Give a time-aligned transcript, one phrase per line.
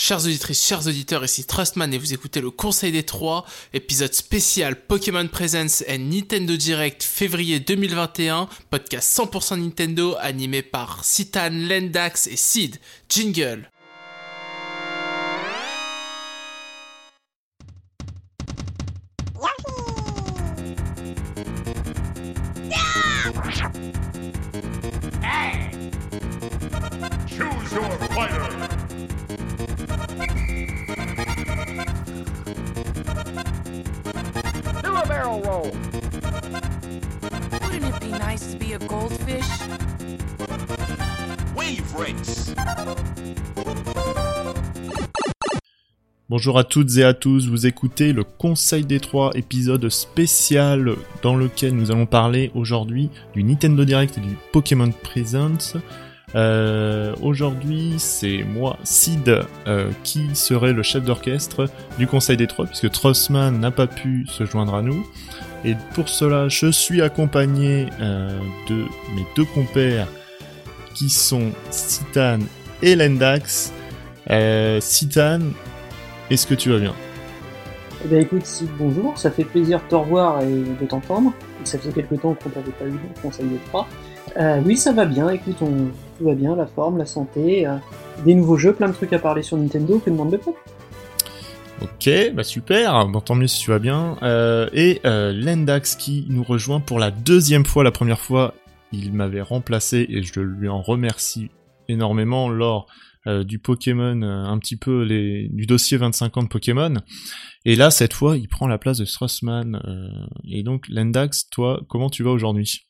[0.00, 4.76] Chers auditrices, chers auditeurs, ici Trustman et vous écoutez le Conseil des Trois, épisode spécial
[4.76, 12.36] Pokémon Presence et Nintendo Direct février 2021, podcast 100% Nintendo animé par Citan, Lendax et
[12.36, 12.76] Sid.
[13.08, 13.68] Jingle
[46.38, 51.34] Bonjour à toutes et à tous, vous écoutez le Conseil des Trois, épisode spécial dans
[51.34, 55.80] lequel nous allons parler aujourd'hui du Nintendo Direct et du Pokémon Presents.
[56.36, 62.66] Euh, aujourd'hui, c'est moi, Sid, euh, qui serait le chef d'orchestre du Conseil des Trois,
[62.66, 65.04] puisque Trossman n'a pas pu se joindre à nous.
[65.64, 68.84] Et pour cela, je suis accompagné euh, de
[69.16, 70.06] mes deux compères,
[70.94, 72.38] qui sont Citan
[72.80, 73.72] et Lendax.
[74.80, 75.40] Citan,
[76.30, 76.94] est-ce que tu vas bien
[78.04, 80.46] Eh bien écoute, Sid, bonjour, ça fait plaisir de te revoir et
[80.80, 81.32] de t'entendre.
[81.64, 83.86] Ça faisait quelque temps qu'on t'avait pas eu Conseil des Trois.
[84.36, 85.88] Euh, oui, ça va bien, écoute, on...
[86.18, 87.76] tout va bien, la forme, la santé, euh,
[88.24, 90.52] des nouveaux jeux, plein de trucs à parler sur Nintendo, que demande de pas.
[91.80, 94.16] Ok, bah super, bon, tant mieux si tu vas bien.
[94.22, 98.54] Euh, et euh, Lendax qui nous rejoint pour la deuxième fois, la première fois,
[98.92, 101.50] il m'avait remplacé et je lui en remercie
[101.88, 102.86] énormément lors
[103.28, 106.94] euh, du Pokémon, euh, un petit peu les, du dossier 25 ans de Pokémon.
[107.64, 109.80] Et là, cette fois, il prend la place de Strassman.
[109.86, 110.08] euh,
[110.44, 112.87] et donc, Lendax, toi, comment tu vas aujourd'hui?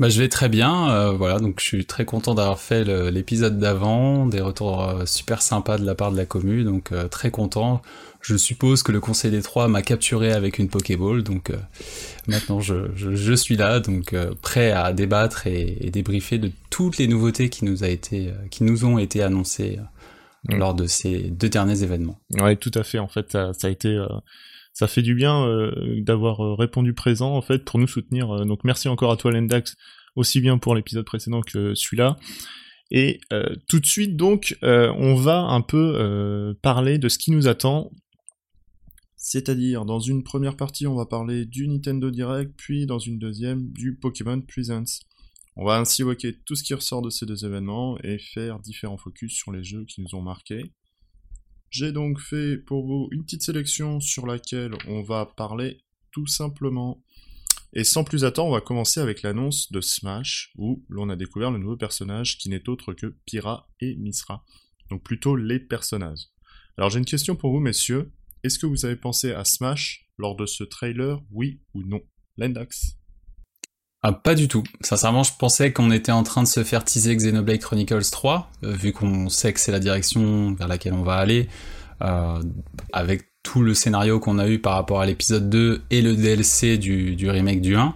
[0.00, 3.58] Bah, je vais très bien, euh, voilà, donc je suis très content d'avoir fait l'épisode
[3.60, 7.30] d'avant, des retours euh, super sympas de la part de la commu, donc euh, très
[7.30, 7.80] content.
[8.20, 11.56] Je suppose que le Conseil des Trois m'a capturé avec une Pokéball, donc euh,
[12.26, 16.50] maintenant je, je, je suis là, donc euh, prêt à débattre et, et débriefer de
[16.70, 19.84] toutes les nouveautés qui nous, a été, euh, qui nous ont été annoncées euh,
[20.48, 20.58] Mm.
[20.58, 22.18] lors de ces deux derniers événements.
[22.32, 22.98] Ouais, tout à fait.
[22.98, 24.06] En fait, ça, ça a été, euh,
[24.74, 28.30] ça fait du bien euh, d'avoir euh, répondu présent en fait pour nous soutenir.
[28.30, 29.76] Euh, Donc, merci encore à toi, Lendax,
[30.16, 32.16] aussi bien pour l'épisode précédent que celui-là.
[32.90, 33.18] Et
[33.66, 37.90] tout de suite, donc, on va un peu parler de ce qui nous attend.
[39.16, 43.72] C'est-à-dire, dans une première partie, on va parler du Nintendo Direct, puis dans une deuxième,
[43.72, 45.00] du Pokémon Presents.
[45.56, 48.98] On va ainsi évoquer tout ce qui ressort de ces deux événements et faire différents
[48.98, 50.70] focus sur les jeux qui nous ont marqués.
[51.74, 57.02] J'ai donc fait pour vous une petite sélection sur laquelle on va parler tout simplement.
[57.72, 61.50] Et sans plus attendre, on va commencer avec l'annonce de Smash, où l'on a découvert
[61.50, 64.44] le nouveau personnage qui n'est autre que Pyra et Misra.
[64.88, 66.28] Donc plutôt les personnages.
[66.78, 68.12] Alors j'ai une question pour vous, messieurs.
[68.44, 72.02] Est-ce que vous avez pensé à Smash lors de ce trailer, oui ou non?
[72.36, 72.98] Lendax
[74.06, 74.62] Ah, pas du tout.
[74.82, 78.70] Sincèrement, je pensais qu'on était en train de se faire teaser Xenoblade Chronicles 3, euh,
[78.70, 81.48] vu qu'on sait que c'est la direction vers laquelle on va aller,
[82.02, 82.38] euh,
[82.92, 86.76] avec tout le scénario qu'on a eu par rapport à l'épisode 2 et le DLC
[86.76, 87.94] du, du remake du 1.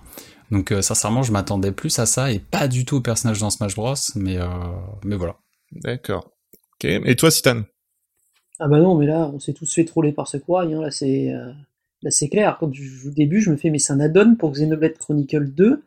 [0.51, 3.51] Donc euh, sincèrement, je m'attendais plus à ça et pas du tout au personnage dans
[3.51, 3.95] Smash Bros.
[4.15, 4.47] Mais, euh,
[5.05, 5.37] mais voilà.
[5.73, 6.31] D'accord.
[6.75, 6.85] Ok.
[6.85, 7.65] Et toi, Citan
[8.59, 11.33] Ah bah non, mais là, on s'est tous fait troller par Sakurai, hein, là c'est
[11.33, 11.53] euh,
[12.03, 14.37] là c'est clair, quand je joue au début, je me fais, mais c'est un add-on
[14.37, 15.83] pour Xenoblade Chronicle 2,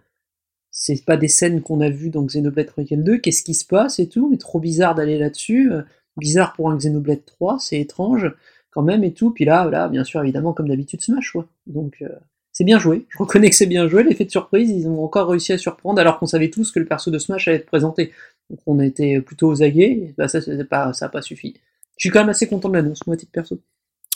[0.71, 3.99] c'est pas des scènes qu'on a vues dans Xenoblade Chronicle 2, qu'est-ce qui se passe
[3.99, 5.81] et tout, mais trop bizarre d'aller là-dessus, euh,
[6.17, 8.33] bizarre pour un Xenoblade 3, c'est étrange
[8.71, 11.45] quand même et tout, puis là, là bien sûr, évidemment, comme d'habitude, Smash, quoi.
[11.67, 12.07] Donc, euh,
[12.53, 15.29] c'est bien joué, je reconnais que c'est bien joué, l'effet de surprise, ils ont encore
[15.29, 18.13] réussi à surprendre alors qu'on savait tous que le perso de Smash allait être présenté.
[18.49, 21.55] Donc on été plutôt aux aguets, et bah ça, c'est pas, ça a pas suffi.
[21.97, 23.59] Je suis quand même assez content de l'annonce, moi, titre perso.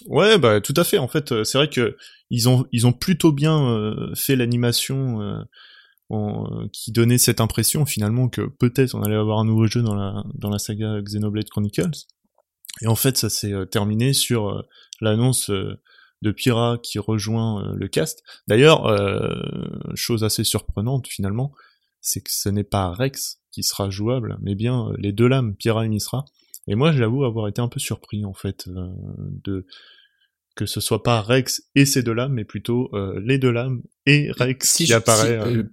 [0.07, 0.97] Ouais, bah tout à fait.
[0.97, 1.95] En fait, euh, c'est vrai que
[2.29, 5.45] ils ont ils ont plutôt bien fait l'animation
[6.09, 9.81] en- euh, qui donnait cette impression finalement que peut-être on allait avoir un nouveau jeu
[9.81, 12.05] dans la dans la saga Xenoblade Chronicles.
[12.81, 14.61] Et en fait, ça s'est euh, terminé sur euh,
[15.01, 18.23] l'annonce de Pyra qui rejoint le cast.
[18.47, 19.33] D'ailleurs, euh,
[19.95, 21.51] chose assez surprenante finalement,
[22.01, 25.85] c'est que ce n'est pas Rex qui sera jouable, mais bien les deux lames, Pyra
[25.85, 26.25] et Misra.
[26.67, 28.87] Et moi, j'avoue avoir été un peu surpris en fait euh,
[29.43, 29.65] de
[30.55, 33.81] que ce soit pas Rex et ses deux lames, mais plutôt euh, les deux lames
[34.05, 35.39] et Rex Si qui je- apparaît.
[35.47, 35.63] si- euh,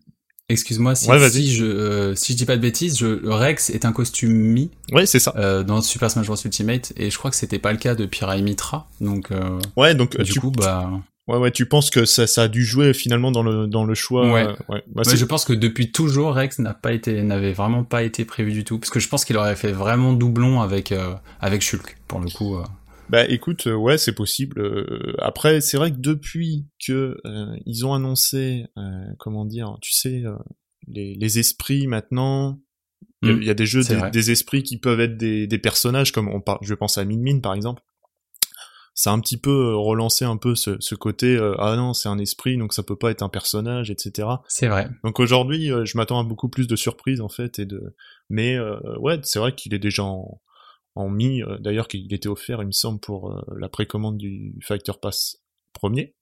[0.49, 1.31] Excuse-moi, si, Ouais, vas-y.
[1.33, 4.71] si je euh, si je dis pas de bêtises, je, Rex est un costume mi
[4.93, 5.33] Ouais, c'est ça.
[5.37, 8.05] euh, dans Super Smash Bros Ultimate et je crois que c'était pas le cas de
[8.06, 10.91] Pyra et Mitra donc euh, Ouais, donc euh, du tu, coup bah
[11.29, 13.94] Ouais, ouais, tu penses que ça, ça a dû jouer finalement dans le, dans le
[13.94, 14.29] choix.
[14.33, 14.44] Ouais.
[14.69, 14.83] ouais.
[14.93, 18.50] Bah, je pense que depuis toujours, Rex n'a pas été, n'avait vraiment pas été prévu
[18.53, 21.97] du tout, parce que je pense qu'il aurait fait vraiment doublon avec euh, avec Shulk
[22.09, 22.56] pour le coup.
[23.12, 24.59] Bah écoute, euh, ouais, c'est possible.
[24.59, 29.93] Euh, après, c'est vrai que depuis que euh, ils ont annoncé, euh, comment dire, tu
[29.93, 30.32] sais, euh,
[30.88, 32.59] les, les esprits maintenant,
[33.20, 33.43] il y a- Mm.
[33.43, 33.82] il y, a des jeux,
[34.12, 37.19] des, esprits qui peuvent être des, des personnages, comme on parle, je pense à Min
[37.19, 37.82] Min par exemple.
[38.94, 42.19] Ça a un petit peu relancé un peu ce, ce côté, ah non, c'est un
[42.19, 44.29] esprit, donc ça peut pas être un personnage, etc.
[44.49, 44.88] C'est vrai.
[45.05, 47.94] Donc aujourd'hui, je m'attends à beaucoup plus de surprises en fait et de.
[48.29, 48.58] Mais
[49.00, 50.43] ouais, c'est vrai qu'il est déjà en,
[50.94, 51.43] en mi.
[51.43, 55.39] euh, D'ailleurs, qu'il était offert, il me semble, pour euh, la précommande du Fighter Pass
[55.73, 56.15] premier.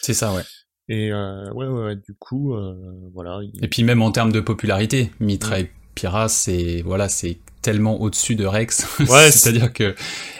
[0.00, 0.42] C'est ça, ouais.
[0.88, 2.74] Et euh, ouais, ouais, ouais, du coup, euh,
[3.14, 3.40] voilà.
[3.42, 8.00] il- Et puis même en termes de popularité, Mitra et Pyrrha, c'est voilà, c'est tellement
[8.00, 8.86] au-dessus de Rex.
[9.08, 9.94] Ouais, c'est-à-dire que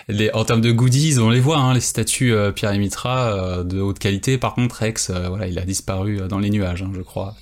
[0.08, 3.32] les, en termes de goodies, on les voit, hein, les statues euh, Pierre et Mitra
[3.32, 4.38] euh, de haute qualité.
[4.38, 7.34] Par contre, Rex, euh, voilà, il a disparu euh, dans les nuages, hein, je crois.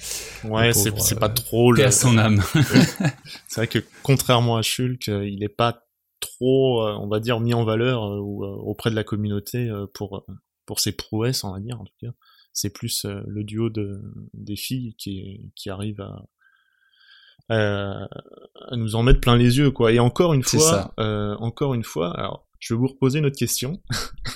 [0.45, 1.85] ouais, c'est c'est pas trop le.
[1.85, 2.43] à son âme.
[3.49, 5.85] C'est vrai que contrairement à Shulk, il est pas
[6.21, 10.25] trop, on va dire, mis en valeur euh, ou auprès de la communauté euh, pour
[10.67, 12.13] pour ses prouesses, on va dire en tout cas.
[12.53, 14.01] C'est plus le duo de
[14.35, 16.25] des filles qui qui arrive à
[17.51, 17.93] euh,
[18.69, 19.93] à nous en mettre plein les yeux quoi.
[19.93, 23.39] Et encore une fois, euh, encore une fois, alors je vais vous reposer une autre
[23.39, 23.81] question.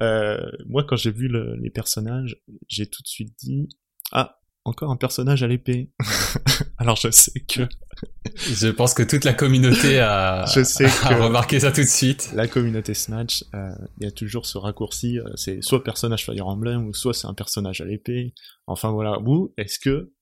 [0.00, 2.36] Euh, moi, quand j'ai vu le- les personnages,
[2.66, 3.68] j'ai tout de suite dit
[4.10, 5.92] ah encore un personnage à l'épée.
[6.78, 7.62] alors je sais que
[8.36, 11.86] je pense que toute la communauté a, Je sais a que- remarqué ça tout de
[11.86, 12.30] suite.
[12.34, 16.46] la communauté Snatch, euh, il y a toujours ce raccourci, euh, c'est soit personnage Fire
[16.48, 18.34] Emblem ou soit c'est un personnage à l'épée.
[18.66, 20.12] Enfin voilà, vous, est-ce que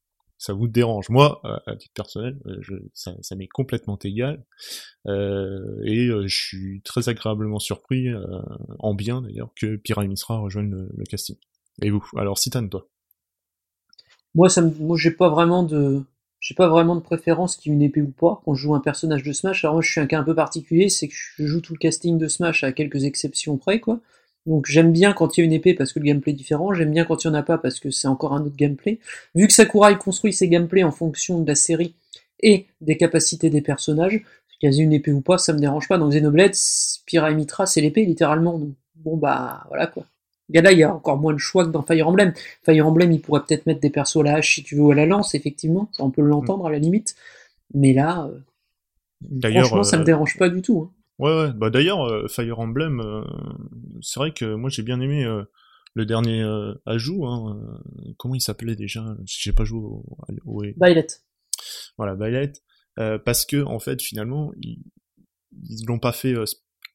[0.40, 4.42] ça vous dérange Moi, euh, à titre personnel, euh, ça, m'est complètement égal.
[5.06, 8.08] Euh, et je suis très agréablement surpris,
[8.78, 11.36] en bien d'ailleurs, que Pira et Mitra rejoignent le, casting.
[11.82, 12.04] Et vous?
[12.16, 12.88] Alors, Citan, toi?
[14.34, 16.02] Moi, ça moi, j'ai pas vraiment de,
[16.40, 19.22] j'ai pas vraiment de préférence qui une épée ou pas quand je joue un personnage
[19.22, 19.64] de Smash.
[19.64, 21.78] Alors moi, je suis un cas un peu particulier, c'est que je joue tout le
[21.78, 24.00] casting de Smash à quelques exceptions près, quoi.
[24.46, 26.72] Donc j'aime bien quand il y a une épée parce que le gameplay est différent,
[26.72, 28.98] j'aime bien quand il y en a pas parce que c'est encore un autre gameplay.
[29.34, 31.94] Vu que Sakurai construit ses gameplays en fonction de la série
[32.40, 34.22] et des capacités des personnages,
[34.60, 35.98] qu'il y ait une épée ou pas, ça me dérange pas.
[35.98, 36.54] Dans Xenoblade,
[37.06, 38.58] Pyra et Mitra, c'est l'épée littéralement.
[38.58, 40.04] Donc bon bah voilà quoi.
[40.52, 42.32] Là, il y a encore moins de choix que dans Fire Emblem.
[42.64, 44.90] Fire Emblem, il pourrait peut-être mettre des persos à la hache si tu veux ou
[44.90, 47.14] à la lance, effectivement, ça on peut l'entendre à la limite.
[47.72, 48.38] Mais là, euh,
[49.20, 50.90] D'ailleurs, franchement, ça euh, me dérange pas du tout.
[50.90, 50.99] hein.
[51.20, 51.52] Ouais, ouais.
[51.52, 53.22] Bah d'ailleurs, euh, Fire Emblem, euh,
[54.00, 55.44] c'est vrai que moi j'ai bien aimé euh,
[55.94, 56.42] le dernier
[56.86, 57.26] ajout.
[57.26, 57.60] Hein,
[58.16, 59.04] comment il s'appelait déjà?
[59.26, 60.04] J'ai pas joué au,
[60.46, 61.06] au- au- Violet.
[61.98, 62.52] voilà Violet,
[63.24, 64.82] parce que en fait finalement ils,
[65.68, 66.34] ils l'ont pas fait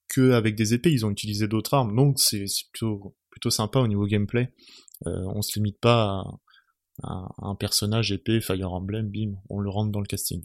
[0.10, 3.88] que avec des épées, ils ont utilisé d'autres armes, donc c'est plutôt plutôt sympa au
[3.88, 4.54] niveau gameplay.
[5.06, 6.24] On se limite pas
[7.04, 10.44] à, à un personnage épée Fire Emblem, bim, on le rentre dans le casting.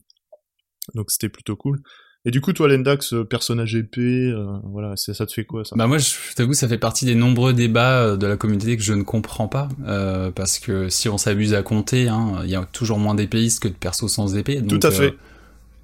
[0.94, 1.82] Donc c'était plutôt cool.
[2.26, 5.74] Et du coup, toi, Lendax, euh, personnage épée, euh, voilà, ça te fait quoi ça?
[5.76, 8.82] Bah moi, je t'avoue, ça fait partie des nombreux débats euh, de la communauté que
[8.82, 12.56] je ne comprends pas, euh, parce que si on s'abuse à compter, hein, il y
[12.56, 14.60] a toujours moins d'épéistes que de persos sans épée.
[14.62, 15.04] Tout à fait.
[15.04, 15.16] euh,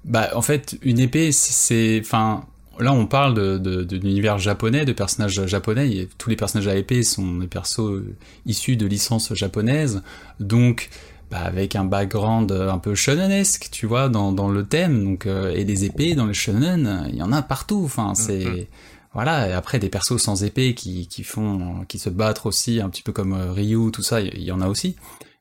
[0.05, 2.45] bah en fait, une épée, c'est, enfin,
[2.79, 5.89] là on parle de, de, de l'univers japonais, de personnages japonais.
[5.89, 8.03] et tous les personnages à épée sont des persos
[8.45, 10.03] issus de licences japonaises,
[10.39, 10.89] donc
[11.31, 15.03] bah, avec un background euh, un peu shonenesque, tu vois, dans, dans le thème.
[15.03, 17.81] Donc euh, et des épées dans les shonen, il y en a partout.
[17.85, 18.65] Enfin, c'est Mhm.
[19.13, 19.49] voilà.
[19.49, 23.03] Et après des persos sans épée qui qui font, qui se battent aussi un petit
[23.03, 24.95] peu comme euh, Ryu, tout ça, il y, en a aussi.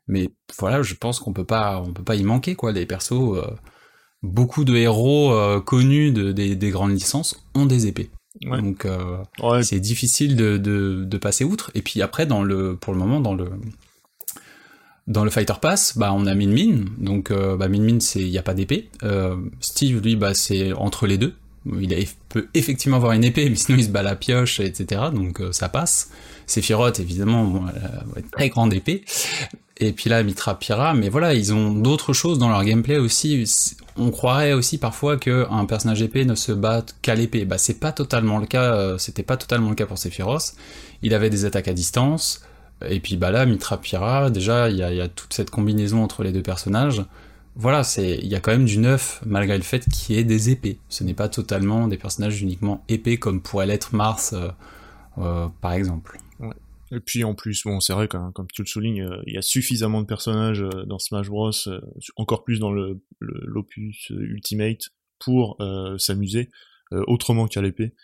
[0.08, 2.72] Mais voilà, je pense qu'on peut pas, on peut pas y manquer quoi.
[2.72, 3.42] Les persos, euh,
[4.22, 8.10] beaucoup de héros euh, connus de, des, des grandes licences ont des épées.
[8.44, 8.60] Ouais.
[8.60, 11.70] Donc euh, Ouais, c'est difficile de, de, de passer outre.
[11.74, 13.50] Et puis après, dans le, pour le moment, dans le
[15.06, 16.84] dans le Fighter Pass, bah on a Min Min.
[16.98, 18.88] Donc euh, bah Min Min, il y a pas d'épée.
[19.04, 21.34] Euh, Steve, lui, bah c'est entre les deux.
[21.80, 25.02] Il peut effectivement avoir une épée, mais sinon il se bat la pioche, etc.
[25.12, 26.10] Donc euh, ça passe.
[26.46, 27.64] Sephiroth, évidemment,
[28.14, 29.04] elle très grande épée.
[29.78, 33.44] Et puis là, Mitra Pyra, mais voilà, ils ont d'autres choses dans leur gameplay aussi.
[33.96, 37.44] On croirait aussi parfois que un personnage épée ne se bat qu'à l'épée.
[37.44, 38.96] Bah c'est pas totalement le cas.
[38.98, 40.54] C'était pas totalement le cas pour Sephiroth.
[41.02, 42.42] Il avait des attaques à distance.
[42.84, 46.02] Et puis bah là, Mitra Pyra, déjà, il y a, y a toute cette combinaison
[46.02, 47.04] entre les deux personnages.
[47.54, 50.24] Voilà, c'est il y a quand même du neuf malgré le fait qu'il y ait
[50.24, 50.78] des épées.
[50.90, 54.48] Ce n'est pas totalement des personnages uniquement épées comme pourrait l'être Mars, euh,
[55.18, 56.18] euh, par exemple.
[56.92, 59.42] Et puis en plus, bon, c'est vrai, comme, tu le soulignes, euh, il y a
[59.42, 61.50] suffisamment de personnages euh, dans Smash Bros,
[62.16, 65.56] encore plus dans le le- l'opus Ultimate, pour
[65.98, 66.50] s'amuser
[66.92, 67.94] autrement qu'à l'épée.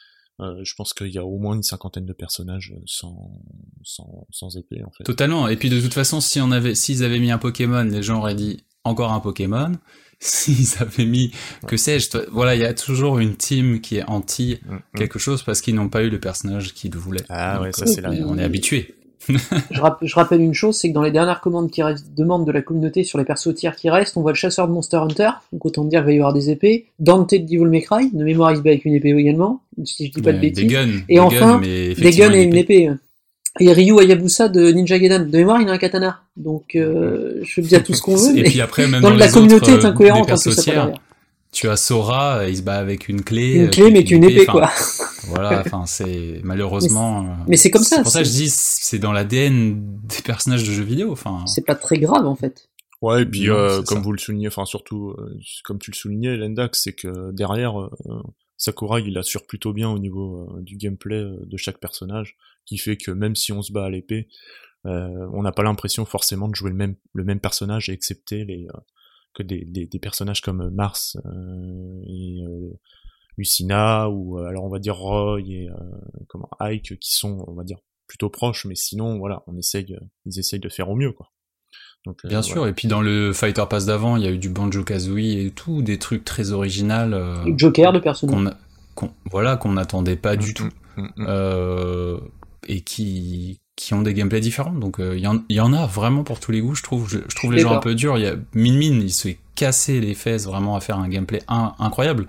[0.42, 3.40] Euh, je pense qu'il y a au moins une cinquantaine de personnages sans,
[3.82, 5.04] sans, sans épée, en fait.
[5.04, 5.48] Totalement.
[5.48, 8.18] Et puis de toute façon, si on avait, s'ils avaient mis un Pokémon, les gens
[8.18, 9.72] auraient dit encore un Pokémon.
[10.24, 11.32] S'ils avaient mis,
[11.66, 14.80] que sais-je, voilà, il y a toujours une team qui est anti Mm, mm.
[14.96, 17.24] quelque chose parce qu'ils n'ont pas eu le personnage qu'ils voulaient.
[17.28, 18.94] Ah ouais, ça euh, c'est on est habitué.
[19.70, 22.46] Je, rapp- je rappelle une chose, c'est que dans les dernières commandes qui restent, demandes
[22.46, 24.96] de la communauté sur les persos tiers qui restent, on voit le chasseur de Monster
[24.98, 28.10] Hunter, donc autant dire qu'il va y avoir des épées, Dante de Devil May Cry,
[28.12, 30.48] de mémoire il se bat avec une épée également, si je dis pas de des
[30.48, 30.88] bêtises, guns.
[31.08, 32.90] Et des enfin, guns, des guns et une épée.
[33.60, 37.52] Et Ryu Hayabusa de Ninja Gaiden, de mémoire il a un katana, donc euh, je
[37.52, 39.72] fais bien tout ce qu'on veut, Et mais puis après, même dans dans la communauté
[39.72, 40.36] autres, est incohérente en
[41.52, 43.54] Tu as Sora, il se bat avec une clé.
[43.56, 44.70] Une euh, clé mais qu'une épée quoi.
[45.26, 47.24] Voilà, enfin c'est malheureusement.
[47.26, 50.00] euh, mais c'est comme ça, C'est pour ça que je c'est- dis, c'est dans l'ADN
[50.04, 51.12] des personnages de jeux vidéo.
[51.12, 52.70] Enfin, C'est pas très grave en fait.
[53.02, 54.02] Ouais, et puis Non, euh, comme ça.
[54.04, 57.90] vous le soulignez, enfin surtout euh, comme tu le soulignais, Lendax, c'est que derrière euh,
[58.56, 62.78] Sakurai, il assure plutôt bien au niveau euh, du gameplay euh, de chaque personnage, qui
[62.78, 64.28] fait que même si on se bat à l'épée,
[64.86, 68.68] euh, on n'a pas l'impression forcément de jouer le même le même personnage, excepté les
[68.72, 68.78] euh,
[69.34, 72.70] que des, des, des personnages comme Mars euh, et euh,
[73.38, 75.74] Lucina ou euh, alors on va dire Roy et euh,
[76.28, 80.04] comment Ike qui sont on va dire plutôt proches, mais sinon voilà, on essaye, euh,
[80.26, 81.30] ils essayent de faire au mieux quoi.
[82.04, 82.52] Donc, euh, bien voilà.
[82.54, 82.66] sûr.
[82.66, 85.50] Et puis dans le Fighter Pass d'avant, il y a eu du Banjo Kazooie et
[85.50, 86.92] tout, des trucs très originaux.
[87.14, 88.52] euh, Joker de personnage.
[89.30, 90.68] voilà, qu'on n'attendait pas du Mm, tout.
[90.98, 91.26] mm, mm.
[91.28, 92.20] euh,
[92.68, 94.72] et qui qui ont des gameplays différents.
[94.72, 96.74] Donc euh, il y, en- il y en a vraiment pour tous les goûts.
[96.74, 98.18] Je trouve, je, je trouve les gens un peu durs.
[98.18, 101.08] Il y a Min Min, il se fait casser les fesses vraiment à faire un
[101.08, 102.26] gameplay in- incroyable,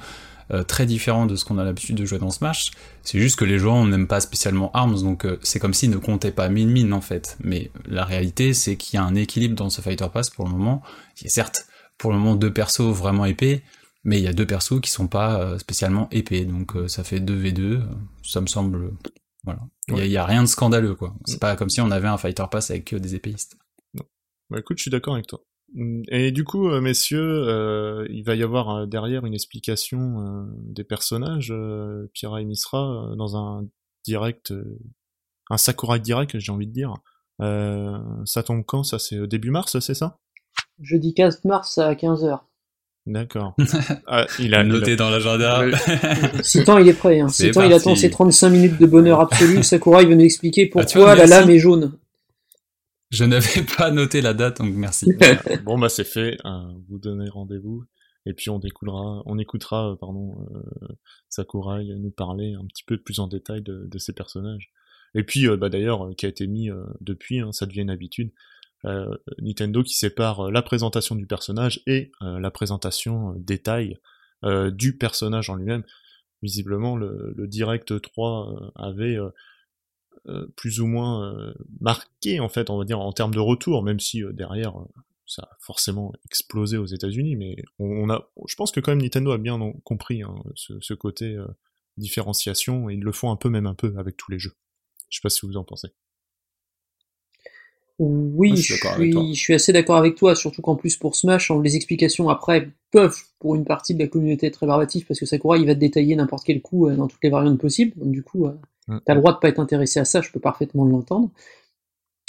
[0.51, 2.71] euh, très différent de ce qu'on a l'habitude de jouer dans Smash.
[3.01, 5.97] C'est juste que les gens n'aiment pas spécialement Arms, donc euh, c'est comme s'ils ne
[5.97, 7.38] comptaient pas Min Min en fait.
[7.43, 10.51] Mais la réalité, c'est qu'il y a un équilibre dans ce Fighter Pass pour le
[10.51, 10.81] moment.
[11.19, 11.65] Il y a certes
[11.97, 13.63] pour le moment deux persos vraiment épais.
[14.05, 17.05] Mais il y a deux persos qui sont pas euh, spécialement épais, donc euh, ça
[17.05, 17.79] fait 2v2, euh,
[18.21, 18.91] ça me semble
[19.43, 19.59] voilà.
[19.89, 21.13] Il y a- il y, a rien de scandaleux, quoi.
[21.25, 23.57] C'est pas comme si on avait un fighter pass avec que des épéistes.
[24.50, 25.43] Bah écoute, je suis d'accord avec toi.
[25.73, 30.19] Mm, Et du coup, euh, messieurs, euh, il va y avoir euh, derrière une explication
[30.21, 33.65] euh, des personnages, euh, Pira et Misra, euh, dans un
[34.05, 34.79] direct, euh,
[35.50, 36.93] un Sakurai direct, j'ai envie de dire.
[37.41, 38.83] Euh, ça tombe quand?
[38.83, 40.19] Ça, c'est début mars, c'est ça?
[40.79, 42.45] Jeudi 15 mars à 15h.
[43.05, 43.53] D'accord.
[44.07, 45.62] ah, il a noté il a- dans l'agenda.
[46.43, 47.19] Citan, il est prêt.
[47.19, 47.27] Hein.
[47.27, 49.62] Citan, il attend ses 35 minutes de bonheur absolu.
[49.63, 51.98] Sakurai veut nous expliquer Ah, pourquoi vois, la lame est jaune.
[53.10, 55.12] Je n'avais pas noté la date, donc merci.
[55.65, 56.38] Bon bah c'est fait.
[56.45, 56.50] euh,
[56.89, 57.83] vous donnez rendez-vous
[58.25, 60.88] et puis on découlera, on écoutera, euh, pardon, euh,
[61.29, 64.72] Sakurai nous parler un petit peu plus en détail de, de ces personnages.
[65.13, 67.91] Et puis euh, bah d'ailleurs qui a été mis euh, depuis, hein, ça devient une
[67.91, 68.31] habitude.
[68.85, 73.97] Euh, Nintendo qui sépare euh, la présentation du personnage et euh, la présentation détail
[74.73, 75.85] du personnage en lui-même.
[76.41, 79.17] Visiblement, le, Direct 3 euh, avait
[80.57, 84.21] plus ou moins marqué, en fait, on va dire, en termes de retour, même si
[84.33, 84.73] derrière,
[85.25, 89.31] ça a forcément explosé aux États-Unis, mais on, a, je pense que quand même Nintendo
[89.31, 91.37] a bien en- compris hein, ce, côté
[91.95, 94.57] différenciation, et ils le font un peu, même un peu, avec tous les jeux.
[95.07, 95.87] Je sais pas si vous en pensez.
[98.00, 101.51] Oui, Moi, je je suis je assez d'accord avec toi, surtout qu'en plus pour Smash,
[101.51, 105.25] hein, les explications après peuvent, pour une partie de la communauté, être rébarbatif parce que
[105.25, 107.93] Sakurai il va te détailler n'importe quel coup euh, dans toutes les variantes possibles.
[107.97, 108.53] Donc du coup, euh,
[108.88, 108.97] Mm.
[109.05, 111.29] t'as le droit de pas être intéressé à ça, je peux parfaitement l'entendre.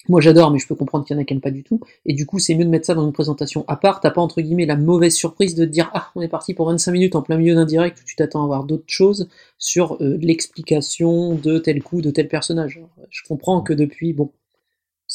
[0.08, 1.80] Moi j'adore, mais je peux comprendre qu'il y en a qui pas du tout.
[2.04, 4.00] Et du coup, c'est mieux de mettre ça dans une présentation à part.
[4.00, 6.66] T'as pas entre guillemets la mauvaise surprise de te dire ah on est parti pour
[6.68, 9.28] 25 minutes en plein milieu d'un direct où tu t'attends à voir d'autres choses
[9.58, 12.76] sur euh, l'explication de tel coup de tel personnage.
[12.76, 14.30] Alors, Je comprends que depuis bon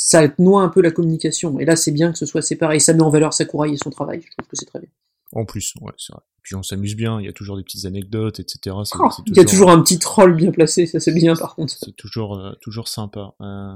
[0.02, 1.60] ça noie un peu la communication.
[1.60, 2.80] Et là, c'est bien que ce soit séparé.
[2.80, 4.22] Ça met en valeur Sakurai et son travail.
[4.22, 4.88] Je trouve que c'est très bien.
[5.34, 6.22] En plus, ouais, c'est vrai.
[6.42, 8.78] Puis on s'amuse bien, il y a toujours des petites anecdotes, etc.
[8.98, 10.86] Oh, il y a toujours un petit troll bien placé.
[10.86, 11.74] Ça, c'est bien, par contre.
[11.78, 13.36] C'est toujours, euh, toujours sympa.
[13.42, 13.76] Euh,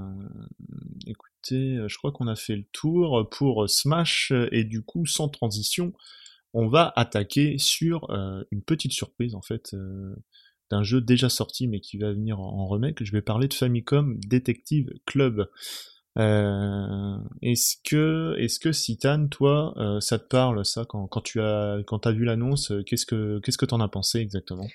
[1.05, 5.27] écoutez, euh, je crois qu'on a fait le tour pour Smash et du coup, sans
[5.27, 5.91] transition,
[6.53, 9.75] on va attaquer sur euh, une petite surprise en fait
[10.71, 13.03] d'un jeu déjà sorti mais qui va venir en, en remake.
[13.03, 15.49] Je vais parler de Famicom Detective Club.
[16.19, 21.41] Euh, est-ce que, est-ce que Citan, toi, euh, ça te parle ça quand, quand tu
[21.41, 24.67] as, quand t'as vu l'annonce, euh, qu'est-ce que, qu'est-ce que t'en as pensé exactement?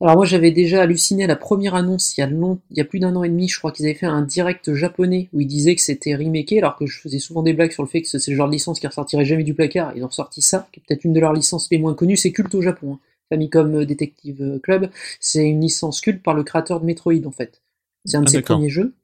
[0.00, 2.60] Alors moi, j'avais déjà halluciné à la première annonce il y a, long...
[2.70, 3.48] il y a plus d'un an et demi.
[3.48, 6.76] Je crois qu'ils avaient fait un direct japonais où ils disaient que c'était remaké, alors
[6.76, 8.78] que je faisais souvent des blagues sur le fait que c'est le genre de licence
[8.78, 9.96] qui ressortirait jamais du placard.
[9.96, 12.16] Ils ont sorti ça, qui est peut-être une de leurs licences les moins connues.
[12.18, 12.94] C'est culte au Japon.
[12.94, 13.00] hein.
[13.30, 17.62] Famicom Detective Club, c'est une licence culte par le créateur de Metroid en fait.
[18.04, 18.94] C'est un de Ah, ses premiers jeux.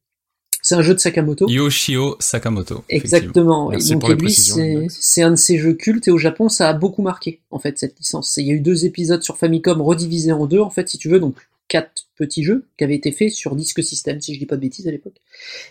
[0.62, 1.49] C'est un jeu de Sakamoto.
[1.49, 2.85] Yoshio Sakamoto.
[2.88, 3.71] Exactement.
[3.71, 6.73] Merci donc pour lui, c'est un de ces jeux cultes et au Japon, ça a
[6.73, 8.37] beaucoup marqué en fait cette licence.
[8.37, 11.09] Il y a eu deux épisodes sur Famicom redivisés en deux en fait, si tu
[11.09, 11.19] veux.
[11.19, 11.35] Donc
[11.66, 14.61] quatre petits jeux qui avaient été faits sur disque système, si je dis pas de
[14.61, 15.16] bêtises à l'époque.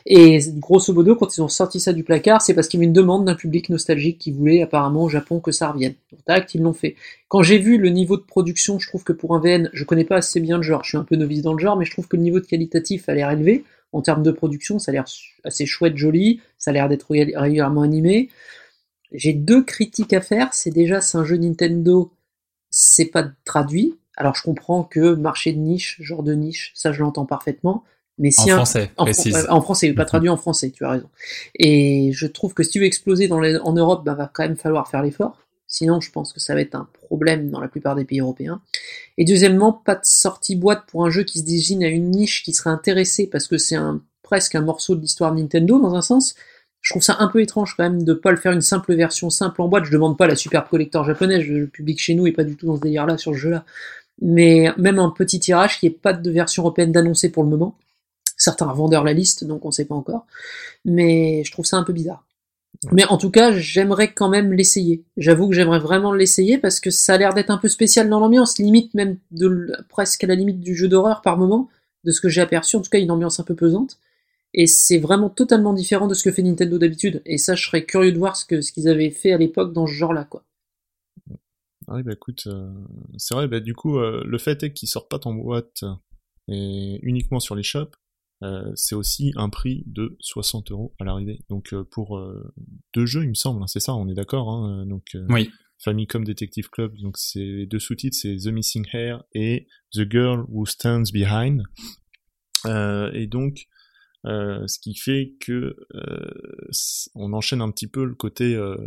[0.06, 2.88] Et grosso modo, quand ils ont sorti ça du placard, c'est parce qu'il y avait
[2.88, 5.94] une demande d'un public nostalgique qui voulait apparemment au Japon que ça revienne.
[6.12, 6.96] Donc tac, ils l'ont fait.
[7.30, 10.04] Quand j'ai vu le niveau de production, je trouve que pour un VN, je connais
[10.04, 11.92] pas assez bien le genre, je suis un peu novice dans le genre, mais je
[11.92, 13.64] trouve que le niveau de qualitatif a l'air élevé.
[13.94, 15.06] En termes de production, ça a l'air
[15.44, 18.30] assez chouette, joli, ça a l'air d'être régulièrement animé.
[19.12, 20.54] J'ai deux critiques à faire.
[20.54, 22.12] C'est déjà, c'est un jeu Nintendo,
[22.70, 23.98] c'est pas traduit.
[24.16, 27.84] Alors je comprends que marché de niche, genre de niche, ça je l'entends parfaitement.
[28.18, 29.06] Mais si en un- français, en,
[29.96, 30.08] pas Mhm.
[30.08, 31.10] traduit en français, tu as raison.
[31.56, 34.44] Et je trouve que si tu veux exploser dans les- en Europe, bah, va quand
[34.44, 35.38] même falloir faire l'effort.
[35.72, 38.62] Sinon, je pense que ça va être un problème dans la plupart des pays européens.
[39.18, 42.44] Et deuxièmement, pas de sortie boîte pour un jeu qui se désigne à une niche
[42.44, 43.78] qui serait intéressée parce que c'est
[44.22, 46.36] presque un morceau de l'histoire Nintendo dans un sens.
[46.82, 49.30] Je trouve ça un peu étrange quand même de pas le faire une simple version
[49.30, 49.86] simple en boîte.
[49.86, 52.66] Je demande pas la super collector japonaise, le public chez nous est pas du tout
[52.66, 53.64] dans ce délire-là sur ce jeu-là.
[54.22, 57.78] Mais même un petit tirage qui est pas de version européenne d'annoncer pour le moment.
[58.36, 60.26] Certains revendeurs la liste, donc on sait pas encore.
[60.84, 62.26] Mais je trouve ça un peu bizarre.
[62.92, 65.04] Mais en tout cas, j'aimerais quand même l'essayer.
[65.16, 68.20] J'avoue que j'aimerais vraiment l'essayer parce que ça a l'air d'être un peu spécial dans
[68.20, 71.70] l'ambiance, limite même de presque à la limite du jeu d'horreur par moment,
[72.06, 72.76] de ce que j'ai aperçu.
[72.76, 74.00] En tout cas, une ambiance un peu pesante.
[74.54, 77.22] Et c'est vraiment totalement différent de ce que fait Nintendo d'habitude.
[77.26, 79.74] Et ça, je serais curieux de voir ce que ce qu'ils avaient fait à l'époque
[79.74, 80.44] dans ce genre-là, quoi.
[81.88, 82.70] Ah oui, bah écoute, euh,
[83.18, 85.84] c'est vrai, bah du coup, euh, le fait est qu'ils sortent pas en boîte
[86.48, 87.96] et uniquement sur les shops,
[88.44, 91.40] euh, c'est aussi un prix de 60 euros à l'arrivée.
[91.50, 92.54] Donc euh, pour euh,
[92.94, 94.50] deux jeux, il me semble, hein, c'est ça, on est d'accord.
[94.50, 95.50] Hein, donc euh, Oui.
[95.84, 100.46] Famicom Detective Club, donc c'est les deux sous-titres, c'est The Missing Hair et The Girl
[100.48, 101.64] Who Stands Behind.
[102.68, 103.66] Euh, et donc,
[104.26, 106.30] euh, ce qui fait que euh,
[107.16, 108.78] on enchaîne un petit peu le côté euh,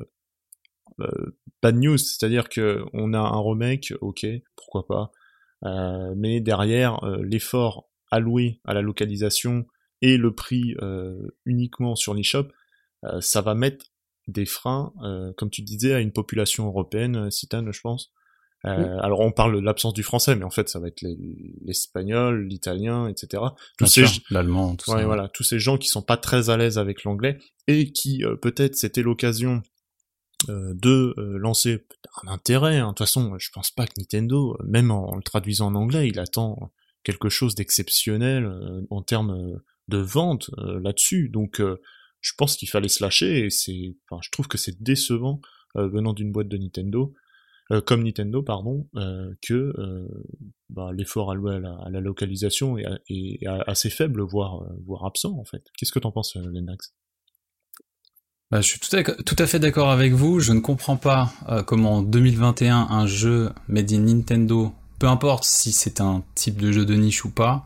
[1.01, 5.11] euh, bad news, c'est-à-dire que on a un remake, ok, pourquoi pas,
[5.65, 9.67] euh, mais derrière euh, l'effort alloué à la localisation
[10.03, 12.49] et le prix euh, uniquement sur l'eShop,
[13.05, 13.87] euh, ça va mettre
[14.29, 18.13] des freins, euh, comme tu disais, à une population européenne, Citane, je pense.
[18.67, 22.47] Alors on parle de l'absence du français, mais en fait ça va être les- l'espagnol,
[22.49, 23.27] l'italien, etc.
[23.43, 25.05] Bien Tous ces, l'allemand, tout Ouais, ça.
[25.05, 28.75] voilà, tous ces gens qui sont pas très à l'aise avec l'anglais et qui peut-être
[28.77, 29.63] c'était l'occasion
[30.49, 31.87] de lancer
[32.23, 32.79] un intérêt.
[32.79, 32.85] hein.
[32.87, 36.19] De toute façon, je pense pas que Nintendo, même en, le traduisant en anglais, il
[36.19, 36.71] attend
[37.05, 41.29] quelque chose d'exceptionnel euh, en termes euh, de vente euh, là-dessus.
[41.29, 41.63] Donc,
[42.21, 45.41] je pense qu'il fallait se lâcher et c'est, enfin, je trouve que c'est décevant
[45.75, 47.13] venant d'une boîte de Nintendo.
[47.85, 48.89] comme Nintendo, pardon,
[49.43, 49.75] que
[50.71, 55.65] bah, l'effort alloué à la, localisation est, assez faible, voire, voire absent en fait.
[55.77, 56.95] Qu'est-ce que t'en penses, Lennox
[58.51, 60.41] Bah, je suis tout à, tout à fait d'accord avec vous.
[60.41, 61.31] Je ne comprends pas
[61.67, 66.73] comment en 2021 un jeu made in Nintendo, peu importe si c'est un type de
[66.73, 67.65] jeu de niche ou pas,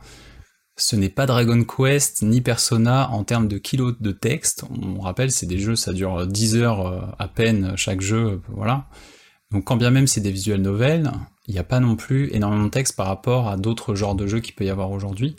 [0.76, 4.64] ce n'est pas Dragon Quest ni Persona en termes de kilos de texte.
[4.70, 8.40] On rappelle, c'est des jeux, ça dure 10 heures euh, à peine chaque jeu, euh,
[8.48, 8.86] voilà.
[9.50, 11.10] Donc quand bien même c'est des visuels novels,
[11.46, 14.26] il n'y a pas non plus énormément de texte par rapport à d'autres genres de
[14.26, 15.36] jeux qu'il peut y avoir aujourd'hui.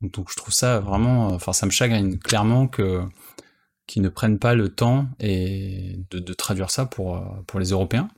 [0.00, 3.02] Donc je trouve ça vraiment, enfin ça me chagrine clairement que
[3.86, 8.08] qu'ils ne prennent pas le temps et de, traduire ça pour, euh, pour les Européens.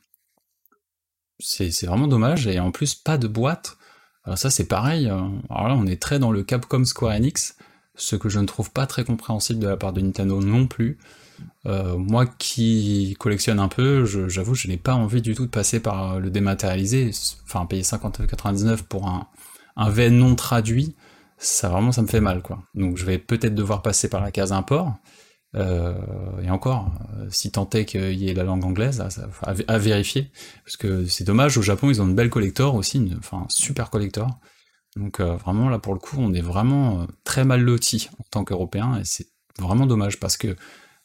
[1.43, 3.77] C'est vraiment dommage, et en plus pas de boîte.
[4.25, 5.19] Alors ça c'est pareil, euh,
[5.51, 7.57] alors là on est très dans le Capcom Square Enix,
[7.97, 10.99] ce que je ne trouve pas très compréhensible de la part de Nintendo non plus.
[11.67, 15.51] Euh, moi qui collectionne un peu, je- j'avoue je n'ai pas envie du tout de
[15.51, 17.11] passer par le dématérialisé,
[17.45, 19.27] enfin payer 59,99 pour un,
[19.77, 20.95] un non traduit,
[21.39, 22.63] ça vraiment ça me fait mal quoi.
[22.77, 24.95] Donc je vais peut-être devoir passer par la case import.
[25.55, 25.95] Euh,
[26.43, 29.03] et encore, euh, si tant est qu'il y ait la langue anglaise,
[29.43, 30.31] à, vérifier,
[30.65, 33.47] parce que c'est dommage, au Japon ils ont une belle collector aussi, une, enfin un
[33.51, 34.29] super collector.
[34.97, 38.45] Donc euh, vraiment là pour le coup on est vraiment très mal loti en tant
[38.45, 39.27] qu'Européens et c'est
[39.59, 40.55] vraiment dommage parce que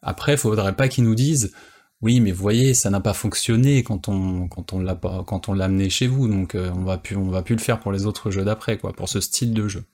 [0.01, 1.53] après faudrait pas qu'ils nous disent
[2.01, 5.53] oui mais vous voyez ça n'a pas fonctionné quand on quand on l'a quand on
[5.53, 8.05] l'a amené chez vous donc on va plus on va plus le faire pour les
[8.05, 9.85] autres jeux d'après quoi pour ce style de jeu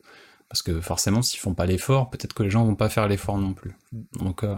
[0.50, 3.38] parce que forcément s'ils font pas l'effort peut-être que les gens vont pas faire l'effort
[3.38, 3.76] non plus
[4.20, 4.56] donc euh,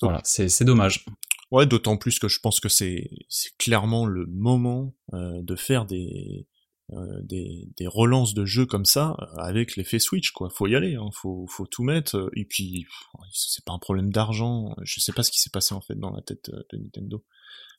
[0.00, 1.04] voilà c'est dommage
[1.52, 3.10] Ouais, d'autant plus que je pense que c'est
[3.58, 6.48] clairement le moment euh, de faire des,
[6.92, 10.48] euh, des des relances de jeux comme ça avec l'effet Switch quoi.
[10.48, 11.10] Faut y aller, hein.
[11.12, 12.30] faut faut tout mettre.
[12.34, 12.86] Et puis
[13.34, 14.74] c'est pas un problème d'argent.
[14.82, 17.22] Je sais pas ce qui s'est passé en fait dans la tête de Nintendo.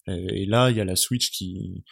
[0.06, 1.84] Et là, il y a la Switch qui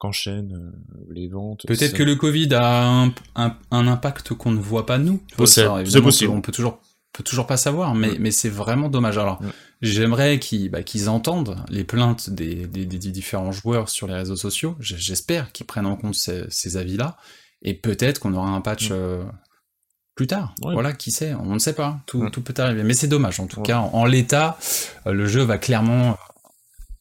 [0.00, 1.64] qu'enchaîne euh, les ventes.
[1.66, 5.20] peut-être que le Covid a un, un, un impact qu'on ne voit pas nous
[5.90, 6.32] c'est possible.
[6.32, 6.80] on peut toujours
[7.12, 8.16] peut toujours pas savoir mais Ouais.
[8.20, 9.48] mais c'est vraiment dommage alors Ouais.
[9.80, 14.34] J'aimerais qu'ils bah, qu'ils entendent les plaintes des, des, des différents joueurs sur les réseaux
[14.36, 14.76] sociaux.
[14.80, 17.16] J'espère qu'ils prennent en compte ces, ces avis-là
[17.62, 19.22] Et peut-être qu'on aura un patch euh,
[20.16, 20.52] plus tard.
[20.62, 22.00] Voilà, qui sait, on ne sait pas.
[22.06, 22.82] Tout, tout peut arriver.
[22.82, 23.38] Mais c'est dommage.
[23.38, 24.58] En tout cas, en, en l'état,
[25.06, 26.16] le jeu va clairement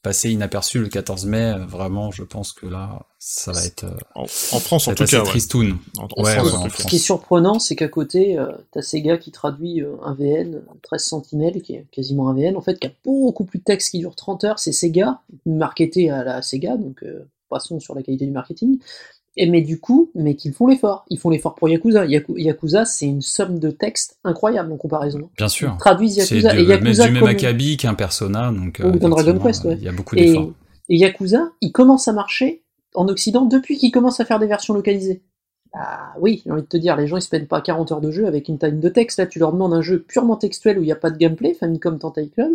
[0.07, 1.53] passer inaperçu le 14 mai.
[1.67, 4.25] Vraiment, je pense que là, ça va être, euh, En, en
[4.59, 5.19] France, en tout cas.
[5.19, 5.25] ouais.
[5.25, 5.77] tristoun.
[5.97, 8.51] En, en Ouais, France, ouais, en en Ce qui est surprenant, c'est qu'à côté, euh,
[8.71, 12.61] t'as Sega qui traduit euh, un VN, 13 Sentinelle, qui est quasiment un VN, en
[12.61, 16.23] fait, qui a beaucoup plus de texte, qui dure 30 heures, c'est Sega, marketé à
[16.23, 18.79] la Sega, donc euh, passons sur la qualité du marketing.
[19.39, 21.06] Et mais du coup, mais qu'ils font l'effort.
[21.10, 22.06] Ils font l'effort pour Yakuza.
[22.08, 25.30] Yaku- Yakuza, c'est une somme de texte incroyable en comparaison.
[25.38, 25.73] Bien sûr.
[25.76, 26.60] Ils traduisent C'est Yakuza.
[26.60, 29.76] et Yakuza du même comme- acabit qu'un Persona, donc dans Dragon Quest, ouais.
[29.78, 30.52] il y a beaucoup d'efforts.
[30.89, 32.63] et Yakuza, il commence à marcher
[32.95, 35.21] en Occident depuis qu'il commence à faire des versions localisées.
[35.73, 38.02] Ah oui, j'ai envie de te dire, les gens ils se peinent pas 40 heures
[38.02, 39.19] de jeu avec une time de texte.
[39.19, 41.54] Là, tu leur demandes un jeu purement textuel où il n'y a pas de gameplay,
[41.54, 42.54] Famicom Tentai Club,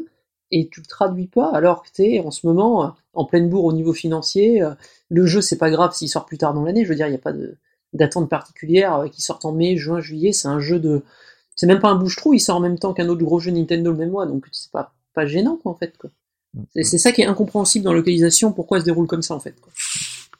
[0.52, 3.64] et tu le traduis pas alors que t'es en ce moment euh, en pleine bourre
[3.64, 4.62] au niveau financier.
[4.62, 4.74] euh,
[5.10, 6.84] Le jeu, c'est pas grave s'il sort plus tard dans l'année.
[6.84, 7.32] Je veux dire, il n'y a pas
[7.92, 10.32] d'attente particulière euh, qui sort en mai, juin, juillet.
[10.32, 11.02] C'est un jeu de.
[11.56, 13.90] C'est même pas un bouche-trou, il sort en même temps qu'un autre gros jeu Nintendo
[13.90, 15.96] le même mois, donc c'est pas, pas gênant quoi en fait.
[15.98, 16.10] Quoi.
[16.74, 19.40] C'est ça qui est incompréhensible dans la localisation, pourquoi elle se déroule comme ça en
[19.40, 19.58] fait.
[19.60, 19.72] quoi.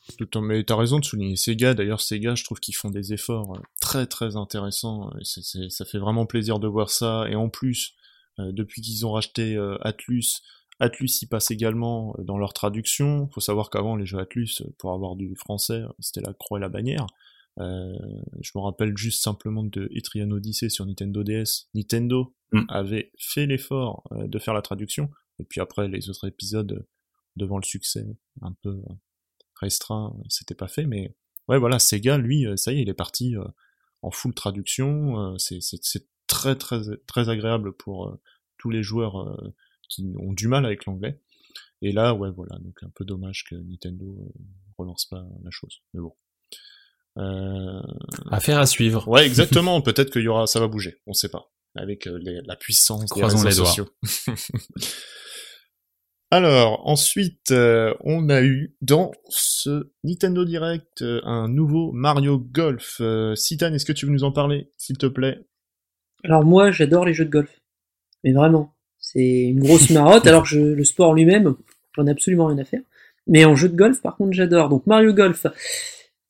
[0.08, 0.40] Tout le temps.
[0.42, 1.74] Mais t'as raison de souligner Sega.
[1.74, 5.10] D'ailleurs, Sega, je trouve qu'ils font des efforts très très intéressants.
[5.22, 7.26] C'est- ça fait vraiment plaisir de voir ça.
[7.30, 7.92] Et en plus,
[8.38, 10.40] depuis qu'ils ont racheté euh, Atlus,
[10.80, 13.28] Atlus y passe également euh, dans leur traduction.
[13.32, 16.58] Faut savoir qu'avant, les jeux Atlus, euh, pour avoir du français, euh, c'était la croix
[16.58, 17.06] et la bannière.
[17.60, 17.92] Euh,
[18.40, 21.68] je me rappelle juste simplement de Etrian Odyssey sur Nintendo DS.
[21.74, 22.64] Nintendo Mm.
[22.68, 25.08] avait fait l'effort euh, de faire la traduction.
[25.38, 26.88] Et puis après, les autres épisodes, euh,
[27.36, 28.04] devant le succès
[28.42, 28.94] un peu euh,
[29.60, 30.84] restreint, euh, c'était pas fait.
[30.84, 31.16] Mais
[31.48, 33.44] ouais, voilà, Sega, lui, euh, ça y est, il est parti euh,
[34.02, 35.18] en full traduction.
[35.34, 35.60] euh, c'est
[36.32, 38.20] très très très agréable pour euh,
[38.58, 39.54] tous les joueurs euh,
[39.90, 41.20] qui ont du mal avec l'anglais.
[41.82, 44.32] Et là, ouais, voilà, donc un peu dommage que Nintendo euh,
[44.78, 45.82] relance pas la chose.
[45.92, 46.14] Mais bon.
[47.18, 47.82] Euh,
[48.30, 49.06] Affaire à suivre.
[49.08, 49.80] Ouais, exactement.
[49.88, 50.96] Peut-être qu'il y aura, ça va bouger.
[51.06, 51.52] On sait pas.
[51.74, 53.72] Avec les- la puissance Croisons des les réseaux doigts.
[53.72, 53.88] sociaux.
[56.30, 62.96] Alors, ensuite, euh, on a eu dans ce Nintendo Direct euh, un nouveau Mario Golf.
[63.00, 65.38] Euh, Citan, est-ce que tu veux nous en parler, s'il te plaît?
[66.24, 67.50] Alors moi, j'adore les jeux de golf.
[68.24, 71.54] Mais vraiment, c'est une grosse marotte, alors que je- le sport lui-même,
[71.96, 72.82] j'en ai absolument rien à faire.
[73.26, 74.68] Mais en jeu de golf, par contre, j'adore.
[74.68, 75.46] Donc Mario Golf,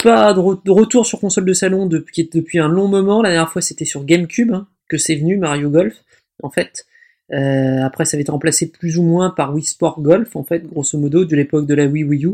[0.02, 3.22] pas de, re- de retour sur console de salon depuis, depuis un long moment.
[3.22, 5.94] La dernière fois, c'était sur GameCube hein, que c'est venu, Mario Golf,
[6.42, 6.86] en fait.
[7.32, 10.66] Euh, après, ça avait été remplacé plus ou moins par Wii Sport Golf, en fait,
[10.66, 12.30] grosso modo, de l'époque de la Wii Wii U.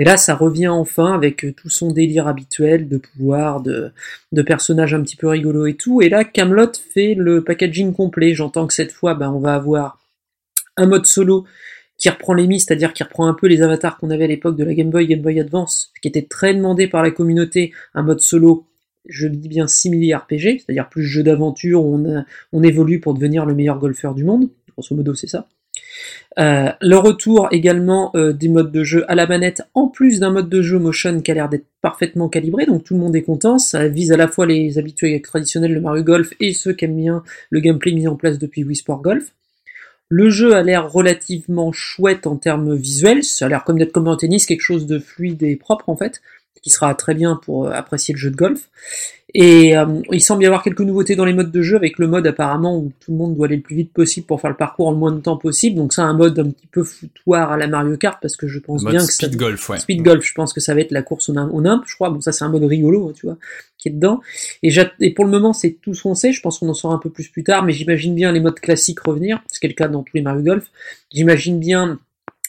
[0.00, 3.90] Et là, ça revient enfin avec euh, tout son délire habituel de pouvoir, de,
[4.32, 6.02] de personnages un petit peu rigolos et tout.
[6.02, 8.34] Et là, Camelot fait le packaging complet.
[8.34, 9.98] J'entends que cette fois, ben, on va avoir
[10.76, 11.44] un mode solo
[11.96, 14.56] qui reprend les mis, c'est-à-dire qui reprend un peu les avatars qu'on avait à l'époque
[14.56, 18.02] de la Game Boy, Game Boy Advance, qui était très demandé par la communauté, un
[18.02, 18.66] mode solo,
[19.08, 23.14] je dis bien simili RPG, c'est-à-dire plus jeu d'aventure où on, a- on évolue pour
[23.14, 24.48] devenir le meilleur golfeur du monde.
[24.76, 25.48] Grosso modo, c'est ça.
[26.38, 30.30] Euh, le retour également euh, des modes de jeu à la manette, en plus d'un
[30.30, 33.22] mode de jeu motion qui a l'air d'être parfaitement calibré, donc tout le monde est
[33.22, 33.58] content.
[33.58, 36.96] Ça vise à la fois les habitués traditionnels de Mario Golf et ceux qui aiment
[36.96, 39.32] bien le gameplay mis en place depuis Wii Sport Golf.
[40.10, 44.08] Le jeu a l'air relativement chouette en termes visuels, ça a l'air comme d'être comme
[44.08, 46.22] en tennis, quelque chose de fluide et propre en fait,
[46.62, 48.68] qui sera très bien pour euh, apprécier le jeu de golf.
[49.34, 52.06] Et euh, il semble y avoir quelques nouveautés dans les modes de jeu, avec le
[52.06, 54.56] mode apparemment où tout le monde doit aller le plus vite possible pour faire le
[54.56, 55.76] parcours en le moins de temps possible.
[55.76, 58.58] Donc c'est un mode un petit peu foutoir à la Mario Kart, parce que je
[58.58, 59.26] pense Mode bien que ça...
[59.26, 59.78] speed golf, ouais.
[59.78, 62.08] Speed Golf, je pense que ça va être la course au, au nimp, je crois.
[62.08, 63.36] Bon, ça c'est un mode rigolo, hein, tu vois,
[63.76, 64.20] qui est dedans.
[64.62, 66.32] Et, et pour le moment, c'est tout ce qu'on sait.
[66.32, 68.60] Je pense qu'on en saura un peu plus plus tard, mais j'imagine bien les modes
[68.60, 70.70] classiques revenir, ce qui est le cas dans tous les Mario Golf.
[71.12, 71.98] J'imagine bien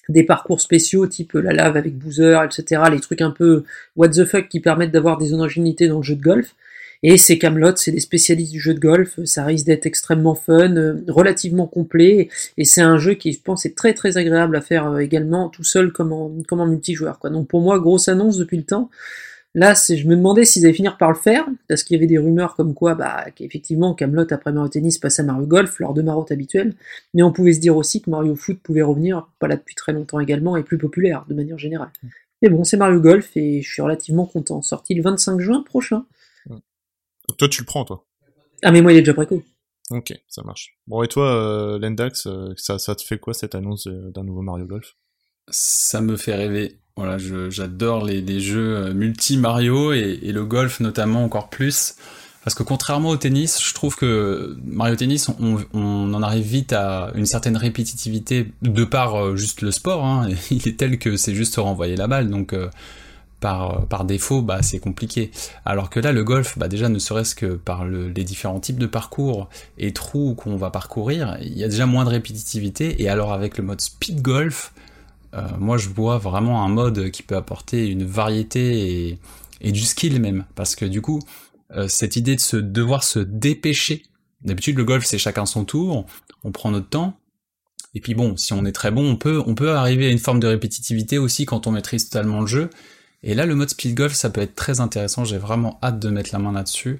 [0.07, 2.83] des parcours spéciaux type la lave avec Boozer, etc.
[2.91, 3.63] Les trucs un peu
[3.95, 6.55] what the fuck qui permettent d'avoir des originalités dans le jeu de golf.
[7.01, 10.75] Et c'est Camelot, c'est des spécialistes du jeu de golf, ça risque d'être extrêmement fun,
[10.75, 14.61] euh, relativement complet, et c'est un jeu qui, je pense, est très très agréable à
[14.61, 17.19] faire euh, également tout seul comme en, comme en multijoueur.
[17.19, 17.29] Quoi.
[17.29, 18.89] Donc pour moi, grosse annonce depuis le temps.
[19.55, 22.19] Là, je me demandais s'ils allaient finir par le faire, parce qu'il y avait des
[22.19, 26.01] rumeurs comme quoi, bah, qu'effectivement, Camelot après Mario Tennis passe à Mario Golf, lors de
[26.01, 26.75] marotte habituelle,
[27.13, 29.93] mais on pouvait se dire aussi que Mario Foot pouvait revenir, pas là depuis très
[29.93, 31.89] longtemps également, et plus populaire de manière générale.
[32.41, 34.61] Mais bon, c'est Mario Golf, et je suis relativement content.
[34.61, 36.05] Sorti le 25 juin prochain.
[37.29, 38.05] Donc toi, tu le prends, toi
[38.63, 39.41] Ah, mais moi, il est déjà préco.
[39.91, 40.75] Ok, ça marche.
[40.87, 44.23] Bon, et toi, euh, Lendax, euh, ça, ça te fait quoi cette annonce euh, d'un
[44.23, 44.95] nouveau Mario Golf
[45.49, 46.79] Ça me fait rêver.
[46.95, 51.95] Voilà, je- j'adore les, les jeux euh, multi-Mario et, et le golf notamment encore plus.
[52.43, 56.73] Parce que contrairement au tennis, je trouve que Mario Tennis, on, on en arrive vite
[56.73, 60.05] à une certaine répétitivité de par euh, juste le sport.
[60.05, 60.29] Hein.
[60.51, 62.29] Il est tel que c'est juste renvoyer la balle.
[62.29, 62.69] Donc euh,
[63.39, 65.31] par, par défaut, bah, c'est compliqué.
[65.65, 68.79] Alors que là, le golf, bah, déjà, ne serait-ce que par le, les différents types
[68.79, 73.01] de parcours et trous qu'on va parcourir, il y a déjà moins de répétitivité.
[73.01, 74.73] Et alors, avec le mode speed golf,
[75.33, 79.19] euh, moi, je vois vraiment un mode qui peut apporter une variété et,
[79.61, 80.45] et du skill même.
[80.55, 81.19] Parce que du coup,
[81.75, 84.03] euh, cette idée de se devoir se dépêcher.
[84.41, 86.05] D'habitude, le golf, c'est chacun son tour.
[86.43, 87.17] On prend notre temps.
[87.95, 90.19] Et puis bon, si on est très bon, on peut, on peut arriver à une
[90.19, 92.69] forme de répétitivité aussi quand on maîtrise totalement le jeu.
[93.23, 95.25] Et là, le mode speed golf, ça peut être très intéressant.
[95.25, 96.97] J'ai vraiment hâte de mettre la main là-dessus.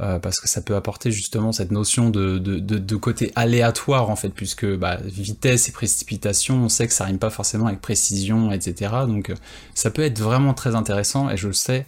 [0.00, 4.08] Euh, parce que ça peut apporter justement cette notion de, de, de, de côté aléatoire
[4.08, 7.82] en fait, puisque bah, vitesse et précipitation, on sait que ça rime pas forcément avec
[7.82, 8.94] précision, etc.
[9.06, 9.34] Donc euh,
[9.74, 11.86] ça peut être vraiment très intéressant et je sais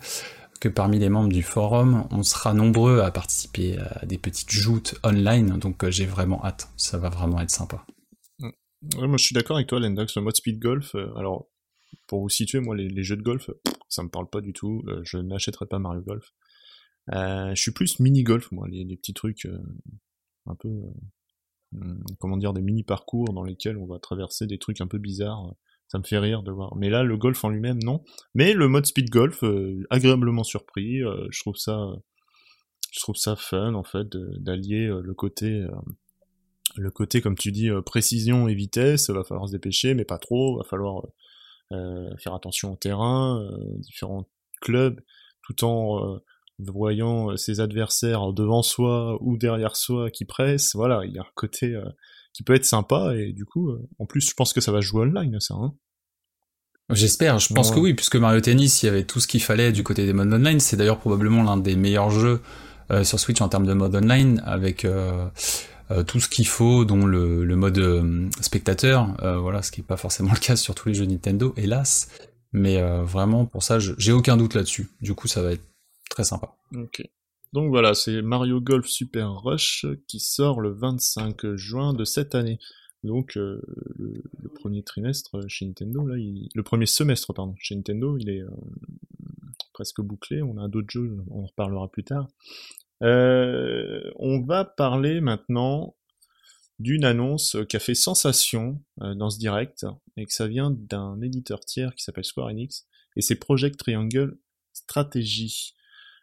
[0.60, 4.94] que parmi les membres du forum, on sera nombreux à participer à des petites joutes
[5.04, 7.86] online, donc euh, j'ai vraiment hâte, ça va vraiment être sympa.
[8.40, 11.46] Ouais, moi je suis d'accord avec toi, Lendax, le mode speed golf, euh, alors
[12.06, 13.50] pour vous situer, moi les, jeux de golf,
[13.88, 16.32] ça me parle pas du tout, euh, je n'achèterai pas Mario Golf.
[17.12, 19.58] Euh, je suis plus mini-golf, moi, les, petits trucs euh,
[20.46, 20.70] un peu,
[22.18, 25.54] comment dire, des mini-parcours dans lesquels on va traverser des trucs un peu bizarres.
[25.88, 26.74] Ça me fait rire de voir.
[26.76, 28.02] Mais là, le golf en lui-même, non.
[28.34, 29.44] Mais le mode speed golf,
[29.90, 31.00] agréablement surpris.
[31.00, 31.92] je trouve ça,
[32.92, 34.06] je trouve ça fun en fait
[34.38, 35.66] d'allier le côté,
[36.76, 39.10] le côté comme tu dis, précision et vitesse.
[39.10, 40.56] Va falloir se dépêcher, mais pas trop.
[40.56, 41.02] Va falloir
[42.18, 44.26] faire attention au terrain, euh, différents
[44.60, 45.00] clubs,
[45.46, 46.18] tout en euh,
[46.58, 50.74] voyant euh, ses adversaires devant soi ou derrière soi qui pressent.
[50.74, 51.84] Voilà, il y a un côté euh,
[52.32, 54.80] qui peut être sympa et du coup, euh, en plus, je pense que ça va
[54.80, 55.54] jouer online, ça.
[55.54, 55.74] Hein
[56.90, 57.76] J'espère, je pense Ouais.
[57.76, 60.12] que oui, puisque Mario Tennis, il y avait tout ce qu'il fallait du côté des
[60.12, 60.60] modes online.
[60.60, 62.42] C'est d'ailleurs probablement l'un des meilleurs jeux
[62.90, 64.90] euh, sur Switch en termes de mode online, avec euh,
[65.22, 65.28] euh,
[66.06, 69.96] tout ce qu'il faut, dont le, mode euh, spectateur, euh, voilà, ce qui n'est pas
[69.96, 72.08] forcément le cas sur tous les jeux Nintendo, hélas.
[72.52, 74.88] Mais euh, vraiment, pour ça, j'ai aucun doute là-dessus.
[75.00, 75.64] Du coup, ça va être
[76.10, 76.54] très sympa.
[77.52, 82.58] Donc voilà, c'est Mario Golf Super Rush qui sort le 25 juin de cette année.
[83.04, 83.60] Donc euh,
[83.98, 84.22] le,
[84.54, 88.50] premier trimestre chez Nintendo, le premier semestre pardon, chez Nintendo, il est euh,
[89.72, 90.40] presque bouclé.
[90.42, 92.28] On a d'autres jeux, on en reparlera plus tard.
[93.02, 95.96] Euh, on va parler maintenant
[96.78, 99.86] d'une annonce qui a fait sensation euh, dans ce direct
[100.16, 102.86] et que ça vient d'un éditeur tiers qui s'appelle Square Enix
[103.16, 104.38] et c'est Project Triangle
[104.72, 105.74] Strategy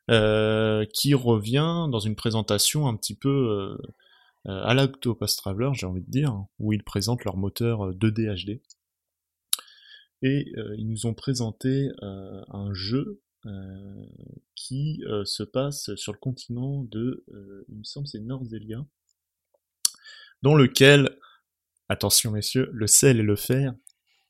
[0.10, 3.78] euh, qui revient dans une présentation un petit peu
[4.48, 8.46] euh, à l'Octopus Traveler, j'ai envie de dire, où ils présentent leur moteur euh, 2D
[8.46, 8.62] HD.
[10.24, 13.22] Et ils nous ont présenté un jeu
[14.56, 18.86] qui euh, se passe sur le continent de, euh, il me semble, c'est Norzelia,
[20.42, 21.18] dans lequel,
[21.90, 23.74] attention messieurs, le sel et le fer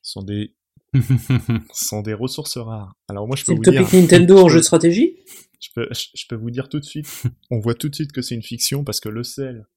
[0.02, 0.56] sont des
[1.74, 2.96] sont des ressources rares.
[3.08, 5.18] Alors moi je peux C'est le vous dire, topic Nintendo en jeu de stratégie
[5.60, 8.12] je peux, je je peux vous dire tout de suite, on voit tout de suite
[8.12, 9.68] que c'est une fiction parce que le sel,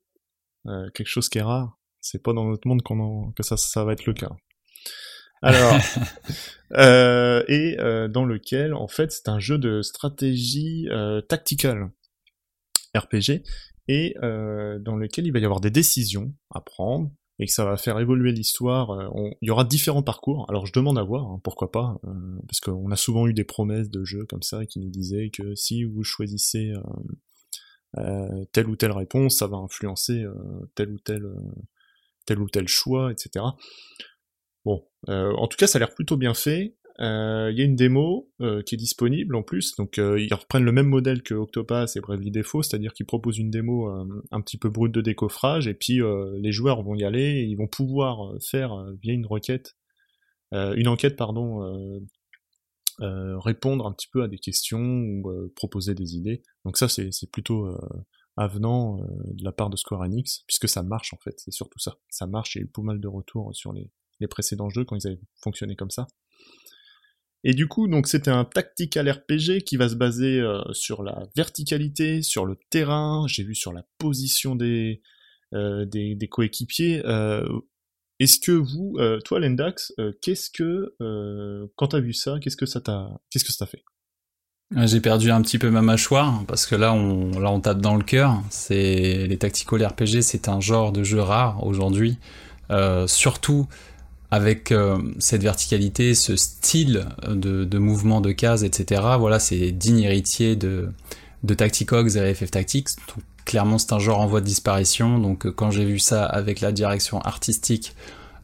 [0.67, 3.57] euh, quelque chose qui est rare, c'est pas dans notre monde qu'on en- que ça,
[3.57, 4.31] ça va être le cas.
[5.43, 5.75] Alors,
[6.75, 11.21] euh, et euh, dans lequel, en fait, c'est un jeu de stratégie euh,
[12.95, 13.43] RPG,
[13.89, 17.65] et euh, dans lequel il va y avoir des décisions à prendre et que ça
[17.65, 18.91] va faire évoluer l'histoire.
[18.91, 20.47] euh, Il y aura différents parcours.
[20.49, 22.11] Alors je demande à voir, hein, pourquoi pas, euh,
[22.47, 25.55] parce qu'on a souvent eu des promesses de jeux comme ça qui nous disaient que
[25.57, 26.81] si vous choisissez euh,
[27.99, 30.35] euh, telle ou telle réponse, ça va influencer euh,
[30.75, 31.35] tel ou tel euh,
[32.27, 33.45] tel ou tel choix, etc.
[35.09, 36.77] Euh, en tout cas, ça a l'air plutôt bien fait.
[37.01, 40.65] Euh, Il y a une démo euh, qui est disponible en plus, donc ils reprennent
[40.65, 43.89] le même modèle que Octopass et Bravely Default, c'est-à-dire qu'ils proposent une démo
[44.31, 46.01] un petit peu brute de décoffrage, et puis
[46.39, 49.75] les joueurs vont y aller et ils vont pouvoir faire via une requête,
[50.53, 51.99] une enquête, pardon,
[53.01, 56.43] euh, répondre un petit peu à des questions ou euh, proposer des idées.
[56.65, 57.79] Donc ça, c'est plutôt euh,
[58.37, 61.97] avenant de la part de Square Enix, puisque ça marche en fait, c'est surtout ça.
[62.11, 63.91] Ça marche, il y a eu pas mal de retours sur les,
[64.23, 66.07] les précédents jeux quand ils avaient fonctionné comme ça.
[67.45, 71.27] Et du coup, donc c'était un tactical RPG qui va se baser euh, sur la
[71.35, 75.03] verticalité, sur le terrain, j'ai vu sur la position des,
[75.53, 77.03] euh, des, coéquipiers.
[77.05, 77.45] Euh,
[78.21, 80.95] Est-ce que vous, toi Lendax, qu'est-ce que,
[81.75, 83.83] quand t'as vu ça, qu'est-ce que ça t'a, qu'est-ce que ça fait?
[84.75, 87.97] J'ai perdu un petit peu ma mâchoire parce que là on, là on tape dans
[87.97, 88.41] le cœur.
[88.51, 92.19] C'est les tactical RPG, c'est un genre de jeu rare aujourd'hui,
[93.07, 93.67] surtout
[94.33, 99.03] avec euh, cette verticalité, ce style de, mouvement de cases, etc.
[99.19, 100.89] Voilà, c'est digne héritier de
[101.43, 102.89] de Tacticogs et FF Tactics.
[103.45, 105.19] Clairement, c'est un genre en voie de disparition.
[105.19, 107.95] Donc, euh, quand j'ai vu ça avec la direction artistique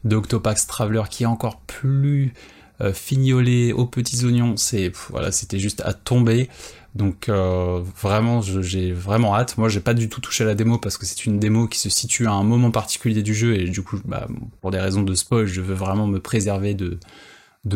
[0.03, 2.33] d'Octopax Traveler, qui est encore plus
[2.81, 6.49] euh, fignolé aux petits oignons, c'est voilà, c'était juste à tomber.
[6.95, 9.57] Donc euh, vraiment, j'ai vraiment hâte.
[9.57, 11.79] Moi, j'ai pas du tout touché à la démo parce que c'est une démo qui
[11.79, 14.27] se situe à un moment particulier du jeu et du coup, bah,
[14.61, 16.97] pour des raisons de spoil, je veux vraiment me préserver de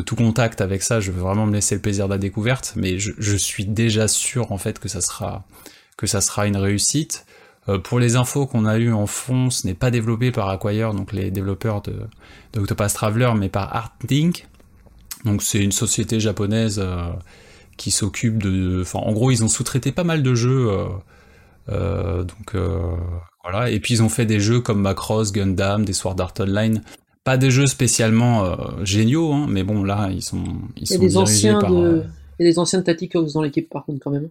[0.01, 0.99] tout contact avec ça.
[0.99, 4.51] Je veux vraiment me laisser le plaisir de la découverte, mais je, suis déjà sûr
[4.51, 5.43] en fait que ça sera
[5.97, 7.25] que ça sera une réussite.
[7.69, 10.93] Euh, pour les infos qu'on a eues en fond, ce n'est pas développé par Acquire,
[10.93, 12.07] donc les développeurs de,
[12.53, 14.47] de Traveler, mais par Artlink.
[15.25, 17.12] Donc c'est une société japonaise euh,
[17.77, 18.81] qui s'occupe de...
[18.81, 20.69] Enfin, en gros, ils ont sous-traité pas mal de jeux.
[20.69, 20.86] euh,
[21.69, 22.55] euh, donc
[23.43, 23.69] voilà.
[23.69, 26.81] Et puis ils ont fait des jeux comme Macross, Gundam, des Sword Art Online.
[27.23, 30.43] Pas des jeux spécialement géniaux, hein, mais bon là ils sont
[30.75, 31.71] ils sont des dirigés anciens par.
[31.71, 32.03] de,
[32.38, 34.29] il y a des anciens de dans l'équipe par contre quand même.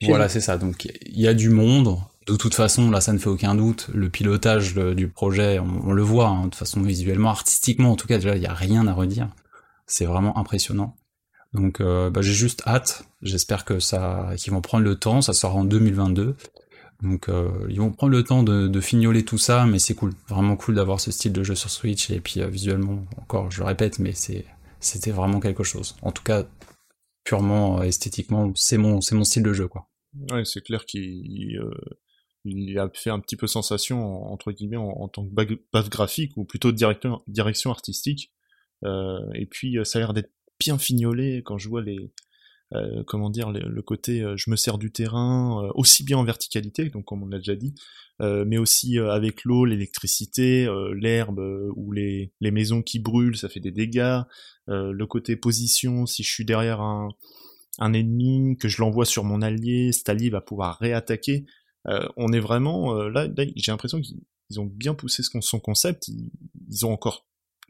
[0.00, 0.58] Chez Voilà, c'est ça.
[0.58, 1.96] Donc il y a du monde.
[2.26, 3.88] De toute façon, là, ça ne fait aucun doute.
[3.94, 8.06] Le pilotage du projet, on, on le voit, hein, de façon visuellement, artistiquement, en tout
[8.06, 9.28] cas, déjà, il n'y a rien à redire.
[9.88, 10.96] C'est vraiment impressionnant.
[11.54, 13.04] Donc, euh, bah, j'ai juste hâte.
[13.22, 15.20] J'espère que ça, qu'ils vont prendre le temps.
[15.22, 16.36] Ça sort en 2022.
[17.02, 20.12] Donc, euh, ils vont prendre le temps de, de fignoler tout ça, mais c'est cool.
[20.28, 22.10] Vraiment cool d'avoir ce style de jeu sur Switch.
[22.10, 24.44] Et puis, euh, visuellement, encore, je le répète, mais c'est,
[24.78, 25.96] c'était vraiment quelque chose.
[26.02, 26.44] En tout cas,
[27.24, 29.88] purement euh, esthétiquement, c'est mon, c'est mon style de jeu, quoi.
[30.30, 31.60] Ouais, c'est clair qu'il
[32.44, 35.30] il a fait un petit peu sensation en- entre guillemets en, tant que
[35.72, 38.32] base graphique ou plutôt direction artistique.
[38.84, 42.12] Euh, et puis euh, ça a l'air d'être bien fignolé quand je vois les
[42.74, 46.24] euh, comment dire le, côté euh, je me sers du terrain euh, aussi bien en
[46.24, 47.74] verticalité donc comme on l'a déjà dit
[48.20, 51.40] euh, mais aussi avec l'eau l'électricité l'herbe
[51.76, 54.20] ou les les maisons qui brûlent ça fait des dégâts
[54.66, 57.08] le côté position si je suis derrière un
[57.80, 61.46] un ennemi, que je l'envoie sur mon allié, cet allié va pouvoir réattaquer.
[62.16, 64.18] On est vraiment là, là, j'ai l'impression qu'ils
[64.50, 66.08] ils ont bien poussé son concept.
[66.08, 67.27] Ils ont encore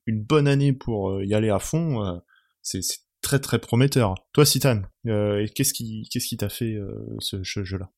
[0.08, 2.02] une bonne année pour euh, y aller à fond.
[2.04, 2.18] euh,
[2.62, 2.80] c'est
[3.20, 4.14] très très prometteur.
[4.32, 6.76] Toi, Citan, euh, qu'est-ce qui qu'est-ce qui t'a fait
[7.20, 7.90] ce, ce jeu-là?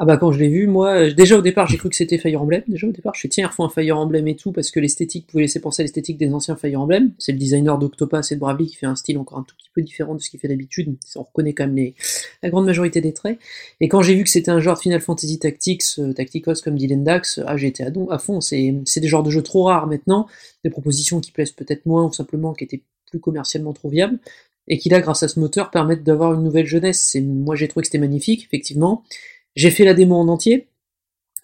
[0.00, 2.18] Ah bah quand je l'ai vu, moi, euh, déjà au départ j'ai cru que c'était
[2.18, 2.62] Fire Emblem.
[2.68, 5.26] Déjà au départ, je suis tiens, ils un Fire Emblem et tout parce que l'esthétique
[5.26, 7.10] pouvait laisser penser à l'esthétique des anciens Fire Emblem.
[7.18, 9.70] C'est le designer d'Octopath et de Bravely qui fait un style encore un tout petit
[9.74, 10.96] peu différent de ce qu'il fait d'habitude.
[11.16, 11.96] On reconnaît quand même les,
[12.44, 13.40] la grande majorité des traits.
[13.80, 16.76] Et quand j'ai vu que c'était un genre de Final Fantasy Tactics, euh, Tacticos comme
[16.76, 18.40] dit Lendax, ah j'ai été à, don- à fond.
[18.40, 20.28] C'est des genres de jeux trop rares maintenant,
[20.62, 24.20] des propositions qui plaisent peut-être moins ou simplement qui étaient plus commercialement trop viables
[24.68, 27.16] et qui là, grâce à ce moteur, permettent d'avoir une nouvelle jeunesse.
[27.20, 29.02] Moi, j'ai trouvé que c'était magnifique, effectivement.
[29.58, 30.68] J'ai fait la démo en entier.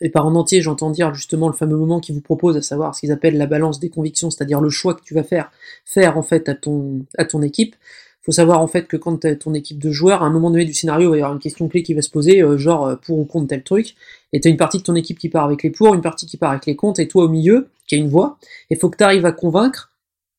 [0.00, 2.94] Et par en entier, j'entends dire justement le fameux moment qui vous propose, à savoir
[2.94, 5.50] ce qu'ils appellent la balance des convictions, c'est-à-dire le choix que tu vas faire,
[5.84, 7.74] faire en fait à ton, à ton équipe.
[8.22, 10.64] Faut savoir en fait que quand tu ton équipe de joueurs, à un moment donné
[10.64, 12.86] du scénario, il va y avoir une question clé qui va se poser, euh, genre
[12.86, 13.96] euh, pour ou contre tel truc,
[14.32, 16.26] et tu as une partie de ton équipe qui part avec les pour, une partie
[16.26, 18.38] qui part avec les contre, et toi au milieu, qui a une voix,
[18.70, 19.90] et faut que tu arrives à convaincre,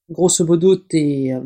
[0.10, 1.40] grosso modo, tes, euh,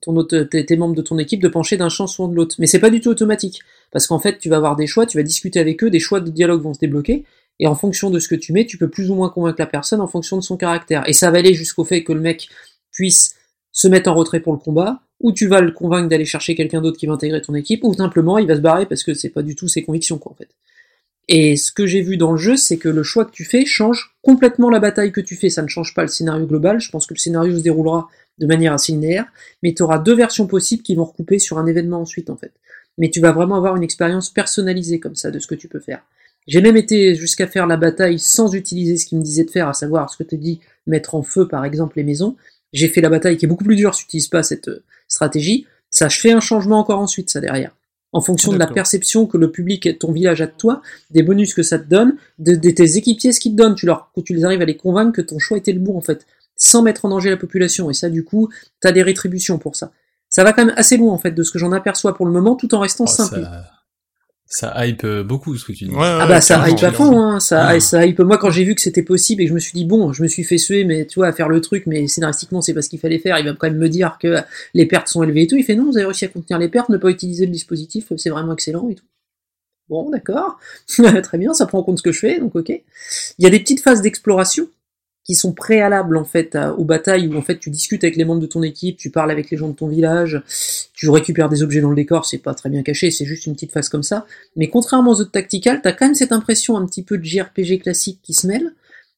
[0.00, 2.56] ton tes, tes membres de ton équipe de pencher d'un champ soit de l'autre.
[2.58, 5.16] Mais c'est pas du tout automatique, parce qu'en fait, tu vas avoir des choix, tu
[5.16, 7.24] vas discuter avec eux, des choix de dialogue vont se débloquer,
[7.60, 9.66] et en fonction de ce que tu mets, tu peux plus ou moins convaincre la
[9.66, 11.08] personne en fonction de son caractère.
[11.08, 12.48] Et ça va aller jusqu'au fait que le mec
[12.90, 13.36] puisse
[13.72, 16.80] se mettre en retrait pour le combat, ou tu vas le convaincre d'aller chercher quelqu'un
[16.80, 19.30] d'autre qui va intégrer ton équipe, ou simplement il va se barrer parce que c'est
[19.30, 20.48] pas du tout ses convictions, quoi, en fait.
[21.28, 23.64] Et ce que j'ai vu dans le jeu, c'est que le choix que tu fais
[23.64, 25.48] change complètement la bataille que tu fais.
[25.48, 26.80] Ça ne change pas le scénario global.
[26.80, 28.08] Je pense que le scénario se déroulera
[28.38, 29.26] de manière assez linéaire,
[29.62, 32.52] mais tu auras deux versions possibles qui vont recouper sur un événement ensuite, en fait.
[32.98, 35.80] Mais tu vas vraiment avoir une expérience personnalisée comme ça de ce que tu peux
[35.80, 36.02] faire.
[36.46, 39.68] J'ai même été jusqu'à faire la bataille sans utiliser ce qu'il me disait de faire,
[39.68, 42.36] à savoir ce que te dit mettre en feu, par exemple, les maisons.
[42.72, 44.84] J'ai fait la bataille qui est beaucoup plus dure si tu n'utilises pas cette euh,
[45.08, 45.66] stratégie.
[45.90, 47.74] Ça, je fais un changement encore ensuite, ça derrière.
[48.14, 51.52] En fonction de la perception que le public ton village a de toi, des bonus
[51.52, 54.34] que ça te donne, de, de tes équipiers ce qu'ils te donnent, tu leur, tu
[54.34, 56.24] les arrives à les convaincre que ton choix était le bon en fait,
[56.56, 57.90] sans mettre en danger la population.
[57.90, 58.48] Et ça, du coup,
[58.80, 59.90] t'as des rétributions pour ça.
[60.28, 62.32] Ça va quand même assez loin en fait de ce que j'en aperçois pour le
[62.32, 63.40] moment, tout en restant Oh, simple.
[63.42, 63.64] ça,
[64.46, 65.92] ça hype euh, beaucoup ce que tu dis.
[65.98, 67.40] Ah bah ça hype à fond, hein.
[67.40, 67.80] ça, Ah.
[67.80, 68.20] ça hype.
[68.20, 70.22] Moi quand j'ai vu que c'était possible et que je me suis dit bon, je
[70.22, 72.82] me suis fait suer, mais tu vois à faire le truc, mais scénaristiquement c'est pas
[72.82, 73.38] ce qu'il fallait faire.
[73.38, 74.36] Il va quand même me dire que
[74.74, 75.56] les pertes sont élevées et tout.
[75.56, 78.12] Il fait non, vous avez réussi à contenir les pertes, ne pas utiliser le dispositif,
[78.16, 79.04] c'est vraiment excellent et tout.
[79.88, 80.58] Bon d'accord,
[81.22, 82.68] très bien, ça prend en compte ce que je fais, donc ok.
[82.70, 84.68] Il y a des petites phases d'exploration
[85.24, 88.24] qui sont préalables en fait à- aux batailles où en fait tu discutes avec les
[88.24, 90.42] membres de ton équipe, tu parles avec les gens de ton village,
[90.92, 93.54] tu récupères des objets dans le décor, c'est pas très bien caché, c'est juste une
[93.54, 94.26] petite phase comme ça.
[94.56, 97.80] Mais contrairement aux autres tacticales, t'as quand même cette impression un petit peu de JRPG
[97.80, 98.74] classique qui se mêle.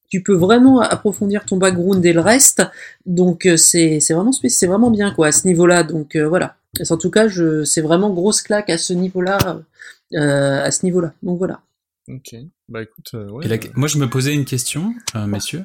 [0.09, 2.63] Tu peux vraiment approfondir ton background et le reste,
[3.07, 5.83] donc euh, c'est c'est vraiment c'est vraiment bien quoi à ce niveau-là.
[5.83, 6.57] Donc euh, voilà.
[6.89, 9.39] En tout cas, je c'est vraiment grosse claque à ce niveau-là,
[10.15, 11.13] euh, à ce niveau-là.
[11.25, 11.61] Donc voilà.
[12.09, 12.37] Ok.
[12.69, 13.49] Bah écoute, euh, ouais.
[13.49, 15.65] La- euh, moi, je me posais une question, euh, messieurs.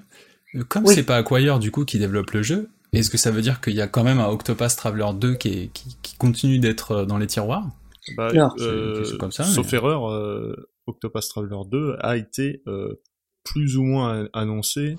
[0.55, 0.95] Euh, Comme Oui.
[0.95, 3.73] c'est pas Acquire du coup qui développe le jeu, Est-ce que ça veut dire qu'il
[3.73, 7.05] y a quand même un Octopath Traveler 2 qui, est- qui, qui continue d'être euh,
[7.05, 7.69] dans les tiroirs?
[8.17, 8.29] Bah,
[8.59, 10.55] euh, comme ça, sauf mais- erreur, euh,
[10.87, 13.01] Octopath Traveler 2 a été euh,
[13.45, 14.97] plus ou moins annoncé.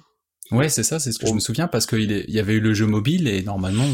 [0.50, 2.54] Ouais, c'est ça, c'est ce que je me souviens parce qu'il est- il y avait
[2.54, 3.86] eu le jeu mobile et normalement,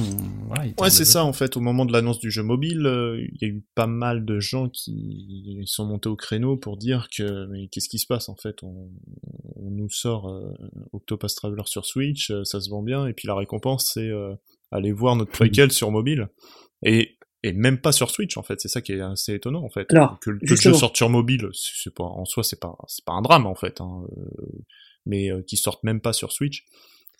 [0.49, 0.67] voilà.
[0.67, 1.57] il Ouais, c'est ça en fait.
[1.57, 4.41] Au moment de l'annonce du jeu mobile, euh, il y a eu pas mal de
[4.41, 8.35] gens qui sont montés au créneau pour dire que mais qu'est-ce qui se passe en
[8.37, 8.57] fait?
[8.65, 8.91] On,
[9.59, 10.53] on nous sort euh,
[10.93, 14.35] Octopath Traveler sur Switch, euh, ça se vend bien, et puis la récompense c'est euh,
[14.71, 16.29] aller voir notre préquel sur mobile.
[16.83, 19.69] Et et même pas sur Switch en fait, c'est ça qui est assez étonnant en
[19.71, 19.87] fait.
[19.95, 20.75] Alors, que, le- que le justement.
[20.75, 23.47] jeu sorte sur mobile, c'est c'est pas en soi c'est pas c'est pas un drame
[23.47, 24.47] en fait, hein, euh,
[25.07, 26.65] mais euh, qui sortent même pas sur Switch,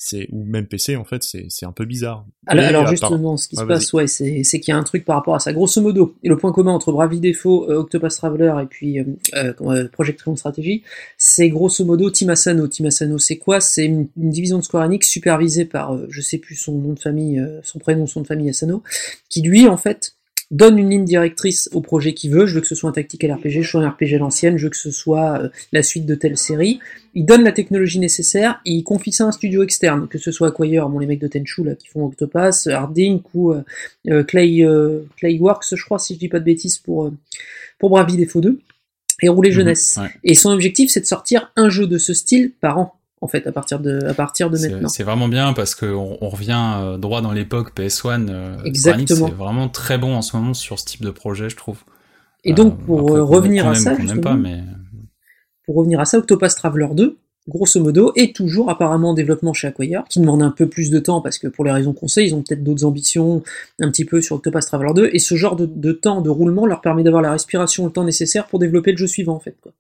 [0.01, 2.25] c'est ou même PC en fait, c'est c'est un peu bizarre.
[2.47, 4.79] Alors, Et alors, part- justement, ce qui se passe, ouais, c'est c'est qu'il y a
[4.79, 5.53] un truc par rapport à ça.
[5.53, 9.05] Grosso modo, et le point commun entre Bravely Default, euh, Octopus Traveler et puis euh,
[9.35, 10.85] euh, euh, Project Triumph Strategy,
[11.17, 12.69] c'est grosso modo Team Asano.
[12.69, 13.61] Team Asano, c'est quoi?
[13.61, 16.93] C'est une, une division de Square Enix supervisée par, euh, je sais plus son nom
[16.93, 18.85] de famille, euh, son prénom, son nom de famille Asano,
[19.29, 20.15] qui lui, en fait,
[20.51, 22.47] donne une ligne directrice au projet qu'il veut.
[22.47, 24.65] Je veux que ce soit un tactical RPG, je veux un RPG à l'ancienne, je
[24.65, 26.81] veux que ce soit euh, la suite de telle série.
[27.15, 30.31] Il donne la technologie nécessaire, et il confie ça à un studio externe, que ce
[30.31, 33.63] soit Acquire, bon les mecs de Tenchu là qui font Octopass, Hardink ou euh,
[34.09, 37.13] euh, Clay euh, Clayworks, je crois si je dis pas de bêtises pour euh,
[37.79, 38.61] pour Bravely Default 2
[39.23, 39.97] et rouler jeunesse.
[39.97, 40.11] Mhm, ouais.
[40.25, 43.47] Et son objectif c'est de sortir un jeu de ce style par an en fait
[43.47, 44.89] à partir de à partir de C'est maintenant.
[44.89, 48.29] c'est vraiment bien parce qu'on on revient euh, droit dans l'époque PS1.
[48.29, 49.27] euh, Exactement.
[49.29, 51.79] C'est vraiment très bon en ce moment sur ce type de projet, je trouve.
[52.45, 54.61] Et donc Euh, pour après, revenir à ça justement, pas, mais
[55.67, 59.67] pour revenir à ça, Octopath Traveler 2, grosso modo, est toujours apparemment en développement chez
[59.69, 62.25] Acquire, qui demande un peu plus de temps parce que pour les raisons qu'on sait,
[62.27, 63.43] ils ont peut-être d'autres ambitions
[63.81, 66.67] un petit peu sur Octopath Traveler 2, et ce genre de, de temps de roulement
[66.67, 69.57] leur permet d'avoir la respiration, le temps nécessaire pour développer le jeu suivant en fait.
[69.63, 69.73] Quoi.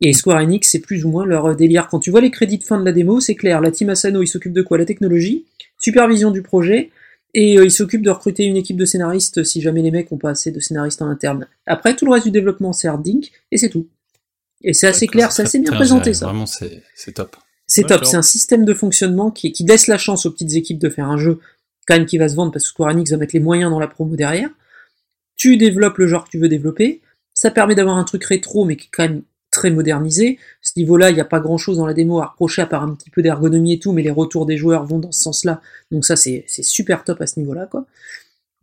[0.00, 1.88] Et Square Enix, c'est plus ou moins leur euh, délire.
[1.88, 4.22] Quand tu vois les crédits de fin de la démo, c'est clair, la team Asano,
[4.22, 4.78] il s'occupe de quoi?
[4.78, 5.44] La technologie,
[5.78, 6.90] supervision du projet,
[7.34, 10.18] et euh, il s'occupe de recruter une équipe de scénaristes si jamais les mecs ont
[10.18, 11.46] pas assez de scénaristes en interne.
[11.66, 13.88] Après, tout le reste du développement, c'est Hardink, et c'est tout.
[14.62, 16.26] Et c'est assez clair, c'est assez bien présenté ça.
[16.26, 16.82] Vraiment, c'est
[17.14, 17.36] top.
[17.66, 20.78] C'est top, c'est un système de fonctionnement qui, qui laisse la chance aux petites équipes
[20.78, 21.38] de faire un jeu
[21.86, 23.78] quand même qui va se vendre parce que Square Enix va mettre les moyens dans
[23.78, 24.50] la promo derrière.
[25.36, 27.00] Tu développes le genre que tu veux développer,
[27.32, 29.22] ça permet d'avoir un truc rétro mais qui est quand même
[29.68, 30.38] modernisé.
[30.62, 32.94] Ce niveau-là, il n'y a pas grand-chose dans la démo à reprocher à part un
[32.94, 35.60] petit peu d'ergonomie et tout, mais les retours des joueurs vont dans ce sens-là.
[35.90, 37.84] Donc ça, c'est c'est super top à ce niveau-là, quoi.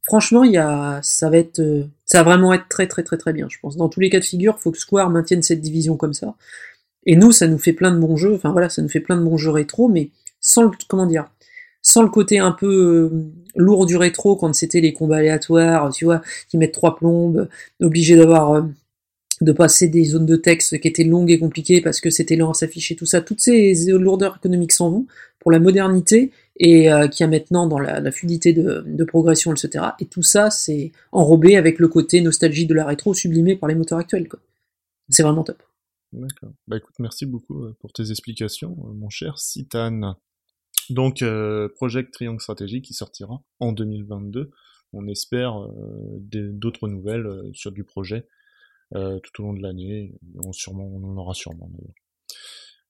[0.04, 3.18] Franchement, il y a, ça va être, euh, ça va vraiment être très très très
[3.18, 3.78] très bien, je pense.
[3.78, 6.36] Dans tous les cas de figure, faut que Square maintienne cette division comme ça.
[7.06, 8.34] Et nous, ça nous fait plein de bons jeux.
[8.36, 11.30] Enfin voilà, ça nous fait plein de bons jeux rétro, mais sans le, comment dire,
[11.82, 16.06] sans le côté un peu euh, lourd du rétro quand c'était les combats aléatoires, tu
[16.06, 17.48] vois, qui mettent trois plombes,
[17.82, 18.62] obligé d'avoir euh,
[19.42, 22.52] de passer des zones de texte qui étaient longues et compliquées parce que c'était lent
[22.52, 25.08] à s'afficher, tout ça, toutes ces lourdeurs économiques s'en vont
[25.40, 29.86] pour la modernité et euh, qui a maintenant dans la, fluidité de, progression, etc.
[30.00, 33.76] Et tout ça, c'est enrobé avec le côté nostalgie de la rétro sublimé par les
[33.76, 34.28] moteurs actuels.
[35.10, 35.62] C'est vraiment top.
[36.14, 36.52] D'accord.
[36.68, 40.16] Bah écoute, merci beaucoup euh, pour tes explications, euh, mon cher Citan.
[40.90, 44.52] Donc, euh, Project Triangle Strategy qui sortira en 2022.
[44.94, 45.72] On espère euh,
[46.22, 48.26] d'autres nouvelles sur du projet
[48.96, 50.14] euh, tout au long de l'année.
[50.38, 51.94] On, en aura sûrement d'ailleurs.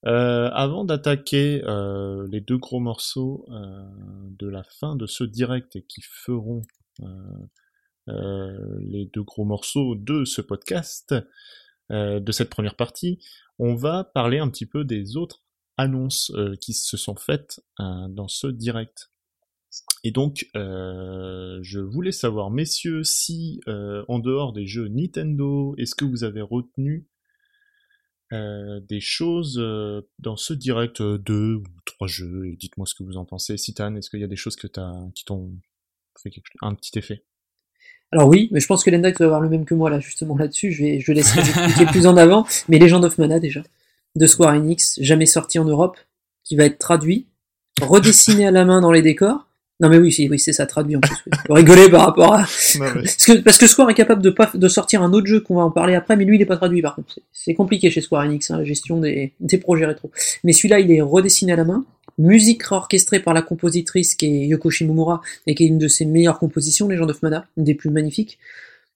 [0.06, 5.84] Euh, avant d'attaquer euh, les deux gros morceaux de la fin de ce direct et
[5.84, 6.62] qui feront
[8.08, 11.16] les deux gros morceaux de ce podcast,
[11.90, 13.20] de cette première partie,
[13.60, 15.44] on va parler un petit peu des autres
[15.78, 16.32] annonces
[16.62, 19.12] qui se sont faites dans ce direct.
[20.04, 25.96] Et donc, euh, je voulais savoir, messieurs, si euh, en dehors des jeux Nintendo, est-ce
[25.96, 27.08] que vous avez retenu
[28.34, 32.94] euh, des choses euh, dans ce direct, euh, deux ou trois jeux, et dites-moi ce
[32.94, 33.56] que vous en pensez.
[33.56, 35.54] Citan, est-ce qu'il y a des choses que t'as, qui t'ont
[36.22, 37.24] fait quelque, un petit effet?
[38.12, 40.38] Alors oui, mais je pense que Lendax va avoir le même que moi là, justement
[40.38, 40.72] là-dessus.
[40.74, 42.46] Je vais, je laisserai expliquer plus en avant.
[42.68, 43.64] Mais Legend of Mana déjà,
[44.16, 45.98] de Square Enix, jamais sorti en Europe,
[46.44, 47.28] qui va être traduit,
[47.82, 49.47] redessiné à la main dans les décors.
[49.80, 51.16] Non mais oui, c'est oui, c'est ça traduit en plus.
[51.28, 51.38] oui.
[51.46, 52.40] Faut rigoler par rapport à
[52.80, 55.56] parce que, parce que Square est capable de pas de sortir un autre jeu qu'on
[55.56, 57.20] va en parler après, mais lui il est pas traduit par contre.
[57.32, 60.10] C'est- compliqué chez Square Enix hein, la gestion des, des projets rétro.
[60.44, 61.86] Mais celui-là il est redessiné à la main,
[62.18, 66.06] musique orchestrée par la compositrice qui est Yoko Shimomura et qui est une de ses
[66.06, 68.40] meilleures compositions, Legend of Mana, une des plus magnifiques.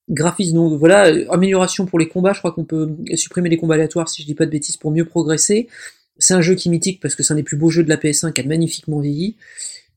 [0.10, 3.76] Graphisme donc voilà, euh, amélioration pour les combats, je crois qu'on peut supprimer les combats
[3.76, 5.68] aléatoires si je dis pas de bêtises pour mieux progresser.
[6.18, 7.90] C'est un jeu qui est mythique parce que c'est un des plus beaux jeux de
[7.90, 9.36] la PS1 qui a magnifiquement vieilli.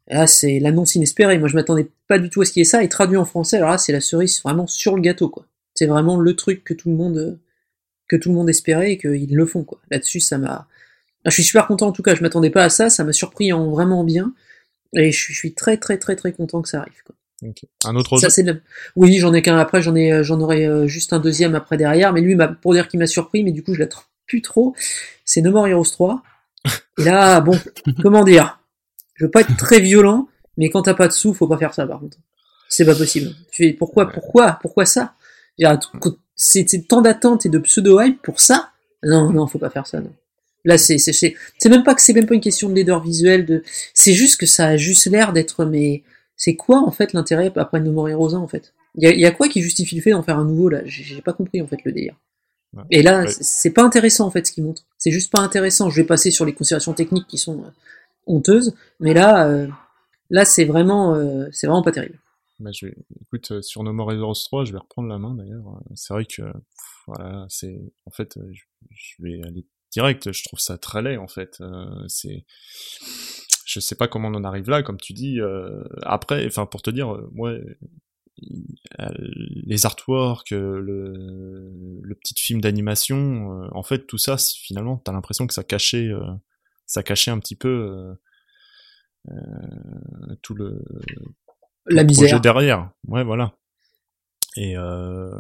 [0.09, 1.39] Là, c'est l'annonce inespérée.
[1.39, 2.83] Moi, je m'attendais pas du tout à ce qu'il y ait ça.
[2.83, 5.47] Et traduit en français, alors là, c'est la cerise vraiment sur le gâteau, quoi.
[5.75, 7.39] C'est vraiment le truc que tout le monde,
[8.09, 9.81] que tout le monde espérait et qu'ils le font, quoi.
[9.91, 10.69] Là-dessus, ça m'a,
[11.25, 12.15] Ah, je suis super content en tout cas.
[12.15, 12.91] Je m'attendais pas à ça.
[12.91, 14.35] Ça m'a surpris en vraiment bien.
[14.95, 17.03] Et je suis, très très très très content que ça arrive.
[17.05, 17.17] Quoi.
[17.49, 17.65] Ok.
[17.85, 18.63] Un autre Ça, jeu
[18.95, 21.77] Oui, j'en ai qu'un après, j'en ai, euh, j'en aurai euh, juste un deuxième après
[21.77, 24.75] derrière, mais lui, pour dire qu'il m'a surpris, mais du coup, je l'attends plus trop.
[25.25, 26.23] C'est No More Heroes 3.
[26.99, 27.59] Et là, bon,
[28.03, 28.61] comment dire?
[29.15, 31.75] Je veux pas être très violent, mais quand t'as pas de sous, faut pas faire
[31.75, 32.19] ça, par contre.
[32.69, 33.31] C'est pas possible.
[33.53, 35.15] Tu fais, pourquoi, pourquoi, pourquoi ça?
[36.37, 38.71] C'est tant d'attente et de pseudo-hype pour ça?
[39.05, 40.13] Non, non, faut pas faire ça, non.
[40.65, 43.03] Là, c'est, c'est, c'est c'est même pas que c'est même pas une question de leader
[43.03, 43.63] visuel, de,
[43.93, 46.03] c'est juste que ça a juste l'air d'être, mais,
[46.37, 48.73] c'est quoi en fait l'intérêt après No More Heroes 1 en fait?
[48.97, 50.81] Il y, y a quoi qui justifie le fait d'en faire un nouveau là?
[50.87, 52.17] J'ai pas compris en fait le délire.
[52.73, 52.83] Ouais.
[52.91, 53.29] Et là, Ouais.
[53.29, 54.83] c'est- pas intéressant en fait ce qu'il montre.
[54.99, 55.91] C'est juste pas intéressant.
[55.91, 57.63] Je vais passer sur les considérations techniques qui sont
[58.27, 59.69] honteuses, mais là, euh,
[60.31, 62.19] là c'est vraiment, euh, vraiment pas terrible.
[62.61, 62.95] Bah, je vais...
[63.23, 65.81] Écoute, euh, sur No More Heroes 3, je vais reprendre la main d'ailleurs.
[65.95, 66.43] C'est vrai que,
[67.07, 70.33] voilà, c'est, en fait, je, vais aller direct.
[70.33, 71.63] Je trouve ça très laid, en fait.
[72.09, 72.45] C'est,
[73.67, 75.41] je sais pas comment on en arrive là, comme tu dis.
[76.03, 77.55] Après, enfin, pour te dire, moi,
[79.09, 81.73] les artworks, le,
[82.03, 86.09] le petit film d'animation, en fait, tout ça, finalement, t'as l'impression que ça cachait,
[86.87, 88.15] ça cachait un petit peu euh,
[89.31, 90.83] euh, tout le
[91.87, 92.41] La le projet misère.
[92.41, 92.91] derrière.
[93.09, 93.55] Ouais, voilà.
[94.57, 95.31] Et euh,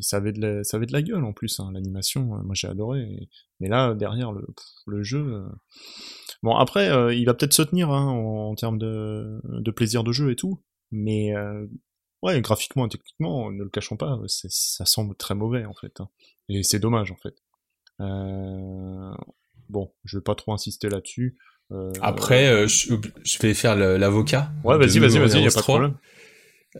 [0.00, 2.34] ça avait de la, ça avait de la gueule en plus, hein, l'animation.
[2.36, 3.02] euh, Moi, j'ai adoré.
[3.02, 3.28] Et-
[3.60, 4.46] Mais là, derrière le,
[4.86, 5.18] le jeu.
[5.34, 5.48] euh,
[6.42, 10.04] Bon, après, euh, il va peut-être se tenir hein, en, en termes de, de plaisir
[10.04, 10.62] de jeu et tout.
[10.90, 11.66] Mais euh,
[12.22, 16.00] ouais, graphiquement et techniquement, ne le cachons pas, ça semble très mauvais en fait.
[16.00, 16.08] hein.
[16.48, 17.36] Et c'est dommage en fait.
[19.64, 21.36] Euh, Bon, je vais pas trop insister là-dessus.
[21.72, 22.94] Euh, Après, euh, je,
[23.24, 24.50] je vais faire l'avocat.
[24.64, 25.62] ouais, vas-y, vas-y, vas-y, y a pas de 3.
[25.62, 25.94] problème.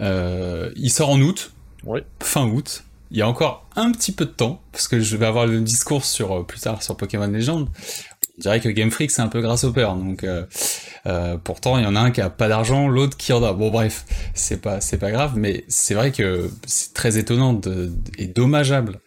[0.00, 1.52] Euh, il sort en août,
[1.84, 2.04] Ouais.
[2.20, 2.84] fin août.
[3.10, 5.60] Il y a encore un petit peu de temps, parce que je vais avoir le
[5.60, 7.66] discours sur euh, plus tard sur Pokémon Legends.
[8.36, 10.44] Je dirais que Game Freak c'est un peu grâce au père, donc euh,
[11.06, 13.52] euh, pourtant il y en a un qui a pas d'argent, l'autre qui en a.
[13.52, 14.04] Bon bref,
[14.34, 19.00] c'est pas c'est pas grave, mais c'est vrai que c'est très étonnant de, et dommageable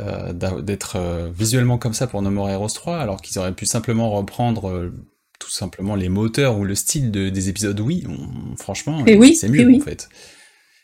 [0.00, 0.32] euh,
[0.62, 4.10] d'être euh, visuellement comme ça pour No More Heroes 3, alors qu'ils auraient pu simplement
[4.10, 4.92] reprendre euh,
[5.38, 9.34] tout simplement les moteurs ou le style de- des épisodes oui, on- franchement, Eh oui,
[9.36, 9.78] c'est mieux eh oui.
[9.80, 10.08] en fait.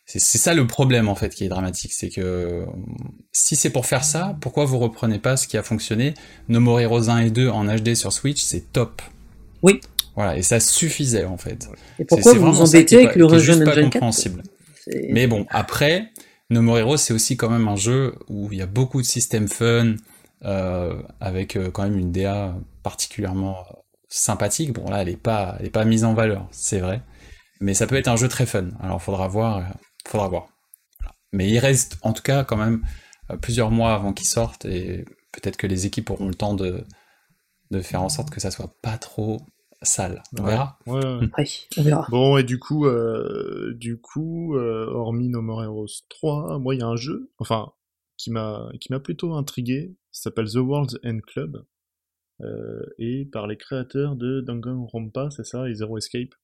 [0.06, 2.66] C'est ça le problème en fait qui est dramatique, c'est que
[3.32, 6.12] si c'est pour faire ça, pourquoi vous reprenez pas ce qui a fonctionné
[6.50, 9.00] No More Heroes 1 et 2 en HD sur Switch, c'est top.
[9.62, 9.80] Oui.
[10.14, 11.68] Voilà, et ça suffisait en fait.
[11.98, 14.42] Et pourquoi vous vous embêtez avec le Resident Engine 4 compréhensible.
[14.84, 16.10] C'est- Mais bon, après,
[16.50, 19.06] No More Heroes, c'est aussi quand même un jeu où il y a beaucoup de
[19.06, 19.96] systèmes fun,
[20.44, 23.64] euh, avec euh, quand même une DA particulièrement
[24.08, 24.72] sympathique.
[24.72, 27.02] Bon, là, elle est pas, est pas mise en valeur, c'est vrai.
[27.60, 28.68] Mais ça peut être un jeu très fun.
[28.80, 29.62] Alors, faudra voir, euh,
[30.06, 30.48] faudra voir.
[31.32, 32.82] Mais il reste, en tout cas, quand même,
[33.40, 36.84] plusieurs mois avant qu'il sorte, et peut-être que les équipes auront le temps de,
[37.70, 39.40] de faire en sorte que ça soit pas trop
[39.84, 40.22] sale.
[40.38, 40.50] On Ouais.
[40.50, 40.78] verra.
[40.86, 41.28] Ouais, ouais.
[41.38, 41.46] Ouais,
[41.78, 42.06] on verra.
[42.10, 46.80] Bon, et du coup, euh, du coup, euh, hormis No More Heroes 3, moi, il
[46.80, 47.72] y a un jeu, enfin,
[48.16, 51.64] qui m'a, qui m'a plutôt intrigué, ça s'appelle The World's End Club,
[52.42, 56.34] euh, et par les créateurs de Danganronpa, c'est ça, et Zero Escape.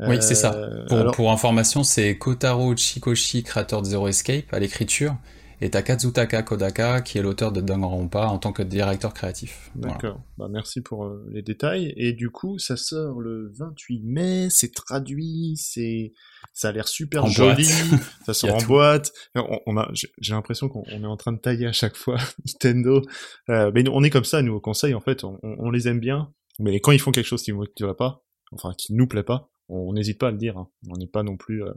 [0.00, 0.50] Oui, c'est ça.
[0.88, 5.16] Pour, alors- pour information, c'est Kotaro Chikoshi, créateur de Zero Escape, à l'écriture,
[5.64, 9.70] et t'as Kazutaka Kodaka, qui est l'auteur de Danganronpa en tant que directeur créatif.
[9.76, 9.94] Voilà.
[9.94, 10.20] D'accord.
[10.36, 11.94] Bah, merci pour euh, les détails.
[11.96, 16.12] Et du coup, ça sort le 28 mai, c'est traduit, c'est,
[16.52, 18.02] ça a l'air super En joli, boîte.
[18.26, 18.66] ça sort en tout.
[18.66, 19.12] boîte.
[19.36, 22.16] On, on a, j'ai l'impression qu'on on est en train de tailler à chaque fois
[22.46, 23.00] Nintendo.
[23.48, 25.70] Euh, mais nous, on est comme ça, nous, au conseil, en fait, on, on- on
[25.70, 26.32] les aime bien.
[26.58, 29.48] Mais quand ils font quelque chose qui ne va pas, enfin, qui nous plaît pas,
[29.68, 30.58] on n'hésite pas à le dire.
[30.58, 30.68] hein.
[30.90, 31.72] On n'est pas non plus, euh,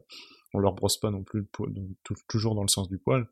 [0.56, 1.82] on leur brosse pas non plus le
[2.28, 3.28] toujours dans le sens du poil.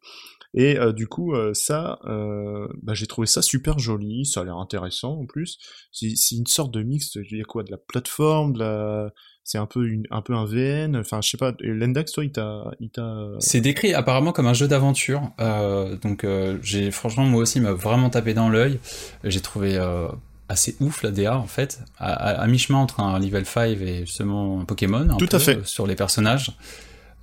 [0.53, 4.43] Et euh, du coup, euh, ça, euh, bah, j'ai trouvé ça super joli, ça a
[4.43, 5.57] l'air intéressant en plus.
[5.91, 9.11] C'est une sorte de mix, il y a quoi, de la plateforme, de la,
[9.43, 10.95] c'est un peu une, un peu un VN.
[10.97, 11.53] Enfin, je sais pas.
[11.59, 13.29] Lendax, toi, il t'a, il t'a.
[13.39, 15.21] C'est décrit apparemment comme un jeu d'aventure,
[16.03, 16.25] donc
[16.61, 18.79] j'ai franchement moi aussi il m'a vraiment tapé dans l'œil.
[19.23, 19.77] J'ai trouvé
[20.49, 23.99] assez ouf la DA en fait, à, à- à mi-chemin entre un level 5 et
[24.05, 25.09] justement un Pokémon.
[25.09, 25.65] un Tout peu, à fait.
[25.65, 26.51] Sur les personnages,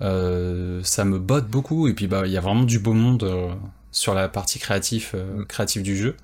[0.02, 3.22] Euh, ça me botte beaucoup et puis bah il y a vraiment du beau monde
[3.24, 3.52] euh,
[3.90, 5.46] sur la partie créative, euh, Mm.
[5.46, 6.16] créative du jeu.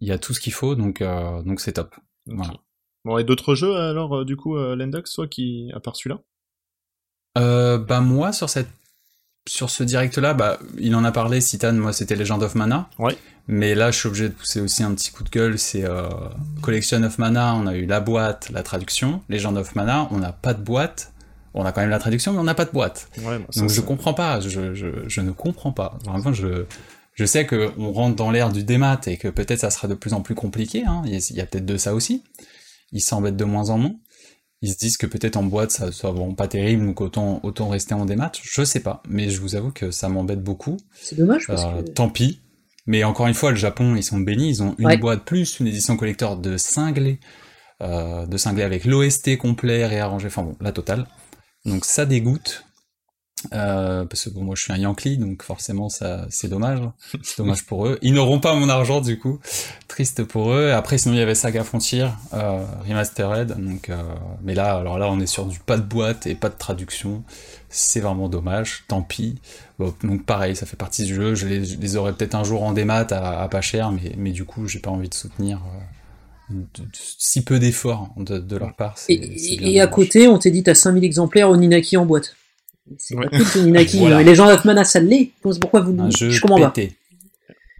[0.00, 1.94] Il y a tout ce qu'il faut donc euh, donc c'est top.
[2.26, 2.54] Voilà.
[3.04, 6.20] Bon, et d'autres jeux alors, euh, du coup, Lendax, toi, qui, à part celui-là?
[7.38, 8.68] Euh, bah moi sur cette
[9.48, 12.88] sur ce direct là bah il en a parlé Citan moi c'était Legend of Mana
[12.98, 13.16] Ouais.
[13.46, 16.08] mais là je suis obligé de pousser aussi un petit coup de gueule c'est euh,
[16.62, 20.32] Collection of Mana on a eu la boîte la traduction Legend of Mana on n'a
[20.32, 21.12] pas de boîte
[21.56, 23.70] on a quand même la traduction mais on n'a pas de boîte Ouais, bah, donc
[23.70, 26.64] je comprends pas je, je, je ne comprends pas vraiment je
[27.14, 29.94] je sais que on rentre dans l'ère du démat et que peut-être ça sera de
[29.94, 31.02] plus en plus compliqué hein.
[31.06, 32.22] il y a, peut-être de ça aussi
[32.92, 33.94] ils s'embêtent de moins en moins.
[34.62, 37.68] Ils se disent que peut-être en boîte ça soit vraiment pas terrible, donc autant autant
[37.68, 38.32] rester en démat.
[38.42, 40.76] Je sais pas, mais je vous avoue que ça m'embête beaucoup.
[40.94, 41.90] C'est dommage parce Euh, que.
[41.90, 42.40] Tant pis.
[42.86, 44.48] Mais encore une fois, le Japon, ils sont bénis.
[44.48, 44.96] Ils ont une Ouais.
[44.96, 47.18] boîte plus une édition collector de cinglé,
[47.82, 50.28] euh, de cinglé avec l'OST complet réarrangé.
[50.28, 51.06] Enfin bon, la totale.
[51.66, 52.62] Donc ça dégoûte.
[53.52, 56.80] Euh, parce que bon, moi je suis un Yankee, donc forcément ça c'est dommage.
[57.22, 57.98] C'est dommage pour eux.
[58.00, 59.38] Ils n'auront pas mon argent du coup.
[59.88, 60.72] Triste pour eux.
[60.72, 63.54] Après sinon il y avait Saga Frontier euh, remastered.
[63.58, 64.02] Donc euh,
[64.42, 67.22] mais là alors là on est sur du pas de boîte et pas de traduction.
[67.68, 68.84] C'est vraiment dommage.
[68.88, 69.38] Tant pis.
[69.78, 71.34] Bon, donc pareil, ça fait partie du jeu.
[71.34, 74.14] Je les, je les aurai peut-être un jour en démat à, à pas cher, mais,
[74.16, 75.80] mais du coup, j'ai pas envie de soutenir euh,
[76.50, 78.96] de- de- si peu d'efforts de, de leur part.
[78.98, 82.36] c'est- Et, c'est à côté, on t'est dit t'as 5000 exemplaires au Ninaki en boîte.
[82.98, 83.28] C'est Ouais.
[83.28, 83.98] pas cool Ninaki.
[83.98, 84.18] Voilà.
[84.18, 84.22] hein.
[84.22, 85.30] Les gens d'Atmana, ça l'est.
[85.42, 86.72] Pourquoi vous un jeu Je comprends pas.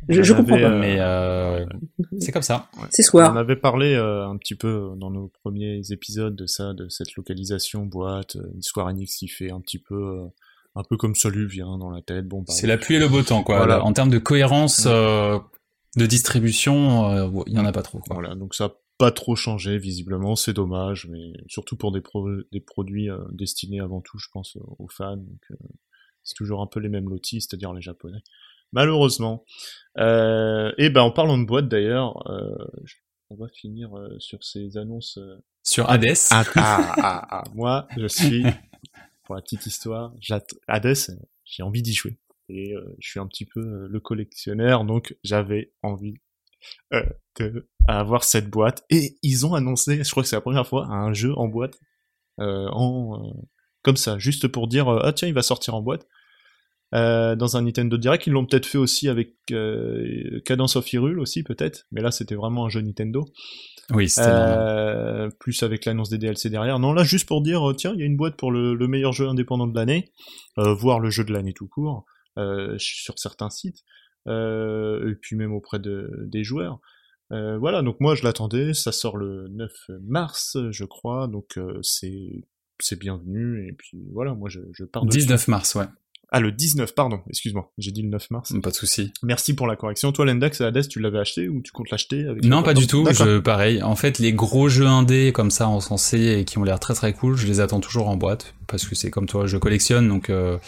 [0.08, 0.70] Je, je On comprends avait, pas.
[0.70, 1.64] euh, Mais euh,
[2.20, 2.68] c'est comme ça.
[2.90, 3.36] C'est On soir.
[3.36, 7.84] avait parlé euh, un petit peu dans nos premiers épisodes de ça, de cette localisation
[7.86, 10.24] boîte, euh, une Square Enix qui fait un petit peu, euh,
[10.76, 12.26] un peu comme ça lui vient dans la tête.
[12.28, 13.56] Bon, bah, C'est la pluie et le beau temps, quoi.
[13.58, 13.84] Voilà.
[13.84, 15.38] En termes de cohérence euh,
[15.96, 17.98] de distribution, euh, il y en a pas trop.
[18.00, 18.14] Quoi.
[18.14, 22.28] Voilà, donc ça a pas trop changé visiblement, c'est dommage, mais surtout pour des, pro-
[22.52, 25.22] des produits euh, destinés avant tout, je pense, aux fans.
[25.50, 25.54] Euh,
[26.24, 28.18] c'est toujours un peu les mêmes lotis, c'est-à-dire les japonais.
[28.72, 29.44] Malheureusement.
[29.98, 32.56] Euh, et ben en parlant de boîte d'ailleurs, euh,
[33.30, 35.18] on va finir euh, sur ces annonces.
[35.18, 37.44] euh, Sur Hades, Ah, ah, ah, ah.
[37.54, 38.44] Moi, je suis,
[39.24, 40.12] pour la petite histoire,
[40.68, 41.14] Hades, euh,
[41.44, 42.18] j'ai envie d'y jouer.
[42.48, 46.14] Et euh, je suis un petit peu euh, le collectionneur, donc j'avais envie
[46.92, 47.02] euh,
[47.40, 48.84] de avoir cette boîte.
[48.90, 51.78] Et ils ont annoncé, je crois que c'est la première fois, un jeu en boîte,
[52.40, 53.40] euh, en euh,
[53.82, 56.06] comme ça, juste pour dire ah tiens, il va sortir en boîte.
[56.94, 61.18] Euh, dans un Nintendo Direct, ils l'ont peut-être fait aussi avec euh, Cadence of Hyrule
[61.18, 63.24] aussi peut-être, mais là c'était vraiment un jeu Nintendo.
[63.90, 64.06] oui.
[64.18, 66.78] Euh, plus avec l'annonce des DLC derrière.
[66.78, 69.12] Non, là, juste pour dire, tiens, il y a une boîte pour le, le meilleur
[69.12, 70.12] jeu indépendant de l'année,
[70.58, 72.04] euh, voire le jeu de l'année tout court,
[72.78, 73.84] sur certains sites,
[74.28, 76.80] euh, et puis même auprès de, des joueurs.
[77.32, 79.72] Euh, voilà, donc moi je l'attendais, ça sort le 9
[80.02, 82.44] mars, je crois, donc euh, c'est
[82.78, 85.86] c'est bienvenu, et puis voilà, moi je, je pars de 19 mars, ouais.
[86.32, 88.52] Ah, le 19, pardon, excuse-moi, j'ai dit le 9 mars.
[88.60, 89.12] Pas de souci.
[89.22, 90.10] Merci pour la correction.
[90.10, 92.88] Toi, Lendax et Hades, tu l'avais acheté ou tu comptes l'acheter avec Non, pas du
[92.88, 93.06] tout.
[93.12, 93.80] Je, pareil.
[93.80, 97.12] En fait, les gros jeux indés comme ça encensés et qui ont l'air très très
[97.12, 100.28] cool, je les attends toujours en boîte parce que c'est comme toi, je collectionne donc
[100.28, 100.58] euh,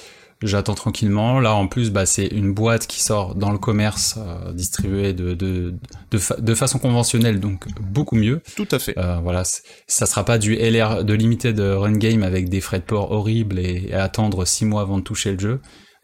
[0.43, 1.41] j'attends tranquillement.
[1.41, 5.35] Là, en plus, bah, c'est une boîte qui sort dans le commerce euh, distribuée de
[5.35, 5.75] de
[6.11, 8.41] de, fa- de façon conventionnelle, donc beaucoup mieux.
[8.57, 8.97] Tout à fait.
[8.99, 12.85] Euh, voilà, ça sera pas du LR de limited run game avec des frais de
[12.85, 15.61] port horribles et, et attendre six mois avant de toucher le jeu.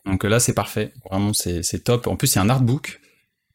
[0.07, 0.93] Donc là, c'est parfait.
[1.11, 2.07] Vraiment, c'est c'est top.
[2.07, 3.01] En plus, il y a un artbook,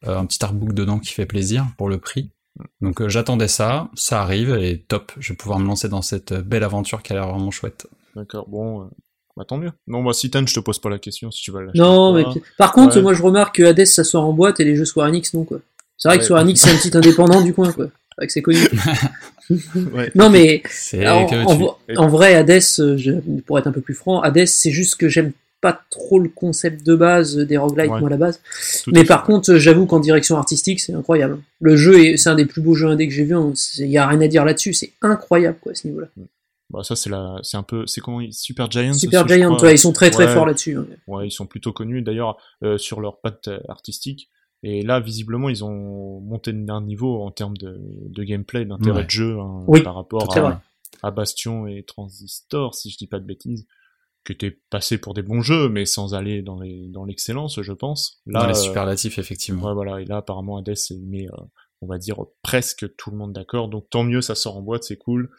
[0.06, 2.30] euh, un petit artbook dedans qui fait plaisir pour le prix.
[2.80, 5.12] Donc euh, j'attendais ça, ça arrive et top.
[5.18, 7.86] Je vais pouvoir me lancer dans cette belle aventure qui a l'air vraiment chouette.
[8.16, 8.84] D'accord, bon, euh,
[9.36, 9.70] bah, tant mieux.
[9.86, 11.78] Non, moi, Citan, je te pose pas la question si tu vas l'acheter.
[11.78, 12.24] Non, mais
[12.58, 13.02] par contre, Ouais.
[13.02, 15.44] moi je remarque que Hades ça sort en boîte et les jeux Square Enix non
[15.44, 15.60] quoi.
[15.96, 16.24] C'est vrai que.
[16.24, 17.86] Square Enix c'est un petit indépendant du coin quoi.
[17.86, 18.58] C'est vrai que c'est connu.
[19.94, 20.10] Ouais.
[20.14, 23.12] Non mais C'est en, vrai Hades, je,
[23.46, 26.86] pour être un peu plus franc, Hades c'est juste que j'aime pas trop le concept
[26.86, 27.98] de base des roguelites Ouais.
[28.00, 28.40] moi à la base.
[28.84, 29.06] Tout Mais fait.
[29.06, 31.38] par contre, j'avoue qu'en direction artistique c'est incroyable.
[31.60, 33.34] Le jeu est, c'est un des plus beaux jeux indés que j'ai vu.
[33.78, 34.72] Il y a rien à dire là-dessus.
[34.72, 36.06] C'est incroyable quoi à ce niveau-là.
[36.70, 38.92] Bah, ça, c'est la, c'est un peu, c'est comment, Super Giant.
[38.94, 39.68] Super Giant, crois.
[39.68, 40.34] ouais, ils sont très très Ouais.
[40.34, 40.78] forts là-dessus.
[41.06, 44.28] Ouais, ils sont plutôt connus d'ailleurs euh, sur leur patte euh, artistique.
[44.62, 49.04] Et là, visiblement, ils ont monté d'un niveau en termes de, de gameplay, d'intérêt Ouais.
[49.06, 50.62] de jeu hein, Oui, par rapport à,
[51.02, 53.66] à Bastion et Transistor, si je dis pas de bêtises,
[54.26, 57.72] qui étaient passés pour des bons jeux, mais sans aller dans les dans l'excellence, je
[57.72, 58.20] pense.
[58.26, 59.66] Là, dans les euh, superlatifs, effectivement.
[59.68, 60.00] Ouais, voilà.
[60.02, 61.36] Et là, apparemment, Hades, il met, euh,
[61.80, 63.68] on va dire, presque tout le monde d'accord.
[63.68, 65.30] Donc, tant mieux, ça sort en boîte, c'est cool.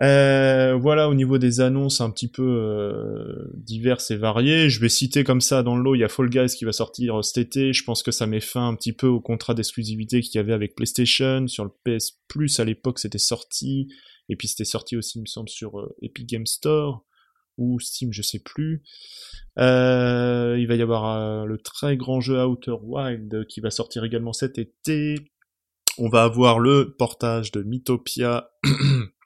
[0.00, 4.88] Euh, voilà, au niveau des annonces un petit peu euh, diverses et variées, je vais
[4.88, 7.22] citer comme ça dans le lot, il y a Fall Guys qui va sortir euh,
[7.22, 10.36] cet été, je pense que ça met fin un petit peu au contrat d'exclusivité qu'il
[10.36, 13.88] y avait avec PlayStation, sur le PS Plus à l'époque c'était sorti,
[14.30, 17.04] et puis c'était sorti aussi il me semble sur euh, Epic Game Store,
[17.58, 18.82] ou Steam, je sais plus.
[19.58, 24.32] Euh, il va y avoir le très grand jeu Outer Wild qui va sortir également
[24.32, 25.16] cet été.
[25.98, 28.50] On va avoir le portage de Mythopia.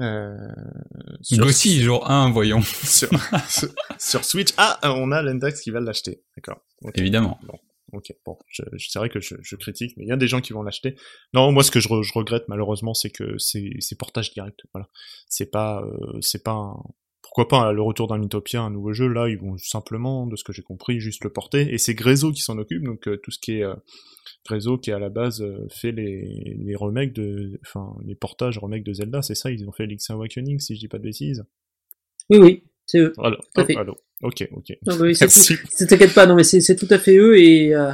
[0.00, 0.36] euh,
[1.32, 2.62] Gotti, jour 1, voyons.
[2.62, 3.08] sur,
[3.98, 4.50] sur- Switch.
[4.56, 6.22] Ah, on a l'Index qui va l'acheter.
[6.36, 6.60] D'accord.
[6.82, 6.98] Ok.
[6.98, 7.38] Évidemment.
[7.92, 10.26] Ok, bon, je, je- c'est vrai que je, je critique, mais il y a des
[10.28, 10.96] gens qui vont l'acheter.
[11.34, 14.60] Non, moi, ce que je, re- je regrette malheureusement, c'est que c'est c'est portage direct.
[14.74, 14.88] Voilà,
[15.28, 16.52] c'est pas, euh, c'est pas.
[16.52, 16.82] Un...
[17.36, 19.08] pourquoi pas le retour d'un Mythopia, un nouveau jeu.
[19.08, 21.70] Là, ils vont simplement, de ce que j'ai compris, juste le porter.
[21.70, 23.64] Et c'est Grezzo qui s'en occupe, donc tout ce qui est
[24.46, 28.94] Grezzo qui à la base fait les, les remakes de, enfin les portages remakes de
[28.94, 29.50] Zelda, c'est ça.
[29.50, 31.44] Ils ont fait Link's Awakening, si je dis pas de bêtises.
[32.30, 33.12] Oui, oui, c'est eux.
[33.18, 33.76] Alors, Tout à fait.
[33.76, 34.72] alors, ok, ok.
[34.86, 35.56] Non, mais Merci.
[35.86, 37.92] T'inquiète pas, non mais c'est tout à fait eux et euh,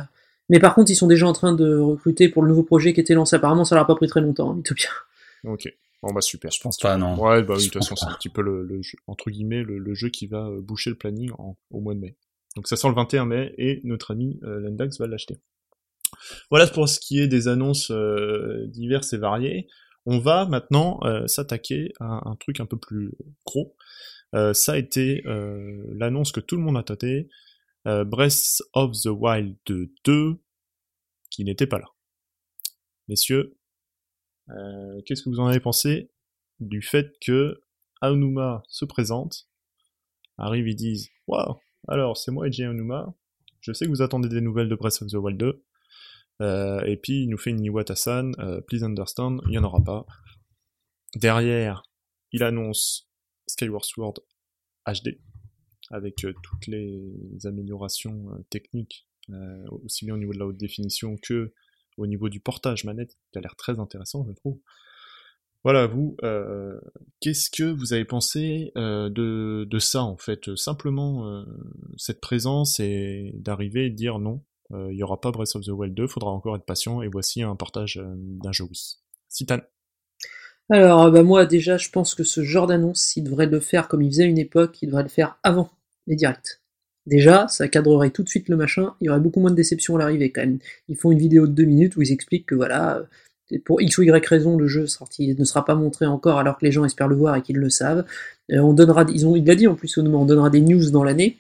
[0.51, 3.01] mais par contre ils sont déjà en train de recruter pour le nouveau projet qui
[3.01, 3.35] était lancé.
[3.35, 4.91] Apparemment ça leur a pas pris très longtemps, hein, Mythopia.
[5.45, 5.69] Ok.
[6.03, 6.51] Bon bah super.
[6.51, 7.15] Je pense pas, non.
[7.21, 9.63] Ouais, bah oui, de toute façon, c'est un petit peu le, le jeu, entre guillemets,
[9.63, 12.17] le, le jeu qui va euh, boucher le planning en- au mois de mai.
[12.57, 15.39] Donc ça sort le 21 mai et notre ami euh, Lendax va l'acheter.
[16.51, 19.69] Voilà pour ce qui est des annonces euh, diverses et variées.
[20.05, 23.13] On va maintenant euh, s'attaquer à un truc un peu plus
[23.47, 23.77] gros.
[24.55, 27.29] Ça a été l'annonce que tout le monde a tâté,
[27.85, 30.39] Breath of the Wild 2,
[31.31, 31.89] qui n'était pas là.
[33.09, 33.59] Messieurs,
[34.51, 36.11] euh, qu'est-ce que vous en avez pensé
[36.61, 37.61] du fait que
[38.01, 39.49] Aonuma se présente,
[40.39, 41.57] arrive, ils disent Waouh,
[41.89, 43.15] alors c'est moi Eiji Aonuma,
[43.61, 45.65] je sais que vous attendez des nouvelles de Breath of the Wild 2,
[46.41, 49.83] euh, et puis il nous fait une Iwata-san, euh, please understand, il n'y en aura
[49.83, 50.07] pas.
[51.15, 51.83] Derrière,
[52.33, 53.09] il annonce
[53.47, 54.15] Skyward Sword
[54.87, 55.21] HD,
[55.91, 57.15] avec euh, toutes les
[57.45, 59.07] améliorations euh, techniques,
[59.85, 61.55] aussi bien au niveau de la haute définition que
[61.97, 64.59] au niveau du portage manette, qui a l'air très intéressant, je trouve.
[65.65, 66.81] Voilà, vous, euh,
[67.21, 70.55] qu'est-ce que vous avez pensé euh, de, ça, en fait?
[70.57, 71.45] Simplement, euh,
[71.97, 75.95] cette présence et d'arriver et dire non, il n'y aura pas Breath of the Wild
[75.95, 79.47] 2, faudra encore être patient, et voici un portage euh, d'un jeu Wii.
[80.71, 84.03] Alors, bah moi, déjà, je pense que ce genre d'annonce, il devrait le faire comme
[84.03, 85.71] il faisait une époque, il devrait le faire avant
[86.07, 86.62] les directs.
[87.07, 89.97] Déjà, ça cadrerait tout de suite le machin, il y aurait beaucoup moins de déception
[89.97, 90.59] à l'arrivée quand même.
[90.89, 92.99] Ils font une vidéo de deux minutes où ils expliquent que voilà,
[93.53, 96.59] euh, pour X ou Y raison, le jeu sorti ne sera pas montré encore alors
[96.59, 98.05] que les gens espèrent le voir et qu'ils le savent.
[98.53, 101.05] Euh, on donnera, ils ont, il l'a dit en plus, on donnera des news dans
[101.05, 101.39] l'année.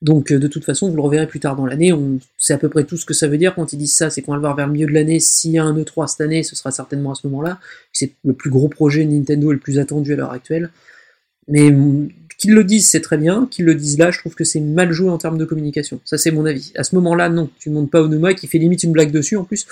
[0.00, 1.92] Donc euh, de toute façon, vous le reverrez plus tard dans l'année.
[1.92, 4.10] On c'est à peu près tout ce que ça veut dire quand ils disent ça,
[4.10, 5.20] c'est qu'on va le voir vers le milieu de l'année.
[5.20, 7.58] S'il y a un E3 cette année, ce sera certainement à ce moment-là.
[7.92, 10.70] C'est le plus gros projet Nintendo et le plus attendu à l'heure actuelle.
[11.48, 11.70] Mais
[12.38, 13.46] qu'ils le disent, c'est très bien.
[13.50, 16.00] Qu'ils le disent là, je trouve que c'est mal joué en termes de communication.
[16.04, 16.72] Ça, c'est mon avis.
[16.76, 17.50] À ce moment-là, non.
[17.58, 19.36] Tu montes pas Onuma qui fait limite une blague dessus.
[19.36, 19.66] En plus,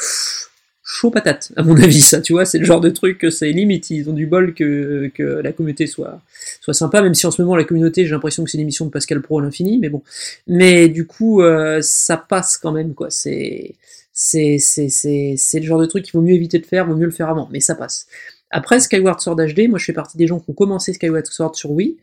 [0.82, 2.20] chaud patate, à mon avis, ça.
[2.20, 3.90] Tu vois, c'est le genre de truc que c'est limite.
[3.90, 6.20] Ils ont du bol que, que la communauté soit,
[6.60, 7.02] soit sympa.
[7.02, 9.38] Même si en ce moment, la communauté, j'ai l'impression que c'est l'émission de Pascal Pro
[9.38, 9.78] à l'infini.
[9.78, 10.02] Mais bon.
[10.48, 13.10] Mais du coup, euh, ça passe quand même, quoi.
[13.10, 13.76] C'est,
[14.12, 16.96] c'est, c'est, c'est, c'est le genre de truc qu'il vaut mieux éviter de faire, vaut
[16.96, 17.48] mieux le faire avant.
[17.52, 18.08] Mais ça passe.
[18.50, 21.56] Après Skyward Sword HD, moi je fais partie des gens qui ont commencé Skyward Sword
[21.56, 21.96] sur Wii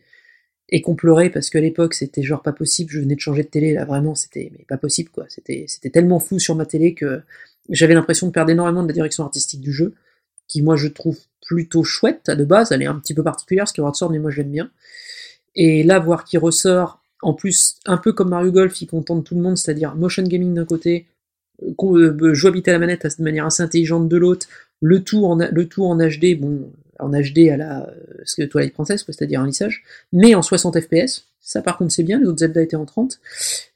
[0.70, 3.48] et qu'on pleurait parce qu'à l'époque c'était genre pas possible, je venais de changer de
[3.48, 7.20] télé, là vraiment c'était pas possible quoi, c'était tellement fou sur ma télé que
[7.70, 9.94] j'avais l'impression de perdre énormément de la direction artistique du jeu,
[10.48, 13.94] qui moi je trouve plutôt chouette de base, elle est un petit peu particulière Skyward
[13.94, 14.70] Sword mais moi j'aime bien.
[15.54, 19.34] Et là voir qu'il ressort en plus un peu comme Mario Golf, il contente tout
[19.34, 21.06] le monde, c'est-à-dire motion gaming d'un côté,
[21.62, 24.46] euh, qu'on- euh, jouabilité à la manette de manière assez intelligente de l'autre,
[24.82, 27.92] le en, le tout en HD, bon, en HD à la euh,
[28.24, 29.82] ce que Twilight Princess, c'est-à-dire un lissage,
[30.12, 31.26] mais en 60 FPS.
[31.46, 32.18] Ça, par contre, c'est bien.
[32.18, 33.20] Les autres Zelda étaient en 30.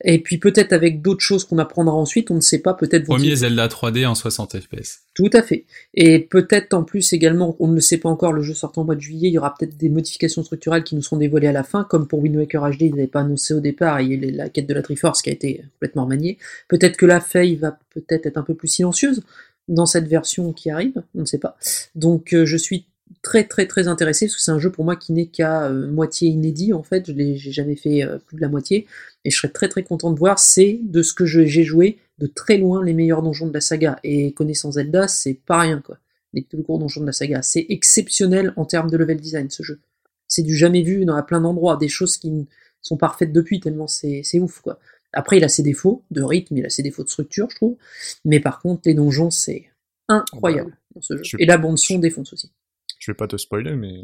[0.03, 2.73] Et puis peut-être avec d'autres choses qu'on apprendra ensuite, on ne sait pas.
[2.73, 5.01] Peut-être Premier Zelda 3D en 60 FPS.
[5.12, 5.66] tout à fait.
[5.93, 8.85] Et peut-être en plus également, on ne le sait pas encore, le jeu sortant au
[8.87, 11.53] mois de juillet, il y aura peut-être des modifications structurelles qui nous seront dévoilées à
[11.53, 14.29] la fin, comme pour Wind Waker HD, ils n'avaient pas annoncé au départ, il y
[14.29, 16.39] a la quête de la Triforce qui a été complètement remaniée.
[16.69, 19.23] Peut-être que la Faye va peut-être être un peu plus silencieuse
[19.69, 21.59] dans cette version qui arrive, on ne sait pas.
[21.95, 22.87] Donc euh, je suis
[23.23, 25.91] très très très intéressé, parce que c'est un jeu pour moi qui n'est qu'à euh,
[25.91, 28.87] moitié inédit en fait, je l'ai j'ai jamais fait euh, plus de la moitié,
[29.25, 31.99] et je serais très très content de voir, c'est de ce que je- j'ai joué,
[32.19, 33.99] de très loin les meilleurs donjons de la saga.
[34.05, 35.99] Et connaissant Zelda, c'est pas rien quoi.
[36.35, 37.43] Les plus gros donjons de la saga.
[37.43, 39.79] C'est exceptionnel en termes de level design ce jeu.
[40.27, 42.47] C'est du jamais vu dans à plein d'endroits, des choses qui
[42.83, 44.79] sont parfaites depuis tellement c'est c'est ouf quoi.
[45.13, 47.77] Après il a ses défauts de rythme, il a ses défauts de structure je trouve,
[48.25, 49.67] mais par contre les donjons c'est
[50.09, 51.23] incroyable dans ce jeu.
[51.25, 52.51] je- Et la bande son défonce aussi.
[52.99, 54.03] Je vais pas te spoiler, mais...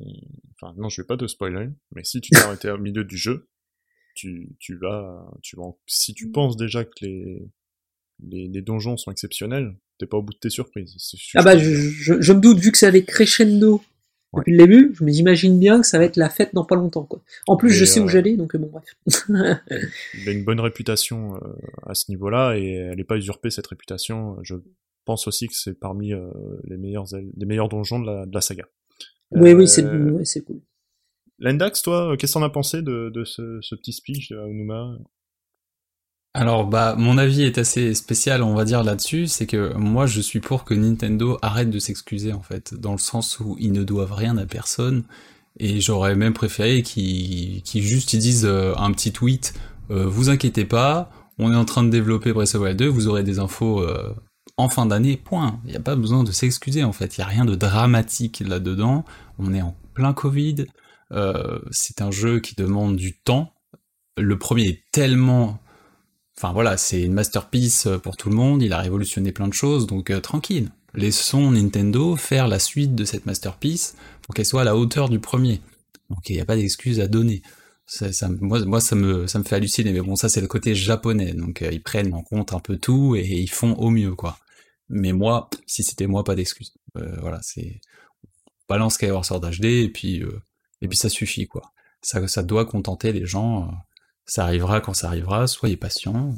[0.54, 3.16] Enfin, non, je vais pas te spoiler, mais si tu t'es arrêté au milieu du
[3.16, 3.48] jeu,
[4.14, 5.30] tu, tu vas...
[5.42, 7.42] Tu vas en- Si tu penses déjà que les...
[8.22, 10.94] Les, les donjons sont exceptionnels, t'es pas au bout de tes surprises.
[11.34, 13.82] Ah bah je, je, je me doute vu que ça avait crescendo
[14.32, 14.40] Ouais.
[14.40, 17.04] depuis le début, je m'imagine bien que ça va être la fête dans pas longtemps
[17.04, 17.22] quoi.
[17.46, 18.84] En plus Et, je sais où euh, j'allais donc euh, bon bref.
[20.14, 21.38] il a une bonne réputation euh,
[21.86, 24.36] à ce niveau-là et elle n'est pas usurpée cette réputation.
[24.42, 24.56] Je
[25.04, 26.30] pense aussi que c'est parmi euh,
[26.64, 28.64] les meilleurs les meilleurs donjons de la, de la saga.
[29.34, 30.60] Oui Euh, oui c'est ouais, c'est cool.
[31.38, 34.38] Lendax, toi, euh, qu'est-ce que t'en as pensé de, de ce, ce petit speech de
[34.38, 34.96] Aonuma
[36.32, 40.20] Alors bah mon avis est assez spécial on va dire là-dessus, c'est que moi je
[40.20, 43.84] suis pour que Nintendo arrête de s'excuser en fait, dans le sens où ils ne
[43.84, 45.04] doivent rien à personne.
[45.58, 49.54] Et j'aurais même préféré qu'ils qu'ils juste ils disent euh, un petit tweet,
[49.90, 52.88] euh, vous inquiétez pas, on est en train de développer Breath of the Wild 2,
[52.88, 54.12] vous aurez des infos euh,
[54.56, 55.60] en fin d'année, point.
[55.64, 58.40] Il n'y a pas besoin de s'excuser en fait, il n'y a rien de dramatique
[58.40, 59.04] là-dedans,
[59.38, 60.66] on est en plein Covid,
[61.12, 63.52] euh, c'est un jeu qui demande du temps.
[64.16, 65.58] Le premier est tellement...
[66.36, 69.86] Enfin voilà, c'est une masterpiece pour tout le monde, il a révolutionné plein de choses,
[69.86, 70.70] donc euh, tranquille.
[70.94, 75.18] Laissons Nintendo faire la suite de cette masterpiece pour qu'elle soit à la hauteur du
[75.20, 75.60] premier.
[76.10, 77.42] Donc il n'y a pas d'excuse à donner.
[77.86, 80.74] Ça, ça- moi, ça, me, ça me fait halluciner, mais bon, ça c'est le côté
[80.74, 84.14] japonais, donc euh, ils prennent en compte un peu tout et ils font au mieux,
[84.14, 84.38] quoi.
[84.88, 86.74] Mais moi, si c'était moi, pas d'excuse.
[86.96, 87.80] Euh, voilà, c'est...
[88.68, 90.42] Balance Skyward Sword HD et puis, euh,
[90.80, 91.72] et puis ça suffit, quoi.
[92.02, 93.72] Ça, ça doit contenter les gens, euh,
[94.26, 96.34] ça arrivera quand ça arrivera, soyez patients,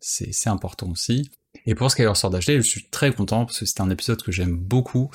[0.00, 1.30] c'est c'est important aussi.
[1.66, 4.32] Et pour Skyward Sword HD, je suis très content parce que c'est un épisode que
[4.32, 5.10] j'aime beaucoup.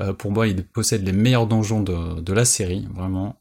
[0.00, 3.40] Euh, pour moi, il possède les meilleurs donjons de, de la série, vraiment.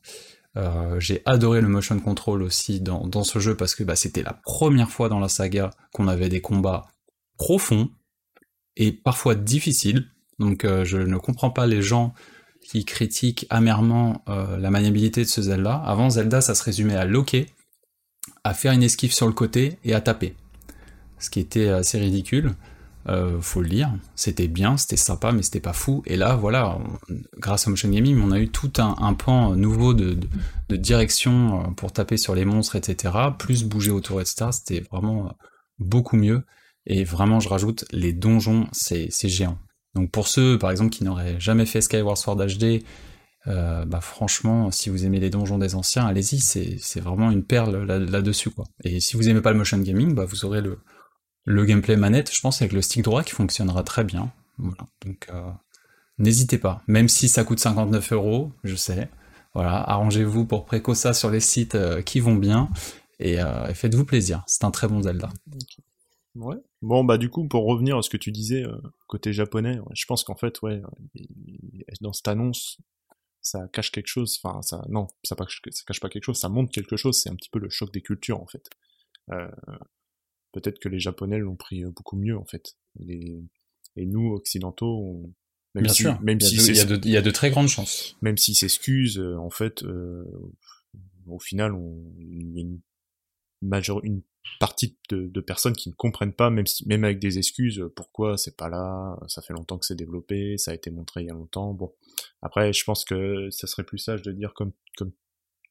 [0.56, 4.24] Euh, j'ai adoré le motion control aussi dans, dans ce jeu parce que bah, c'était
[4.24, 6.88] la première fois dans la saga qu'on avait des combats
[7.38, 7.90] profonds
[8.78, 10.06] et parfois difficiles.
[10.40, 12.14] Donc euh, je ne comprends pas les gens
[12.62, 15.76] qui critiquent amèrement euh, la maniabilité de ce Zelda.
[15.76, 17.48] Avant Zelda, ça se résumait à loquer,
[18.44, 20.36] à faire une esquive sur le côté et à taper.
[21.20, 22.54] Ce qui était assez ridicule.
[23.10, 26.04] Euh, faut le dire, c'était bien, c'était sympa, mais c'était pas fou.
[26.06, 26.78] Et là, voilà,
[27.38, 30.28] grâce à Motion Gaming, on a eu tout un, un pan nouveau de, de,
[30.68, 33.14] de direction pour taper sur les monstres, etc.
[33.40, 34.48] Plus bouger autour, etc.
[34.52, 35.34] C'était vraiment
[35.80, 36.44] beaucoup mieux.
[36.88, 39.60] Et vraiment, je rajoute, les donjons, c'est géant.
[39.94, 42.84] Donc pour ceux, par exemple, qui n'auraient jamais fait Skyward Sword HD,
[43.48, 47.84] euh, bah franchement, si vous aimez les donjons des anciens, allez-y, c'est vraiment une perle
[47.84, 48.52] là- là-dessus.
[48.84, 52.40] Et si vous aimez pas le motion gaming, bah vous aurez le, gameplay manette, je
[52.42, 54.32] pense, avec le stick droit qui fonctionnera très bien.
[55.06, 55.52] Donc, euh,
[56.18, 56.84] n'hésitez pas.
[56.88, 59.10] Même si ça coûte 59 euros, je sais.
[59.54, 59.76] Voilà.
[59.90, 62.70] Arrangez-vous pour préco ça sur les sites euh, qui vont bien.
[63.20, 63.38] Et,
[63.74, 64.44] faites-vous plaisir.
[64.46, 65.30] C'est un très bon Zelda.
[66.82, 70.06] Bon, bah du coup, pour revenir à ce que tu disais euh, côté japonais, je
[70.06, 70.82] pense qu'en fait, ouais,
[71.16, 72.78] il- dans cette annonce,
[73.42, 74.40] ça cache quelque chose.
[74.44, 76.38] Enfin, ça, non, ça, pas, ça cache pas quelque chose.
[76.38, 77.20] Ça montre quelque chose.
[77.22, 78.70] C'est un petit peu le choc des cultures, en fait.
[79.32, 79.50] Euh,
[80.54, 82.76] Peut-être que les Japonais l'ont pris euh, beaucoup mieux, en fait.
[83.00, 83.44] Les-
[83.96, 85.34] Et nous, occidentaux, on-
[85.76, 86.22] même Bien si, sûr.
[86.22, 87.50] même il, y a si de, il, y a de, il y a de très
[87.52, 88.16] grandes chances.
[88.22, 90.24] même s'ils s'excusent, euh, en fait, euh,
[91.28, 92.80] au final, on, il y a une,
[93.62, 94.22] majeure, une
[94.60, 97.92] partie de, de personnes qui ne comprennent pas, même, si, même avec des excuses, euh,
[97.96, 101.28] pourquoi c'est pas là, ça fait longtemps que c'est développé, ça a été montré il
[101.28, 101.74] y a longtemps.
[101.74, 101.94] Bon,
[102.42, 105.12] après, je pense que ça serait plus sage de dire, comme, comme,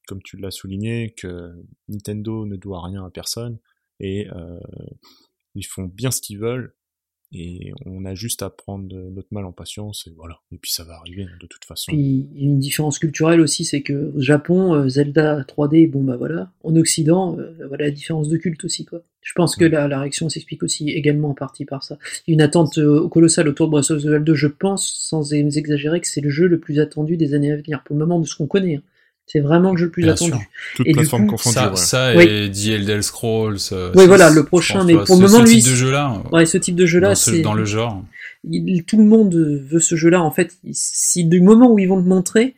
[0.06, 1.52] comme tu l'as souligné, que
[1.88, 3.58] Nintendo ne doit rien à personne
[4.00, 4.60] et euh,
[5.54, 6.74] ils font bien ce qu'ils veulent.
[7.32, 10.40] Et on a juste à prendre notre mal en patience, et voilà.
[10.52, 11.90] Et puis ça va arriver hein, de toute façon.
[11.90, 15.90] Puis il y a une différence culturelle aussi, c'est que au Japon, euh, Zelda 3D,
[15.90, 16.52] bon bah voilà.
[16.62, 19.02] En Occident, euh, voilà la différence de culte aussi quoi.
[19.22, 21.98] Je pense que la, la réaction s'explique aussi également en partie par ça.
[22.28, 24.34] Une attente euh, colossale autour de Breath of the Wild 2.
[24.34, 27.82] Je pense, sans exagérer, que c'est le jeu le plus attendu des années à venir.
[27.82, 28.82] Pour le moment, de ce qu'on connaît, hein.
[29.26, 30.30] C'est vraiment le jeu le plus Bien attendu.
[30.32, 30.40] sûr.
[30.76, 31.76] Toutes Et coup, confondues, Ça, ouais.
[31.76, 32.24] ça Oui.
[32.24, 33.58] et The Elder Scrolls.
[33.72, 36.22] euh, Oui, voilà, le prochain, mais pour le Ce- moment, ce lui, type de jeu-là,
[36.32, 38.02] Ouais, ce type de jeu-là, dans, ce- c'est dans le genre.
[38.48, 40.22] il- tout le monde veut ce jeu-là.
[40.22, 42.54] En fait, si du moment où ils vont le montrer,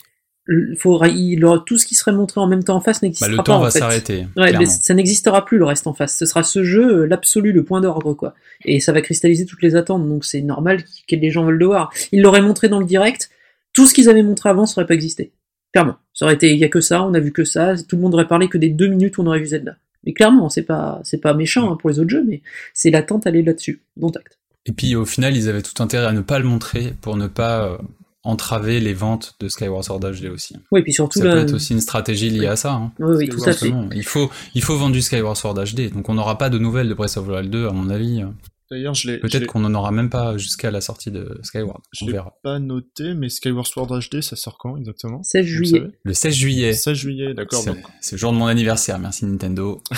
[0.50, 3.06] il faudra, il aura tout ce qui serait montré en même temps en face Bah,
[3.06, 3.42] n'existera le pas.
[3.42, 4.26] temps en va s'arrêter.
[4.36, 6.16] Ouais, mais ça n'existera plus le reste en face.
[6.16, 8.34] Ce sera ce jeu, euh, l'absolu, le point d'ordre, quoi.
[8.64, 11.66] Et ça va cristalliser toutes les attentes, donc c'est normal que les gens veulent le
[11.66, 11.92] voir.
[12.12, 13.28] Ils l'auraient montré dans le direct,
[13.74, 15.32] tout ce qu'ils avaient montré avant, ça aurait pas existé.
[15.72, 15.96] Clairement.
[16.14, 18.02] Ça aurait été, il y a que ça, on a vu que ça, tout le
[18.02, 19.76] monde aurait parlé que des deux minutes où on aurait vu Zelda.
[20.04, 22.42] Mais clairement, c'est pas, c'est pas méchant hein, pour les autres jeux, mais
[22.74, 23.82] c'est l'attente, est là-dessus.
[23.96, 24.38] Dont acte.
[24.66, 27.26] Et puis au final, ils avaient tout intérêt à ne pas le montrer pour ne
[27.26, 27.78] pas euh,
[28.22, 30.56] entraver les ventes de Skyward Sword HD aussi.
[30.72, 31.32] Oui, et puis surtout Ça là.
[31.32, 32.46] peut être aussi une stratégie liée Oui.
[32.46, 32.72] à ça.
[32.72, 32.92] Hein.
[32.98, 33.72] Oui, oui, tout à fait.
[33.94, 35.92] Il faut, il faut vendre du Skyward Sword HD.
[35.92, 38.22] Donc on n'aura pas de nouvelles de Breath of the Wild 2, à mon avis.
[38.70, 41.80] D'ailleurs, je l'ai, Peut-être qu'on n'en aura même pas jusqu'à la sortie de Skyward.
[41.92, 42.38] je On l'ai verra.
[42.42, 45.22] pas noté, mais Skyward Sword HD, ça sort quand exactement?
[45.22, 45.88] 16 Vous le juillet.
[46.02, 46.72] Le 16 juillet.
[46.74, 47.64] 16 juillet, d'accord.
[48.00, 48.98] C'est le jour de mon anniversaire.
[48.98, 49.82] Merci Nintendo.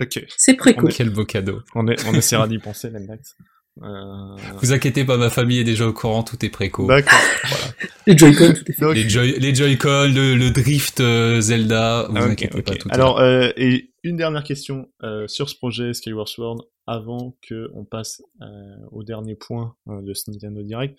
[0.00, 0.24] Ok.
[0.36, 0.88] C'est préco.
[0.88, 1.60] Quel beau cadeau.
[1.76, 3.36] On, est, on essaiera d'y penser, Lendax.
[3.82, 4.36] Euh...
[4.60, 6.86] Vous inquiétez pas, ma famille est déjà au courant, tout est préco.
[6.86, 7.18] D'accord.
[8.06, 8.94] Les Joy-Con, tout est fait.
[8.94, 12.64] Les, Joy, les Joy-Con, le, le Drift euh, Zelda, vous ah, inquiétez ok.
[12.64, 17.36] pas, tout Alors, euh, et une dernière question euh, sur ce projet Skyward Sword avant
[17.40, 20.98] que on passe euh, au dernier point euh, de ce Nintendo Direct.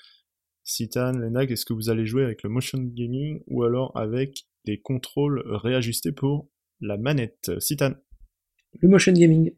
[0.63, 4.81] Citan, Lenag, est-ce que vous allez jouer avec le motion gaming ou alors avec des
[4.81, 6.49] contrôles réajustés pour
[6.81, 7.51] la manette?
[7.59, 7.93] Citan.
[8.81, 9.53] Le motion gaming.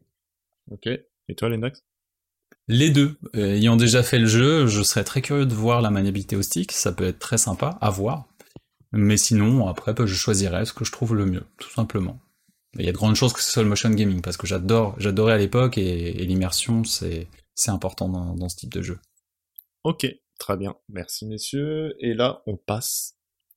[0.70, 0.86] Ok.
[0.86, 1.82] Et toi, Lendax
[2.68, 3.16] Les deux.
[3.32, 6.72] Ayant déjà fait le jeu, je serais très curieux de voir la maniabilité au stick.
[6.72, 8.28] Ça peut être très sympa à voir.
[8.92, 12.20] Mais sinon, après, bah, je choisirais ce que je trouve le mieux, tout simplement.
[12.78, 14.94] Il y a de grandes chances que ce soit le motion gaming, parce que j'adore,
[14.98, 18.98] j'adorais à l'époque, et, l'immersion, c'est, c'est important dans, dans ce type de jeu.
[19.84, 20.06] Ok,
[20.38, 20.76] très bien.
[20.88, 21.94] Merci messieurs.
[22.00, 23.16] Et là, on passe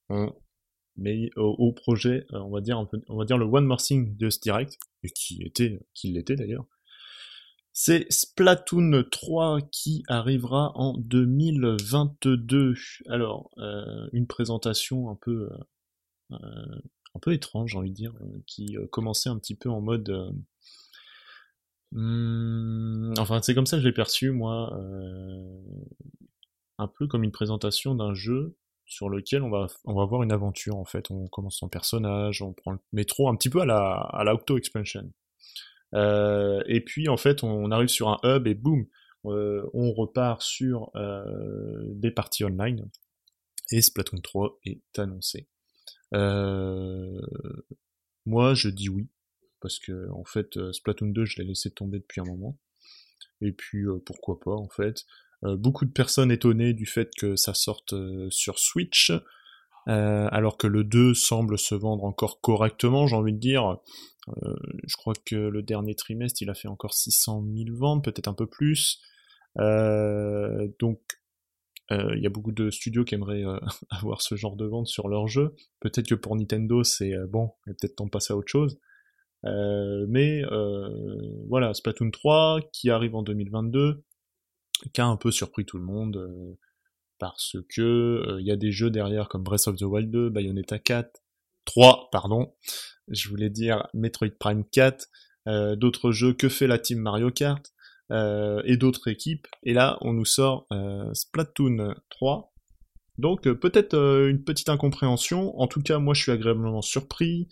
[0.10, 0.34] on
[1.38, 4.16] au, au projet, euh, on va dire peu, on va dire le one more thing
[4.18, 6.66] de ce direct, et qui était, qui l'était d'ailleurs.
[7.74, 12.74] C'est Splatoon 3 qui arrivera en 2022.
[13.08, 16.82] Alors, euh, une présentation un peu, euh, euh,
[17.16, 19.82] un peu étrange, j'ai envie de dire, euh, qui euh, commençait un petit peu en
[19.82, 20.10] mode.
[20.10, 20.32] euh,
[21.92, 24.74] hmm, enfin, c'est comme ça que je l'ai perçu, moi.
[26.78, 28.56] un peu comme une présentation d'un jeu
[28.86, 31.12] sur lequel on va, on va avoir une aventure, en fait.
[31.12, 34.34] On commence son personnage, on prend le métro un petit peu à la, à la
[34.34, 35.12] Octo Expansion.
[35.94, 38.88] Et puis en fait, on, arrive sur un hub et boum,
[39.26, 40.92] on repart sur
[41.86, 42.90] des parties online.
[43.72, 45.48] Et Splatoon 3 est annoncé.
[46.14, 47.22] Euh,
[48.26, 49.10] moi, je dis oui
[49.62, 52.58] parce que en fait, euh, Splatoon 2, je l'ai laissé tomber depuis un moment.
[53.42, 55.06] Et puis euh, pourquoi pas en fait.
[55.44, 57.94] Euh, beaucoup de personnes étonnées du fait que ça sorte
[58.30, 59.14] sur Switch.
[59.88, 63.80] Alors que le 2 semble se vendre encore correctement, j'ai envie de dire.
[64.38, 68.36] Je crois que le dernier trimestre, il a fait encore 600 000 ventes, peut-être un
[68.36, 69.02] peu plus.
[69.58, 71.02] Donc,
[71.90, 73.60] il y a beaucoup de studios qui aimeraient euh,
[73.90, 75.56] avoir ce genre de vente sur leur jeu.
[75.80, 78.80] Peut-être que pour Nintendo, c'est euh, bon, il peut-être temps passer à autre chose.
[79.46, 80.90] Euh, mais euh,
[81.50, 84.04] voilà, Splatoon 3 qui arrive en 2022,
[84.94, 86.18] qui a un peu surpris tout le monde.
[86.18, 86.58] euh,
[87.20, 90.30] parce que euh, il y a des jeux derrière comme Breath of the Wild 2,
[90.32, 91.22] Bayonetta 4,
[91.66, 92.56] 3, pardon,
[93.08, 95.06] je voulais dire Metroid Prime 4,
[95.48, 97.64] euh, d'autres jeux que fait la team Mario Kart,
[98.12, 102.54] euh, et d'autres équipes, et là on nous sort euh, Splatoon 3,
[103.18, 103.96] donc euh, peut-être
[104.30, 107.48] une petite incompréhension, en tout cas moi je suis agréablement surpris,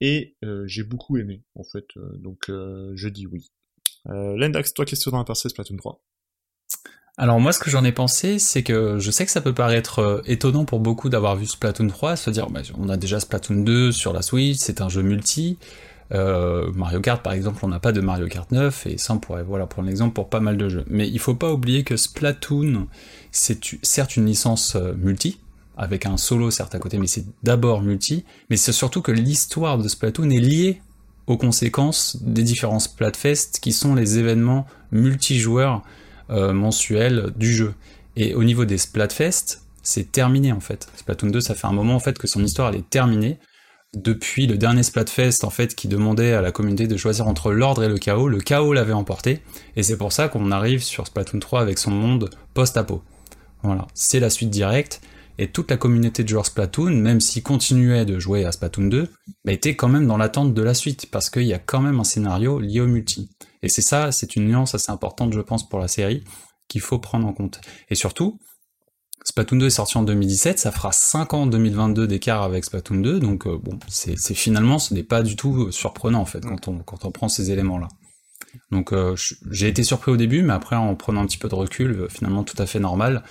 [0.00, 0.36] et
[0.66, 1.86] j'ai beaucoup aimé en fait,
[2.20, 3.50] donc je dis oui.
[4.06, 6.00] Lendax, toi qu'est-ce que tu as pensé Splatoon 3
[7.16, 10.22] Alors moi, ce que j'en ai pensé, c'est que je sais que ça peut paraître
[10.24, 13.90] étonnant pour beaucoup d'avoir vu Splatoon 3, se dire, bah, on a déjà Splatoon 2
[13.90, 15.58] sur la Switch, c'est un jeu multi.
[16.12, 19.42] Euh, Mario Kart, par exemple, on n'a pas de Mario Kart 9, et ça, pourrait
[19.42, 20.84] voilà, prendre l'exemple pour pas mal de jeux.
[20.88, 22.86] Mais il faut pas oublier que Splatoon,
[23.30, 25.38] c'est certes une licence euh, multi,
[25.76, 29.78] avec un solo certes à côté, mais c'est d'abord multi, mais c'est surtout que l'histoire
[29.78, 30.80] de Splatoon est liée
[31.26, 35.82] aux conséquences des différents Splatfest qui sont les événements multijoueurs
[36.30, 37.74] euh, mensuels du jeu.
[38.16, 40.88] Et au niveau des Splatfest, c'est terminé en fait.
[40.96, 43.38] Splatoon 2, ça fait un moment en fait que son histoire elle est terminée.
[43.96, 47.82] Depuis le dernier Splatfest en fait qui demandait à la communauté de choisir entre l'ordre
[47.84, 49.40] et le chaos, le chaos l'avait emporté
[49.76, 53.02] et c'est pour ça qu'on arrive sur Splatoon 3 avec son monde post-apo.
[53.62, 55.00] Voilà, c'est la suite directe
[55.38, 59.10] et toute la communauté de joueurs Splatoon, même s'ils continuaient de jouer à Splatoon 2,
[59.44, 61.98] bah, était quand même dans l'attente de la suite parce qu'il y a quand même
[61.98, 63.30] un scénario lié au multi.
[63.62, 66.24] Et c'est ça, c'est une nuance assez importante je pense pour la série
[66.68, 67.60] qu'il faut prendre en compte.
[67.88, 68.38] Et surtout,
[69.28, 73.00] Splatoon 2 est sorti en 2017, ça fera 5 ans en 2022 d'écart avec Splatoon
[73.00, 76.40] 2, donc euh, bon, c'est finalement, ce n'est pas du tout euh, surprenant en fait
[76.40, 77.88] quand on, quand prend ces éléments-là.
[78.70, 79.14] Donc euh,
[79.50, 82.42] j'ai été surpris au début, mais après en prenant un petit peu de recul, finalement
[82.42, 83.22] tout à fait normal.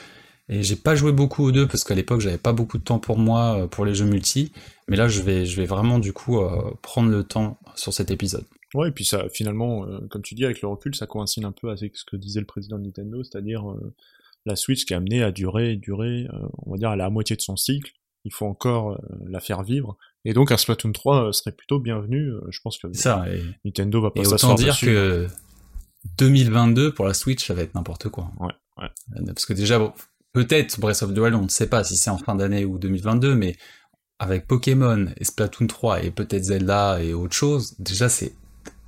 [0.50, 3.00] Et j'ai pas joué beaucoup aux deux parce qu'à l'époque j'avais pas beaucoup de temps
[3.00, 4.52] pour moi pour les jeux multi,
[4.88, 6.40] mais là je vais vraiment du coup
[6.84, 8.46] prendre le temps sur cet épisode.
[8.76, 11.70] Ouais, et puis ça, finalement, comme tu dis, avec le recul, ça coïncide un peu
[11.72, 13.64] avec ce que disait le président de Nintendo, c'est-à-dire
[14.48, 17.36] la Switch qui est amenée à durer, durer, euh, on va dire, à la moitié
[17.36, 17.92] de son cycle,
[18.24, 18.98] il faut encore euh,
[19.30, 22.92] la faire vivre, et donc un Splatoon 3 euh, serait plutôt bienvenu, je pense que
[22.94, 23.26] ça.
[23.32, 24.88] Et, Nintendo va pas s'asseoir dire dessus.
[24.88, 25.28] que
[26.18, 28.32] 2022 pour la Switch ça va être n'importe quoi.
[28.40, 28.90] Ouais, ouais.
[29.28, 29.94] Parce que déjà bon,
[30.34, 32.80] peut-être Breath of the Wild on ne sait pas si c'est en fin d'année ou
[32.80, 33.56] 2022, mais
[34.20, 38.34] avec Pokémon et Splatoon 3 et peut-être Zelda et autre chose, déjà c'est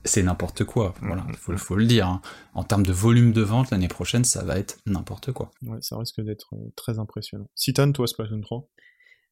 [0.06, 0.94] c'est n'importe quoi.
[1.02, 1.34] Voilà, Mhm.
[1.36, 2.08] faut, faut le dire.
[2.08, 2.22] hein.
[2.54, 5.52] En termes de volume de vente, l'année prochaine, ça va être n'importe quoi.
[5.64, 7.50] Ouais, ça risque d'être euh, très impressionnant.
[7.56, 8.68] Citan, toi, Splatoon 3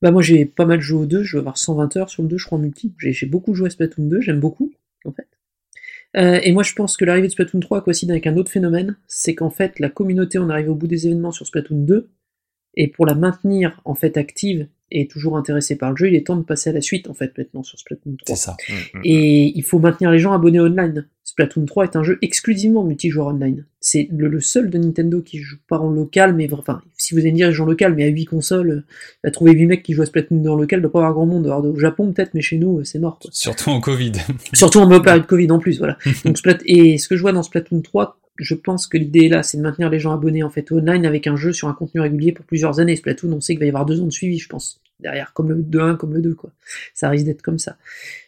[0.01, 2.29] Bah moi j'ai pas mal joué au 2, je vais avoir 120 heures sur le
[2.29, 2.93] 2 je crois en multi.
[2.99, 4.71] J'ai j'ai beaucoup joué à Splatoon 2, j'aime beaucoup
[5.05, 5.27] en fait.
[6.17, 8.97] Euh, et moi je pense que l'arrivée de Splatoon 3 coïncide avec un autre phénomène,
[9.07, 12.09] c'est qu'en fait la communauté on arrive au bout des événements sur Splatoon 2,
[12.75, 16.25] et pour la maintenir en fait active et toujours intéressée par le jeu, il est
[16.27, 18.35] temps de passer à la suite en fait maintenant sur Splatoon 3.
[18.35, 18.55] C'est ça.
[19.03, 21.07] Et il faut maintenir les gens abonnés online.
[21.23, 23.65] Splatoon 3 est un jeu exclusivement multijoueur online.
[23.81, 27.19] C'est le, le seul de Nintendo qui joue pas en local, mais enfin, si vous
[27.19, 28.69] allez me dire, en local, mais à 8 consoles,
[29.23, 30.99] euh, à trouver 8 mecs qui jouent à Splatoon 2 en local, il doit pas
[30.99, 31.45] avoir grand monde.
[31.47, 33.19] Alors, au Japon, peut-être, mais chez nous, euh, c'est mort.
[33.19, 33.29] quoi.
[33.33, 34.13] Surtout en Covid.
[34.53, 35.97] Surtout en mode période Covid en plus, voilà.
[36.25, 39.43] Donc, Splat- et ce que je vois dans Splatoon 3, je pense que l'idée là,
[39.43, 42.01] c'est de maintenir les gens abonnés en fait online avec un jeu sur un contenu
[42.01, 42.95] régulier pour plusieurs années.
[42.95, 44.79] Splatoon, on sait qu'il va y avoir deux ans de suivi, je pense.
[44.99, 46.51] derrière, comme le 2-1, comme le 2, quoi.
[46.93, 47.77] Ça risque d'être comme ça.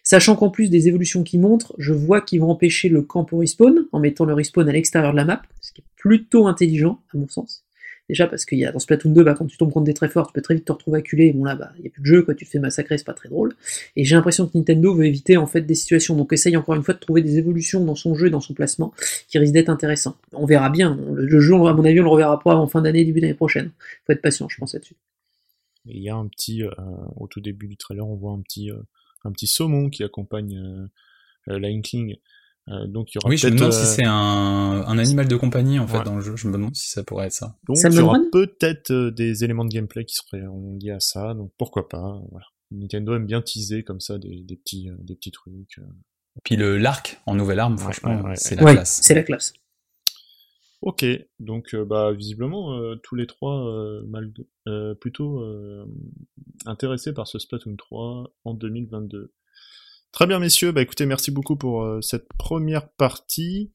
[0.04, 3.38] Sachant qu'en plus des évolutions qui montrent, je vois qu'ils vont empêcher le camp au
[3.38, 7.02] respawn, en mettant le respawn à l'extérieur de la map, ce qui est plutôt intelligent,
[7.14, 7.64] à mon sens.
[8.10, 10.10] Déjà parce qu'il y a dans Splatoon 2, bah, quand tu tombes contre des très
[10.10, 12.02] forts, tu peux très vite te retrouver acculé, bon là, bah, il n'y a plus
[12.02, 13.56] de jeu, quoi, tu te fais massacrer, c'est pas très drôle.
[13.96, 16.84] Et j'ai l'impression que Nintendo veut éviter, en fait, des situations, donc essaye encore une
[16.84, 18.94] fois de trouver des évolutions dans son jeu dans son placement,
[19.28, 20.18] qui risquent d'être intéressants.
[20.34, 23.06] On verra bien, le, jeu, à mon avis, on le reverra pas avant fin d'année,
[23.06, 23.72] début d'année prochaine.
[24.08, 24.96] Faut être patient, je pense, là-dessus.
[25.86, 26.70] Il y a un petit, euh,
[27.16, 28.78] au tout début du trailer, on voit un petit, euh,
[29.24, 32.16] un petit saumon qui accompagne euh, euh.
[32.70, 35.28] Euh, donc il y aura Oui, je me demande si euh, c'est un, un animal
[35.28, 36.04] de compagnie en fait Ouais.
[36.04, 36.36] dans le jeu.
[36.36, 37.58] Je me demande si ça pourrait être ça.
[37.68, 40.44] donc il y aura peut-être euh, des éléments de gameplay qui seraient
[40.80, 41.34] liés à ça.
[41.34, 42.22] Donc pourquoi pas.
[42.32, 42.46] Voilà.
[42.72, 45.80] Nintendo aime bien teaser comme ça des, des petits, euh, des petts trucs.
[45.80, 45.84] euh.
[46.44, 48.36] Puis le l'arc en nouvelle arme, Ouais, franchement, ouais, ouais.
[48.36, 49.00] c'est la Ouais, classe.
[49.02, 49.54] c'est la classe.
[50.82, 51.06] Ok,
[51.40, 54.32] donc euh, bah visiblement euh, tous les trois euh, mal,
[54.68, 55.84] euh, plutôt euh,
[56.66, 59.34] intéressés par ce Splatoon 3 en 2022.
[60.12, 63.72] Très bien messieurs, bah écoutez merci beaucoup pour euh, cette première partie.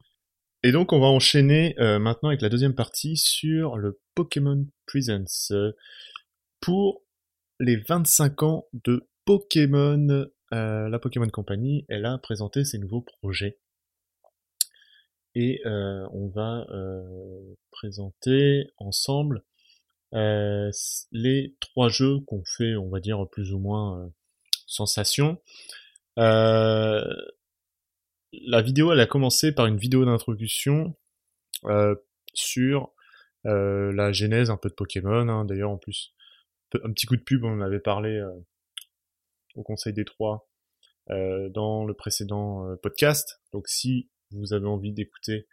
[0.64, 5.52] Et donc on va enchaîner euh, maintenant avec la deuxième partie sur le Pokémon Presents.
[5.52, 5.72] Euh,
[6.60, 7.04] Pour
[7.60, 13.58] les 25 ans de Pokémon, la Pokémon Company, elle a présenté ses nouveaux projets
[15.34, 16.66] et on va
[17.70, 19.42] présenter ensemble
[20.12, 24.12] les trois jeux qu'on fait, on va dire plus ou moins
[24.66, 25.40] sensation.
[26.18, 27.02] Euh,
[28.32, 30.96] la vidéo, elle a commencé par une vidéo d'introduction
[31.64, 31.94] euh,
[32.34, 32.92] sur
[33.46, 35.28] euh, la genèse un peu de Pokémon.
[35.28, 35.44] hein.
[35.44, 36.14] D'ailleurs, en plus,
[36.74, 38.20] un petit coup de pub, on en avait parlé
[39.54, 40.48] au Conseil des Trois
[41.08, 43.40] dans le précédent podcast.
[43.52, 45.46] Donc, si vous avez envie d'écouter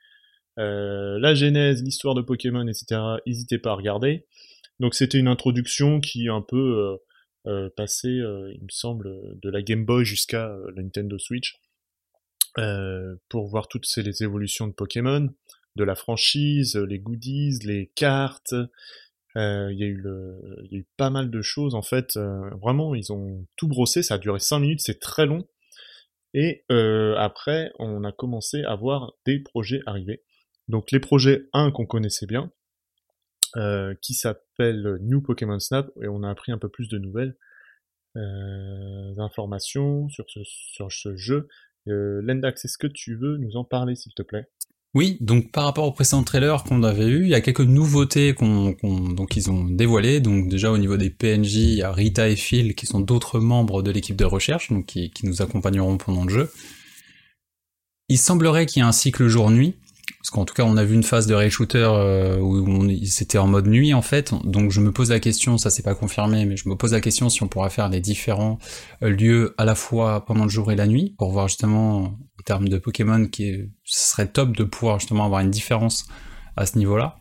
[0.57, 4.25] euh, la genèse, l'histoire de Pokémon, etc., n'hésitez pas à regarder.
[4.79, 6.97] Donc c'était une introduction qui un peu
[7.47, 11.17] euh, euh, passait, euh, il me semble, de la Game Boy jusqu'à euh, la Nintendo
[11.17, 11.59] Switch,
[12.57, 15.29] euh, pour voir toutes ces les évolutions de Pokémon,
[15.75, 18.53] de la franchise, les goodies, les cartes.
[19.37, 22.17] Euh, Il y a eu pas mal de choses en fait.
[22.17, 24.03] euh, vraiment, ils ont tout brossé.
[24.03, 25.47] Ça a duré 5 minutes, c'est très long.
[26.33, 30.23] Et euh, après, on a commencé à voir des projets arriver.
[30.67, 32.51] Donc les projets 1 qu'on connaissait bien,
[33.57, 37.35] euh, qui s'appelle New Pokémon Snap, et on a appris un peu plus de nouvelles
[38.17, 40.25] euh, informations sur
[40.89, 41.47] ce, jeu.
[41.87, 44.47] Euh, Lendax, est-ce que tu veux nous en parler, s'il te plaît?
[44.93, 48.33] Oui, donc par rapport au précédent trailer qu'on avait eu, il y a quelques nouveautés
[48.33, 50.19] qu'on, qu'on- donc ils ont dévoilées.
[50.19, 53.39] Donc déjà au niveau des PNJ, il y a Rita et Phil qui sont d'autres
[53.39, 56.51] membres de l'équipe de recherche, donc qui nous accompagneront pendant le jeu.
[58.09, 59.75] Il semblerait qu'il y ait un cycle jour-nuit,
[60.21, 63.39] parce qu'en tout cas on a vu une phase de rail shooter euh, où c'était
[63.39, 64.35] en mode nuit en fait.
[64.43, 67.01] Donc je me pose la question, ça c'est pas confirmé, mais je me pose la
[67.01, 68.59] question si on pourra faire les différents
[69.01, 72.43] euh, lieux à la fois pendant le jour et la nuit pour voir justement en
[72.45, 76.05] termes de Pokémon qui ce serait top de pouvoir justement avoir une différence
[76.55, 77.17] à ce niveau-là.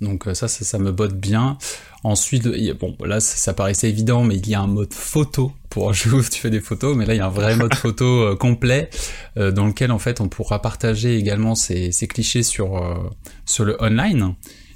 [0.00, 1.58] Donc euh, ça, ça, ça me botte bien.
[2.06, 2.46] Ensuite,
[2.78, 6.22] bon, là, ça, paraissait évident, mais il y a un mode photo pour jouer où
[6.22, 8.90] tu fais des photos, mais là, il y a un vrai mode photo euh, complet
[9.38, 12.94] euh, dans lequel, en fait, on pourra partager également ces, ces clichés sur, euh,
[13.44, 14.34] sur le online.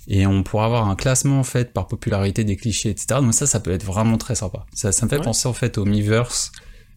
[0.09, 3.21] Et on pourra avoir un classement, en fait, par popularité des clichés, etc.
[3.21, 4.67] Donc ça, ça peut être vraiment très sympa.
[4.75, 5.23] Ça, ça me fait Ouais.
[5.23, 6.51] penser, en fait, au Miiverse.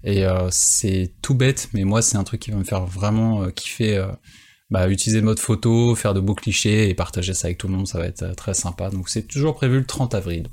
[0.03, 3.43] Et euh, c'est tout bête, mais moi, c'est un truc qui va me faire vraiment
[3.43, 4.07] euh, kiffer euh,
[4.69, 7.75] bah, utiliser le mode photo, faire de beaux clichés et partager ça avec tout le
[7.75, 8.89] monde, ça va être euh, très sympa.
[8.89, 10.47] Donc c'est toujours prévu le 30 avril.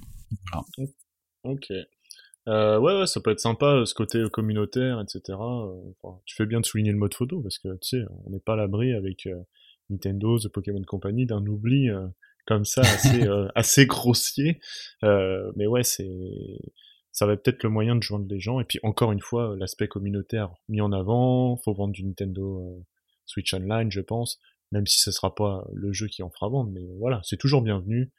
[1.44, 1.72] Ok.
[2.48, 5.38] Euh, ouais, ouais, ça peut être sympa, euh, ce côté communautaire, etc.
[5.38, 8.30] Euh, enfin, tu fais bien de souligner le mode photo, parce que, tu sais, on
[8.30, 9.36] n'est pas à l'abri avec euh,
[9.90, 12.06] Nintendo, The Pokémon Company, d'un oubli euh,
[12.46, 14.60] comme ça, assez, euh, assez grossier.
[15.04, 16.08] Euh, mais ouais, c'est...
[17.12, 18.60] Ça va peut-être le moyen de joindre les gens.
[18.60, 21.56] Et puis, encore une fois, l'aspect communautaire mis en avant.
[21.56, 22.84] Faut vendre du Nintendo euh,
[23.30, 24.38] Switch Online, je pense.
[24.72, 26.70] Même si ce sera pas le jeu qui en fera vendre.
[26.72, 28.10] Mais voilà, c'est toujours bienvenu.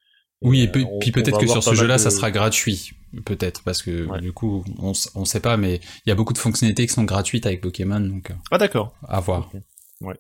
[0.42, 2.94] Oui, et euh, puis, peut-être que sur ce jeu-là, de- ça sera gratuit,
[3.26, 4.20] peut-être, parce que Ouais.
[4.20, 5.76] du coup, on, on sait pas, mais
[6.06, 8.96] il y a beaucoup de fonctionnalités qui sont gratuites avec Pokémon, donc euh, Ah, d'accord.
[9.08, 9.52] à voir.
[10.02, 10.16] Ouais.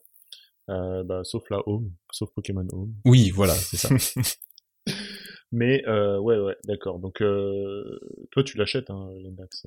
[0.69, 2.93] Euh, bah, sauf la Home, sauf Pokémon Home.
[3.03, 3.89] Oui, voilà, c'est ça.
[5.51, 6.99] Mais euh, ouais, ouais, d'accord.
[6.99, 7.99] Donc euh,
[8.31, 9.65] toi, tu l'achètes, hein, Lendax.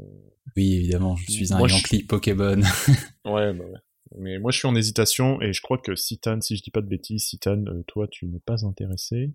[0.56, 2.60] oui, évidemment, je suis un Moi, je Yankee Pokémon.
[3.26, 3.78] Ouais, bah ouais.
[4.18, 6.80] Mais moi, je suis en hésitation et je crois que Citan, si je dis pas
[6.80, 9.32] de bêtises, Citan, euh, toi, tu n'es pas intéressé.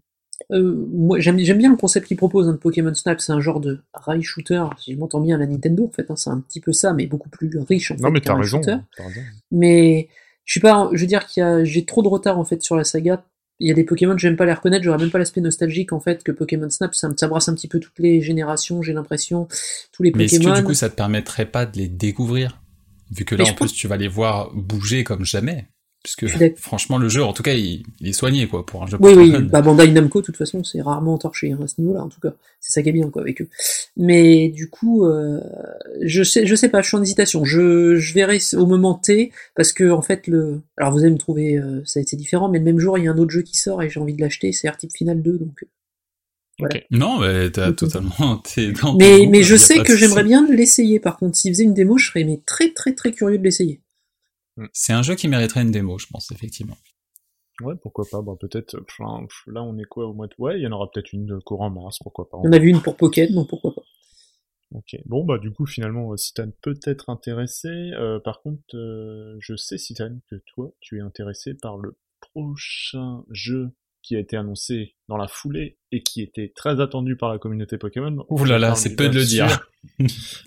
[0.52, 3.20] Euh, moi, j'aime bien le concept qu'ils proposent hein, de Pokémon Snap.
[3.20, 6.10] C'est un genre de rail shooter, si je m'entends bien à la Nintendo, en fait.
[6.10, 8.36] hein, c'est un petit peu ça, mais beaucoup plus riche, en non, fait, mais t'as
[8.36, 8.58] raison.
[8.62, 8.78] shooter.
[8.96, 9.22] T'as raison.
[9.52, 10.08] Mais
[10.46, 12.62] je suis pas, je veux dire qu'il y a, j'ai trop de retard en fait
[12.64, 13.24] sur la saga
[13.60, 16.00] il y a des Pokémon, j'aime pas les reconnaître, j'aurais même pas l'aspect nostalgique en
[16.00, 19.48] fait que Pokémon Snap, ça, ça brasse un petit peu toutes les générations, j'ai l'impression,
[19.92, 20.54] tous les Mais est-ce Pokémon.
[20.54, 22.62] que du coup, ça te permettrait pas de les découvrir?
[23.11, 25.68] Vu que là, en plus, tu vas les voir bouger comme jamais.
[26.03, 28.98] Puisque, franchement, le jeu, en tout cas, il, il est soigné, quoi, pour un jeu
[29.02, 32.02] Oui, oui, bah Bandai Namco, de toute façon, c'est rarement entorché hein, à ce niveau-là,
[32.02, 32.34] en tout cas.
[32.61, 33.49] C'est ça qui est bien, quoi, avec eux.
[33.98, 35.41] Mais du coup, euh,
[36.02, 37.44] je sais, je sais pas, je suis en hésitation.
[37.44, 41.18] Je, je verrai au moment T, parce que en fait, le, alors vous allez me
[41.18, 43.31] trouver, euh, ça a été différent, mais le même jour, il y a un autre
[43.31, 45.65] jeu qui sort et j'ai envie de l'acheter, c'est R-Type Final 2, donc.
[46.91, 47.76] Non, mais t'as Mhm.
[47.76, 50.99] totalement, t'es dans Mais, mais y je sais que j'aimerais bien l'essayer.
[50.99, 53.81] Par contre, s'il faisait une démo, je serais mais très très très curieux de l'essayer.
[54.73, 56.77] C'est un jeu qui mériterait une démo, je pense, effectivement.
[57.61, 58.22] Ouais, pourquoi pas.
[58.22, 58.76] Bah, peut-être.
[58.76, 60.34] euh, là, on est quoi au mois de.
[60.38, 62.38] Ouais, il y en aura peut-être une euh, courant mars, pourquoi pas.
[62.38, 63.81] On a vu une pour Pokémon, donc pourquoi pas.
[64.72, 64.95] Ok.
[65.06, 67.68] Bon, bah, du coup, finalement, euh, Citan peut être intéressé.
[67.69, 73.23] Euh, par contre, euh, je sais, Citan, que toi, tu es intéressé par le prochain
[73.31, 73.72] jeu
[74.02, 77.78] qui a été annoncé dans la foulée et qui était très attendu par la communauté
[77.78, 78.26] Pokémon.
[78.30, 79.70] Ouh là là, c'est peu de le dire.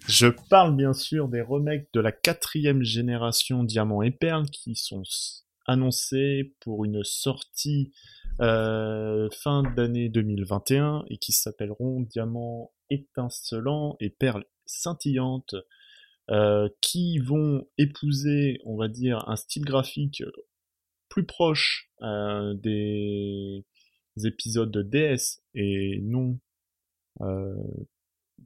[0.08, 5.02] Je parle bien sûr des remakes de la quatrième génération Diamant et Perle qui sont
[5.66, 7.92] annoncés pour une sortie
[8.40, 15.54] euh, fin d'année 2021 et qui s'appelleront Diamant étincelant et Perle scintillante
[16.30, 20.22] euh, qui vont épouser, on va dire, un style graphique
[21.12, 23.62] plus proche euh, des
[24.24, 26.38] épisodes de DS et non
[27.20, 27.54] euh,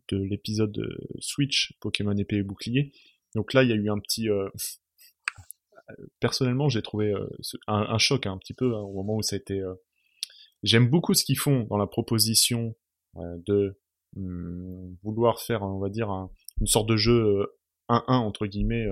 [0.08, 0.88] de l'épisode de
[1.20, 2.92] Switch Pokémon épée et bouclier.
[3.36, 4.28] Donc là, il y a eu un petit.
[4.28, 4.48] euh,
[6.18, 7.14] Personnellement, j'ai trouvé
[7.68, 9.62] un, choc hein, un petit peu hein, au moment où ça a été.
[10.64, 12.74] J'aime beaucoup ce qu'ils font dans la proposition
[13.14, 13.78] de
[14.16, 17.46] hum, vouloir faire, on va dire, un- une sorte de jeu euh,
[17.88, 18.84] 1-1 entre guillemets,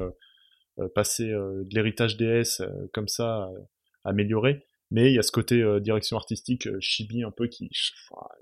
[0.94, 3.60] passer euh, de l'héritage DS euh, comme ça, euh,
[4.04, 4.66] amélioré.
[4.90, 7.68] Mais il y a ce côté euh, direction artistique euh, chibi un peu qui,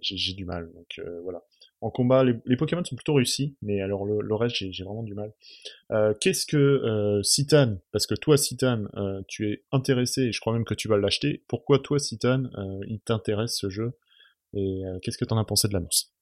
[0.01, 0.71] j'ai du mal.
[0.75, 1.43] Donc euh, voilà.
[1.81, 5.33] En combat, les, Pokémon sont plutôt réussis, mais alors le, reste, j'ai vraiment du mal.
[5.91, 10.41] Euh, Qu'est-ce que euh, Citan, parce que toi, Citan, euh, tu es intéressé, et je
[10.41, 11.43] crois même que tu vas l'acheter.
[11.49, 13.95] Pourquoi toi, Citan, euh, il t'intéresse ce jeu?
[14.55, 16.13] Et euh, qu'est-ce que t'en as pensé de l'annonce?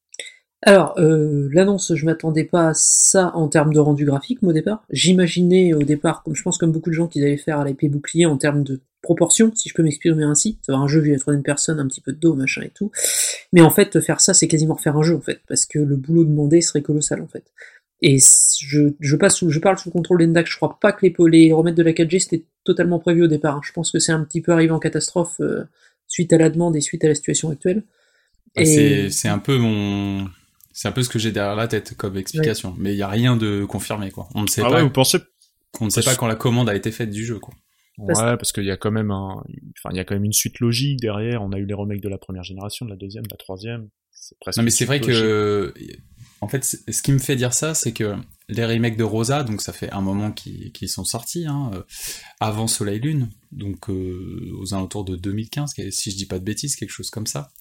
[0.63, 4.53] Alors, euh, l'annonce, je m'attendais pas à ça en termes de rendu graphique, moi, au
[4.53, 4.83] départ.
[4.91, 7.89] J'imaginais au départ, comme je pense comme beaucoup de gens, qu'ils allaient faire à l'épée
[7.89, 10.59] bouclier en termes de proportion, si je peux m'exprimer ainsi.
[10.61, 12.61] Ça va un jeu vu à la troisième personne, un petit peu de dos, machin
[12.61, 12.91] et tout.
[13.53, 15.95] Mais en fait, faire ça, c'est quasiment refaire un jeu, en fait, parce que le
[15.95, 17.43] boulot demandé serait colossal, en fait.
[18.03, 18.17] Et
[18.59, 21.13] je, je, passe sous, je parle sous le contrôle d'Endax, je crois pas que les,
[21.29, 23.57] les remèdes de la 4G c'était totalement prévu au départ.
[23.57, 23.61] hein.
[23.63, 25.65] Je pense que c'est un petit peu arrivé en catastrophe euh,
[26.07, 27.83] suite à la demande et suite à la situation actuelle.
[28.55, 30.25] Bah, Et- C'est c'est un peu mon.
[30.73, 32.75] C'est un peu ce que j'ai derrière la tête comme explication.
[32.77, 34.27] Mais il y a rien de confirmé, quoi.
[34.35, 34.75] On ne sait Ah pas.
[34.75, 35.19] ouais, vous pensez
[35.79, 37.53] on ne sait pas quand la commande a été faite du jeu, quoi.
[38.05, 39.35] Parce- Ouais, parce qu'il y a quand même un,
[39.77, 41.41] enfin, il y a quand même une suite logique derrière.
[41.41, 43.87] On a eu les remakes de la première génération, de la deuxième, de la troisième.
[44.11, 44.57] C'est presque.
[44.57, 45.13] Non, mais c'est vrai logique.
[45.21, 45.73] que,
[46.41, 48.15] en fait, ce qui me fait dire ça, c'est que
[48.49, 51.83] les remakes de Rosa, donc ça fait un moment qu'ils qu'ils sont sortis, hein, euh,
[52.39, 56.75] avant Soleil Lune, donc euh, aux alentours de 2015, si je dis pas de bêtises,
[56.75, 57.51] quelque chose comme ça.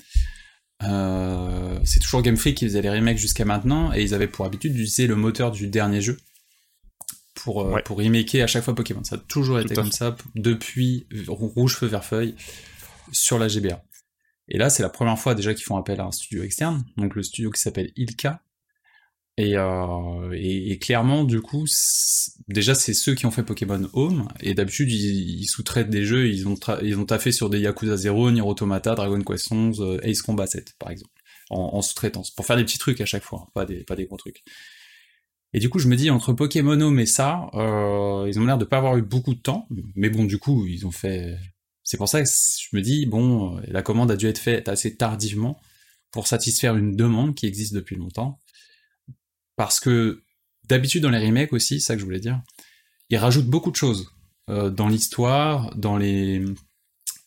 [0.83, 4.47] Euh, c'est toujours Game Freak qui faisait les remakes jusqu'à maintenant, et ils avaient pour
[4.47, 6.19] habitude d'utiliser le moteur du dernier jeu
[7.35, 7.83] pour, euh, Ouais.
[7.83, 9.05] pour remaker à chaque fois Pokémon.
[9.05, 9.97] Ça a toujours Tout été comme fait.
[9.97, 12.35] ça depuis Rouge Feu Vert Feuille
[13.13, 13.83] sur la GBA.
[14.49, 17.15] Et là, c'est la première fois déjà qu'ils font appel à un studio externe, donc
[17.15, 18.43] le studio qui s'appelle Ilka.
[19.37, 21.65] Et, euh, et, et clairement, du coup,
[22.49, 26.47] déjà, c'est ceux qui ont fait Pokémon Home, et d'habitude, ils, sous-traitent des jeux, ils
[26.47, 30.47] ont, ils ont taffé sur des Yakuza 0, Nier Dragon Quest 11, euh, Ace Combat
[30.47, 31.13] 7, par exemple,
[31.49, 33.97] en, en sous-traitance, pour faire des petits trucs à chaque fois, hein, pas des, pas
[33.97, 34.43] des gros trucs.
[35.53, 38.59] Et du coup, je me dis, entre Pokémon Home et ça, euh, ils ont l'air
[38.59, 39.67] de pas avoir eu beaucoup de temps,
[39.97, 41.37] mais bon, du coup, ils ont fait...
[41.83, 44.69] C'est pour ça que je me dis, bon, euh, la commande a dû être faite
[44.69, 45.61] assez tardivement
[46.13, 48.39] pour satisfaire une demande qui existe depuis longtemps.
[49.61, 50.23] Parce que
[50.71, 52.41] d'habitude dans les remakes aussi, c'est ça que je voulais dire,
[53.11, 54.11] ils rajoutent beaucoup de choses
[54.49, 56.43] euh, dans l'histoire, dans les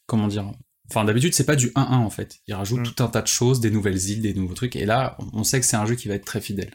[0.07, 0.51] comment dire.
[0.89, 2.39] Enfin d'habitude c'est pas du 1-1 en fait.
[2.47, 2.91] Ils rajoutent Mm.
[2.95, 4.75] tout un tas de choses, des nouvelles îles, des nouveaux trucs.
[4.75, 6.71] Et là, on sait que c'est un jeu qui va être très fidèle.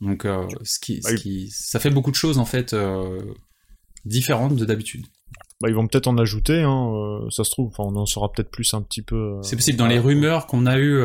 [0.00, 1.20] Donc euh, ce qui, ce Oui.
[1.20, 3.20] qui, ça fait beaucoup de choses en fait euh,
[4.06, 5.04] différentes de d'habitude.
[5.60, 7.66] Bah, ils vont peut-être en ajouter, hein, euh, ça se trouve.
[7.68, 9.40] Enfin, on en saura peut-être plus un petit peu.
[9.42, 9.76] C'est possible.
[9.76, 11.02] Dans les rumeurs qu'on a eues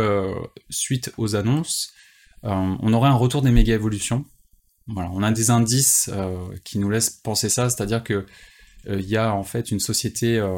[0.69, 1.91] suite aux annonces,
[2.45, 4.25] on aurait un retour des méga évolutions.
[4.87, 8.25] On a des indices euh, qui nous laissent penser ça, c'est-à-dire que
[8.87, 10.57] euh, il y a en fait une société, euh,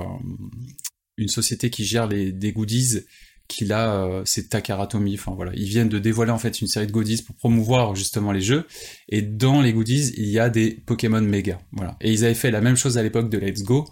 [1.71, 3.05] qui gère les des goodies.
[3.47, 5.17] Qui là, euh, c'est Takaratomi.
[5.27, 8.41] Voilà, ils viennent de dévoiler en fait une série de goodies pour promouvoir justement les
[8.41, 8.67] jeux.
[9.07, 11.59] Et dans les goodies, il y a des Pokémon méga.
[12.01, 13.87] Et ils avaient fait la même chose à l'époque de Let's Go.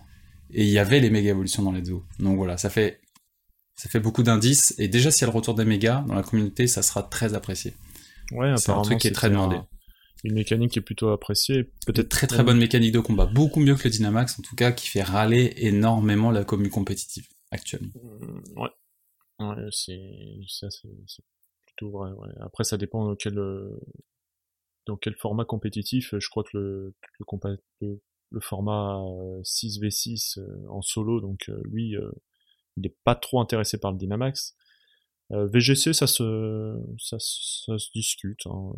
[0.51, 2.03] Et il y avait les méga évolutions dans Let's Go.
[2.19, 2.99] Donc voilà, ça fait
[3.77, 6.23] Ça fait beaucoup d'indices, et déjà s'il y a le retour des mégas dans la
[6.23, 7.73] communauté, ça sera très apprécié.
[8.31, 9.55] Ouais, C'est un truc qui est très demandé.
[9.57, 9.67] un-
[10.23, 11.65] Une mécanique qui est plutôt appréciée.
[11.85, 14.71] Peut-être très très bonne mécanique de combat, beaucoup mieux que le Dynamax en tout cas,
[14.71, 17.91] qui fait râler énormément la commu compétitive actuellement.
[18.01, 18.69] Mm, Ouais.
[19.39, 19.99] Ouais, c'est
[20.47, 20.87] ça, c'est
[21.67, 22.09] plutôt vrai.
[22.11, 22.29] Ouais.
[22.39, 23.69] Après, ça dépend dans quel euh,
[24.87, 26.15] dans quel format compétitif.
[26.17, 27.25] Je crois que le le,
[27.81, 32.09] le, le format euh, 6v6 euh, en solo, donc euh, lui, euh,
[32.77, 34.55] il n'est pas trop intéressé par le Dynamax.
[35.31, 38.41] Euh, VGC, ça se ça, se- ça se discute.
[38.45, 38.71] hein.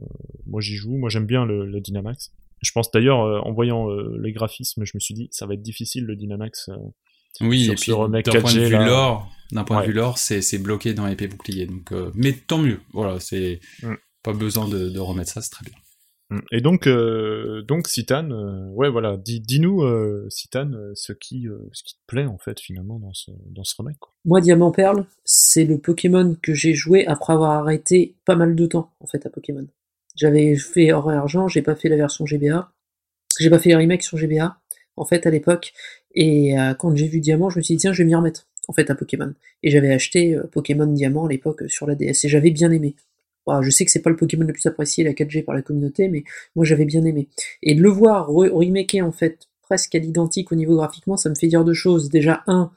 [0.46, 0.96] Moi, j'y joue.
[0.98, 2.32] Moi, j'aime bien le, le Dynamax.
[2.62, 5.54] Je pense d'ailleurs, euh, en voyant euh, les graphismes, je me suis dit, ça va
[5.56, 6.70] être difficile le Dynamax.
[6.70, 6.76] euh,
[7.42, 8.86] Oui, Sur et puis d'un point de 4G, vue là.
[8.88, 9.84] lore, d'un point Ouais.
[9.84, 11.66] de vue lore, c'est c'est bloqué dans épée bouclier.
[11.68, 12.80] Donc, euh, mais tant mieux.
[12.94, 13.94] Voilà, c'est Mm.
[14.24, 15.78] pas besoin de, de remettre ça, c'est très bien.
[16.30, 16.40] Mm.
[16.52, 21.48] Et donc, euh, donc Citan, euh, ouais, voilà, dis, dis-nous, euh, Citan, euh, ce qui,
[21.72, 23.98] ce qui te plaît en fait finalement dans ce, dans ce remake.
[24.26, 28.66] Moi, Diamant Perle, c'est le Pokémon que j'ai joué après avoir arrêté pas mal de
[28.66, 29.68] temps, en fait, à Pokémon.
[30.16, 32.72] J'avais fait Or et Argent, j'ai pas fait la version GBA.
[33.40, 34.58] J'ai pas fait les remakes sur GBA,
[34.96, 35.74] en fait, à l'époque.
[36.16, 38.74] Et quand j'ai vu Diamant, je me suis dit, tiens, je vais m'y remettre, en
[38.74, 39.32] fait, à Pokémon.
[39.62, 42.96] Et j'avais acheté Pokémon Diamant à l'époque sur la DS, et j'avais bien aimé.
[43.62, 46.10] Je sais que c'est pas le Pokémon le plus apprécié, la 4G, par la communauté,
[46.10, 46.24] mais
[46.56, 47.28] moi, j'avais bien aimé.
[47.64, 51.36] Et de le voir re- en fait, presque à l'identique au niveau graphiquement, ça me
[51.36, 52.10] fait dire deux choses.
[52.10, 52.72] Déjà, un,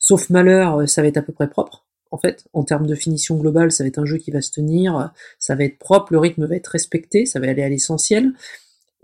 [0.00, 1.84] Sauf malheur, euh, ça va être à peu près propre.
[2.10, 4.50] En fait, en termes de finition globale, ça va être un jeu qui va se
[4.50, 8.32] tenir, ça va être propre, le rythme va être respecté, ça va aller à l'essentiel.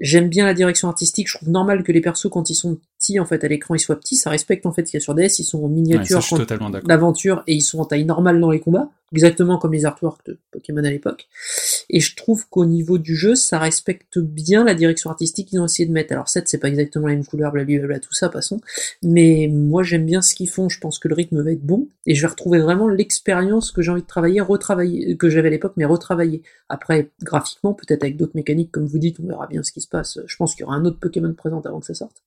[0.01, 3.20] J'aime bien la direction artistique, je trouve normal que les persos, quand ils sont petits,
[3.20, 5.05] en fait, à l'écran, ils soient petits, ça respecte en fait ce qu'il y a
[5.05, 6.70] sur DS, ils sont en Ouais, miniature d'accord.
[6.85, 10.39] d'aventure et ils sont en taille normale dans les combats, exactement comme les artworks de
[10.51, 11.28] Pokémon à l'époque.
[11.90, 15.66] Et je trouve qu'au niveau du jeu, ça respecte bien la direction artistique qu'ils ont
[15.66, 16.12] essayé de mettre.
[16.12, 18.60] Alors 7, c'est pas exactement la même couleur, blablabla, tout ça, passons.
[19.02, 21.89] Mais moi, j'aime bien ce qu'ils font, je pense que le rythme va être bon,
[22.06, 25.51] et je vais retrouver vraiment l'expérience que j'ai envie de travailler, retravailler, que j'avais à
[25.51, 26.43] l'époque, mais retravailler.
[26.68, 29.89] Après, graphiquement, peut-être avec d'autres mécaniques, comme vous dites, on verra bien ce qui se
[29.89, 30.18] passe.
[30.27, 32.23] Je pense qu'il y aura un autre Pokémon présent avant que ça sorte.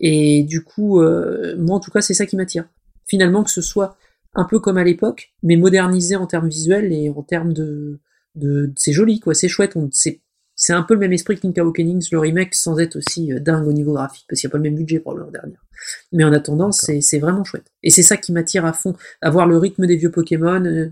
[0.00, 2.64] Et du coup, euh, moi en tout cas, c'est ça qui m'attire.
[3.06, 3.96] Finalement, que ce soit
[4.34, 8.00] un peu comme à l'époque, mais modernisé en termes visuels et en termes de,
[8.34, 9.76] de, c'est joli quoi, c'est chouette.
[9.76, 10.20] On, c'est,
[10.54, 13.40] c'est un peu le même esprit que Link Awakenings, le remake, sans être aussi euh,
[13.40, 15.64] dingue au niveau graphique, parce qu'il n'y a pas le même budget probablement derrière.
[16.12, 17.72] Mais en attendant, c'est, c'est vraiment chouette.
[17.82, 20.90] Et c'est ça qui m'attire à fond, avoir le rythme des vieux Pokémon, euh,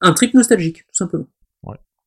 [0.00, 1.26] un trip nostalgique, tout simplement.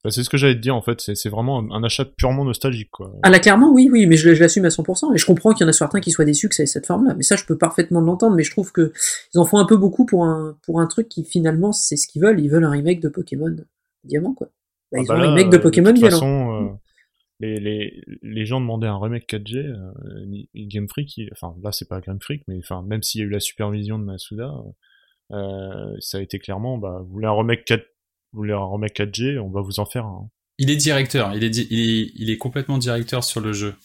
[0.04, 2.46] Bah, c'est ce que j'allais te dire en fait, c'est vraiment un, un achat purement
[2.46, 3.12] nostalgique quoi.
[3.24, 5.64] Ah là clairement oui oui mais je, je l'assume à 100% et je comprends qu'il
[5.64, 7.36] y en a certains qui soient déçus que ça ait cette forme là mais ça
[7.36, 8.36] je peux parfaitement l'entendre.
[8.36, 8.94] Mais je trouve que
[9.34, 12.08] ils en font un peu beaucoup pour un pour un truc qui finalement c'est ce
[12.08, 12.40] qu'ils veulent.
[12.40, 13.56] Ils veulent un remake de Pokémon
[14.04, 14.48] Diamant quoi.
[14.92, 16.70] Bah, Ah ils bah ont un remake de Pokémon toute violent façon, euh,
[17.40, 21.88] les, les, les gens demandaient un remake 4G, euh, Game Freak, il- enfin là c'est
[21.90, 24.54] pas Game Freak, mais enfin même s'il y a eu la supervision de Masuda,
[25.32, 27.84] euh, ça a été clairement, bah vous voulez un remake 4,
[28.38, 30.30] vous voulez un remake 4G, on va vous en faire un.
[30.60, 33.76] Il est directeur, il est, di- il est, il est complètement directeur sur le jeu.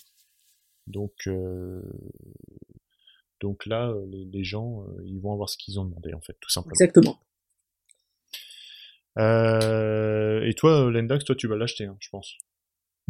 [0.87, 1.81] Donc euh,
[3.41, 6.21] donc là, euh, les, les gens, euh, ils vont avoir ce qu'ils ont demandé en
[6.21, 6.75] fait, tout simplement.
[6.75, 7.19] exactement
[9.19, 12.37] Euh, et toi, Lendax, toi tu vas l'acheter, hein, je pense.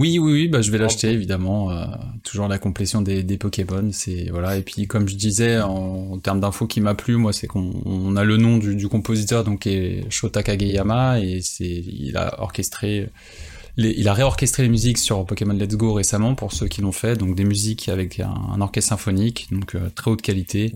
[0.02, 1.70] Oui, oui, oui, bah, je vais Ah, l'acheter évidemment.
[1.70, 1.84] euh,
[2.24, 4.56] toujours la complétion des, des Pokémon, c'est voilà.
[4.56, 7.70] Et puis comme je disais en, en termes d'infos qui m'a plu, moi, c'est qu'on
[7.84, 11.66] on a le nom du, du compositeur donc qui est Shota Kageyama et c'est
[12.08, 13.10] il a orchestré,
[13.76, 16.92] les- il a réorchestré les musiques sur Pokémon Let's Go récemment pour ceux qui l'ont
[17.02, 20.72] fait, donc des musiques avec un, un orchestre symphonique, donc euh, très haute qualité.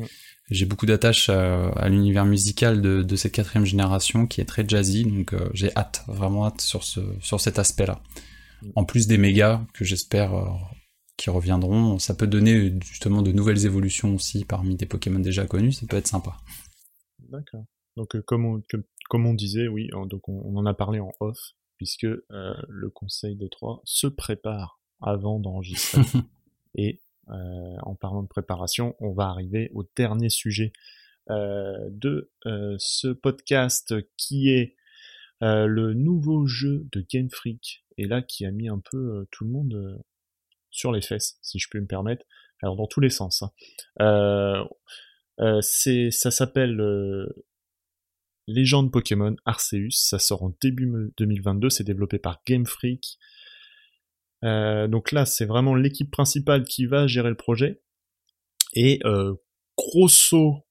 [0.52, 4.64] J'ai beaucoup d'attaches à, à l'univers musical de, de cette quatrième génération qui est très
[4.68, 7.98] jazzy, donc euh, j'ai hâte, vraiment hâte sur ce sur cet aspect-là
[8.74, 10.48] en plus des mégas que j'espère euh,
[11.16, 15.46] qui reviendront, ça peut donner euh, justement de nouvelles évolutions aussi parmi des Pokémon déjà
[15.46, 16.36] connus, ça peut être sympa.
[17.28, 17.64] D'accord.
[17.96, 21.00] Donc euh, comme, on, comme, comme on disait, oui, donc on, on en a parlé
[21.00, 21.38] en off,
[21.76, 26.02] puisque euh, le Conseil des Trois se prépare avant d'enregistrer.
[26.74, 30.72] Et euh, en parlant de préparation, on va arriver au dernier sujet
[31.30, 32.30] euh, de
[32.78, 34.76] ce podcast qui est
[35.40, 39.44] le nouveau jeu de Game Freak, et là qui a mis un peu euh, tout
[39.44, 39.96] le monde euh,
[40.70, 42.24] sur les fesses, si je puis me permettre.
[42.62, 43.42] Alors dans tous les sens.
[43.42, 43.50] hein.
[45.38, 46.80] Euh, c'est, ça s'appelle
[48.46, 49.90] Légende Pokémon Arceus.
[49.90, 51.68] Ça sort en début me- 2022.
[51.70, 53.18] C'est développé par Game Freak.
[54.42, 57.82] Donc là, c'est vraiment l'équipe principale qui va gérer le projet.
[58.74, 59.00] Et
[59.76, 60.66] grosso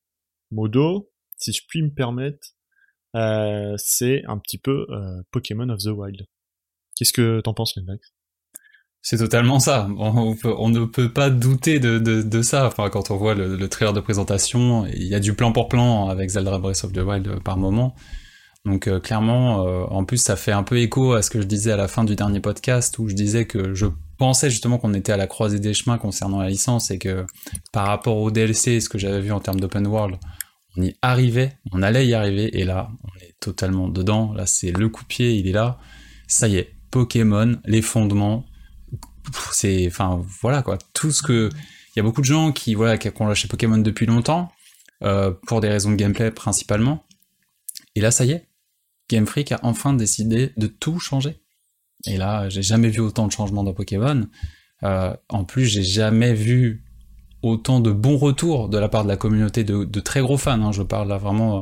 [0.51, 2.55] modo, si je puis me permettre,
[3.77, 4.87] c'est un petit peu
[5.31, 6.25] Pokémon of the Wild.
[6.95, 8.13] Qu'est-ce que t'en penses, Lendax
[9.01, 9.87] C'est totalement ça.
[9.97, 12.67] On, ne peut pas douter de, de, ça.
[12.67, 15.67] Enfin, quand on voit le, le trailer de présentation, il y a du plan pour
[15.67, 17.95] plan avec Zelda Breath of the Wild euh, par moment.
[18.65, 21.45] Donc euh, clairement, euh, en plus, ça fait un peu écho à ce que je
[21.45, 23.85] disais à la fin du dernier podcast où je disais que je
[24.17, 27.25] pensais justement qu'on était à la croisée des chemins concernant la licence et que
[27.71, 30.17] par rapport au DLC, ce que j'avais vu en termes d'open world,
[30.77, 34.33] on y arrivait, on allait y arriver, et là, on est totalement dedans.
[34.33, 35.77] Là, c'est le coup il est là.
[36.27, 38.45] Ça y est, Pokémon, les fondements,
[39.51, 40.77] c'est, enfin, voilà quoi.
[40.93, 43.77] Tout ce que, il y a beaucoup de gens qui, voilà, qui ont lâché Pokémon
[43.77, 44.51] depuis longtemps,
[45.03, 47.03] euh, pour des raisons de gameplay principalement.
[47.95, 48.47] Et là, ça y est,
[49.09, 51.39] Game Freak a enfin décidé de tout changer.
[52.05, 54.27] Et là, j'ai jamais vu autant de changements dans Pokémon.
[54.83, 56.83] Euh, en plus, j'ai jamais vu
[57.41, 60.61] autant de bons retours de la part de la communauté de, de très gros fans.
[60.61, 60.71] hein.
[60.71, 61.61] Je parle là vraiment, euh,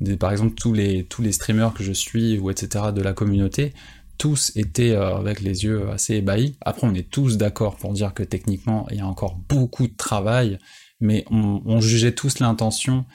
[0.00, 3.12] des, par exemple, tous les, tous les streamers que je suis, ou etc., de la
[3.12, 3.72] communauté,
[4.20, 6.54] tous étaient euh, avec les yeux assez ébahis.
[6.60, 9.96] Après, on est tous d'accord pour dire que techniquement, il y a encore beaucoup de
[9.96, 10.58] travail,
[11.00, 13.06] mais on, jugeait tous l'intention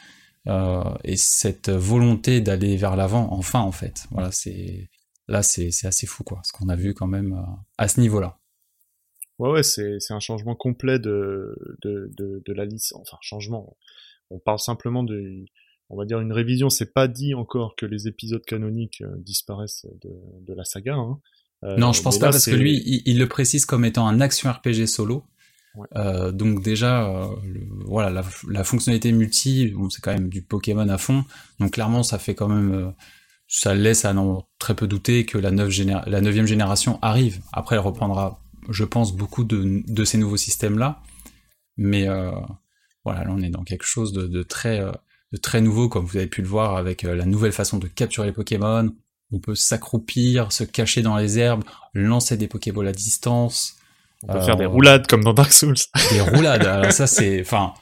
[0.47, 4.07] euh, et cette volonté d'aller vers l'avant, enfin, en fait.
[4.09, 4.89] Voilà, c'est
[5.27, 8.39] là, c'est assez fou, quoi, ce qu'on a vu quand même euh, à ce niveau-là.
[9.37, 13.07] Ouais, ouais, c'est, un changement complet de, de, de, de la licence.
[13.11, 13.77] Enfin, changement.
[14.31, 15.45] On parle simplement de,
[15.89, 16.69] on va dire une révision.
[16.69, 20.09] C'est pas dit encore que les épisodes canoniques euh, disparaissent de,
[20.45, 20.95] de la saga.
[20.95, 21.19] Hein.
[21.63, 23.85] Euh, non, je pense mais pas là, parce que lui, il, il le précise comme
[23.85, 25.23] étant un action RPG solo.
[25.75, 25.87] Ouais.
[25.97, 30.41] Euh, donc déjà, euh, le- voilà, la, la fonctionnalité multi, bon, c'est quand même du
[30.41, 31.25] Pokémon à fond.
[31.59, 32.93] Donc clairement, ça fait quand même,
[33.47, 37.41] ça laisse à n'en très peu douter que la, neuve géné- la neuvième génération arrive.
[37.51, 41.01] Après, elle reprendra, je pense, beaucoup de, de ces nouveaux systèmes-là.
[41.77, 42.31] Mais euh,
[43.03, 44.79] voilà, là, on est dans quelque chose de, de très,
[45.35, 47.87] de très nouveau, comme vous avez pu le voir avec euh, la nouvelle façon de
[47.87, 48.89] capturer les Pokémon.
[49.31, 51.63] On peut s'accroupir, se cacher dans les herbes,
[51.93, 53.75] lancer des Pokéballs à distance,
[54.23, 55.75] on peut euh, faire des roulades comme dans Dark Souls.
[56.11, 56.65] des roulades.
[56.65, 57.73] Alors ça, c'est, enfin,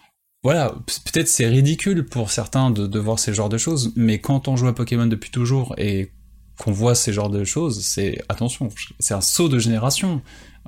[0.44, 0.74] voilà,
[1.06, 4.56] peut-être c'est ridicule pour certains de, de voir ces genres de choses, mais quand on
[4.56, 6.12] joue à Pokémon depuis toujours et
[6.58, 8.70] qu'on voit ces genres de choses, c'est attention,
[9.00, 10.22] c'est un saut de génération.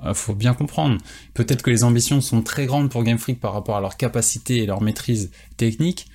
[0.04, 0.98] Euh, faut bien comprendre.
[1.34, 4.58] Peut-être que les ambitions sont très grandes pour Game Freak par rapport à leur capacité
[4.58, 6.06] et leur maîtrise technique,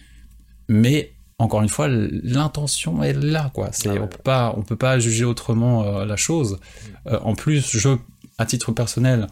[0.68, 3.70] mais encore une fois, l'intention est là, quoi.
[3.72, 4.00] C'est, Ah ouais.
[4.00, 6.60] on peut pas, on peut pas juger autrement euh, la chose.
[7.08, 7.90] Euh, en plus, je,
[8.38, 9.28] à titre personnel,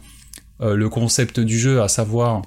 [0.60, 2.42] euh, le concept du jeu, à savoir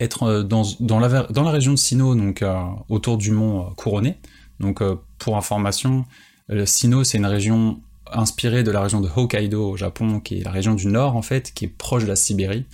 [0.00, 2.42] être dans, dans, la, dans la région de Sinnoh, donc
[2.88, 4.16] autour du mont Couronné.
[4.58, 4.82] Donc,
[5.18, 6.06] pour information,
[6.48, 10.44] le Sinnoh, c'est une région inspirée de la région de Hokkaido au Japon, qui est
[10.44, 12.64] la région du nord, en fait, qui est proche de la Sibérie.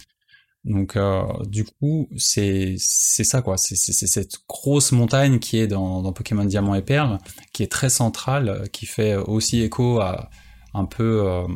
[0.67, 3.57] Donc, euh, du coup, c'est c'est ça, quoi.
[3.57, 7.19] C'est cette grosse montagne qui est dans, dans Pokémon Diamant et Perle,
[7.53, 10.29] qui est très centrale, qui fait aussi écho à
[10.75, 11.47] un peu euh,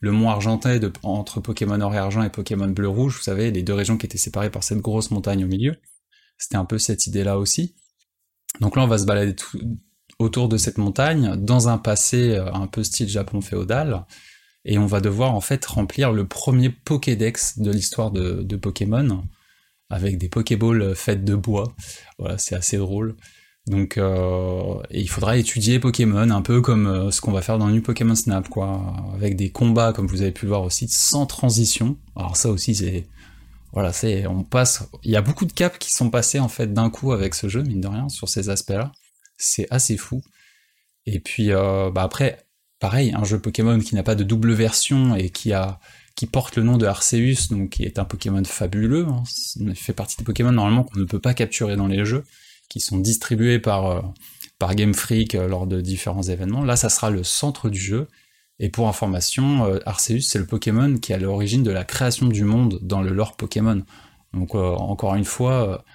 [0.00, 3.50] le mont argentais de, entre Pokémon Or et Argent et Pokémon Bleu Rouge, vous savez,
[3.50, 5.76] les deux régions qui étaient séparées par cette grosse montagne au milieu.
[6.38, 7.74] C'était un peu cette idée-là aussi.
[8.60, 9.58] Donc là, on va se balader tout-
[10.20, 14.06] autour de cette montagne, dans un passé euh, un peu style Japon féodal,
[14.64, 19.24] et on va devoir en fait remplir le premier Pokédex de l'histoire de, Pokémon,
[19.90, 21.74] avec des Pokéballs faites de bois.
[22.18, 23.16] Voilà, c'est assez drôle.
[23.66, 27.58] Donc, euh, et il faudra étudier Pokémon, un peu comme euh, ce qu'on va faire
[27.58, 30.86] dans New Pokémon Snap, quoi, avec des combats, comme vous avez pu le voir aussi,
[30.88, 31.96] sans transition.
[32.14, 33.06] Alors ça aussi, c'est,
[33.72, 36.74] voilà, c'est, on passe, il y a beaucoup de caps qui sont passés en fait
[36.74, 38.92] d'un coup avec ce jeu, mine de rien, sur ces aspects-là.
[39.38, 40.22] C'est assez fou.
[41.06, 42.43] Et puis, euh, bah après,
[42.84, 45.80] pareil, un jeu Pokémon qui n'a pas de double version et qui a,
[46.16, 49.06] qui porte le nom de Arceus, donc qui est un Pokémon fabuleux.
[49.08, 49.22] Hein.
[49.74, 52.24] Fait partie des Pokémon normalement qu'on ne peut pas capturer dans les jeux
[52.68, 54.02] qui sont distribués par, euh,
[54.74, 56.62] Game Freak euh, lors de différents événements.
[56.62, 58.06] Là, ça sera le centre du jeu.
[58.58, 62.28] Et pour information, euh, Arceus, c'est le Pokémon qui est à l'origine de la création
[62.28, 63.82] du monde dans le lore Pokémon.
[64.34, 65.86] Donc, encore une fois,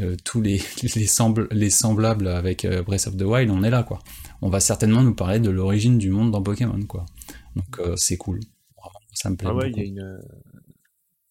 [0.00, 3.70] euh, tous les, les, sembl- les semblables avec euh, Breath of the Wild, on est
[3.70, 3.98] là, quoi.
[4.42, 7.06] On va certainement nous parler de l'origine du monde dans Pokémon, quoi.
[7.54, 8.40] Donc, euh, c'est cool.
[8.76, 10.18] Vraiment, ça me plaît Ah ouais, il y a une, euh,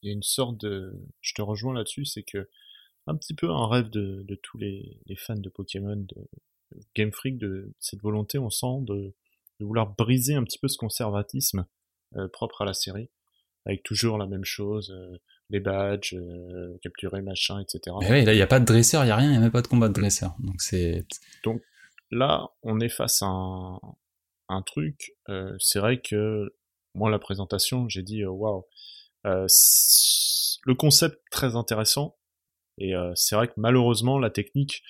[0.01, 2.49] y a une sorte de, je te rejoins là-dessus, c'est que
[3.07, 6.27] un petit peu un rêve de, de tous les, les fans de Pokémon, de
[6.95, 9.13] Game Freak, de cette volonté, on sent, de,
[9.59, 11.67] de vouloir briser un petit peu ce conservatisme
[12.15, 13.09] euh, propre à la série,
[13.65, 15.17] avec toujours la même chose, euh,
[15.49, 17.95] les badges, euh, capturer machin, etc.
[18.01, 19.37] Mais oui, là, il n'y a pas de dresseur, il n'y a rien, il n'y
[19.37, 20.35] a même pas de combat de dresseur.
[20.39, 21.05] Donc, c'est.
[22.11, 23.79] Là, on est face à un,
[24.49, 25.13] un truc.
[25.29, 26.53] euh, c'est vrai que
[26.93, 28.65] moi, la présentation, j'ai dit euh, waouh.
[29.25, 32.15] Euh, c- le concept très intéressant.
[32.77, 34.83] Et euh, c'est vrai que malheureusement, la technique,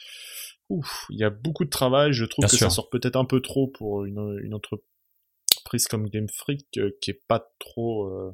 [0.69, 2.11] ouf, il y a beaucoup de travail.
[2.14, 2.69] Je trouve Bien que sûr.
[2.69, 7.11] ça sort peut-être un peu trop pour une, une entreprise comme Game Freak euh, qui
[7.11, 8.32] est pas trop, euh,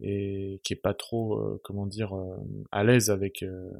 [0.00, 2.36] et qui est pas trop, euh, comment dire, euh,
[2.72, 3.70] à l'aise avec euh,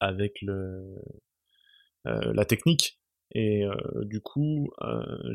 [0.00, 0.96] avec le
[2.04, 2.98] la technique.
[3.34, 3.64] Et
[4.06, 4.70] du coup,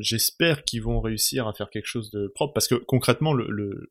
[0.00, 3.88] j'espère qu'ils vont réussir à faire quelque chose de propre parce que concrètement, le, le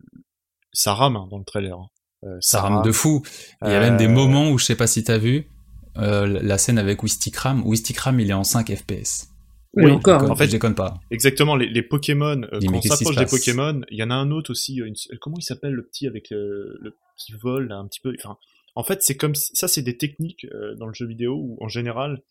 [0.73, 1.77] ça rame hein, dans le trailer.
[1.79, 2.37] hein.
[2.41, 3.21] Ça rame de fou.
[3.61, 5.47] Il y a même des moments où je sais pas si t'as vu
[5.95, 7.65] la scène avec Wistikram.
[7.65, 9.29] Wistikram, il est en 5 FPS.
[9.75, 10.29] Oui, encore.
[10.29, 10.99] En fait, je déconne pas.
[11.09, 14.29] Exactement, les, les Pokémon, euh, quand on s'approche des Pokémon, il y en a un
[14.31, 17.77] autre aussi, euh, une- comment il s'appelle le petit avec le, le qui vole là,
[17.77, 18.13] un petit peu.
[18.19, 18.37] Enfin,
[18.75, 21.67] en fait, c'est comme ça, c'est des techniques euh, dans le jeu vidéo où en
[21.67, 22.21] général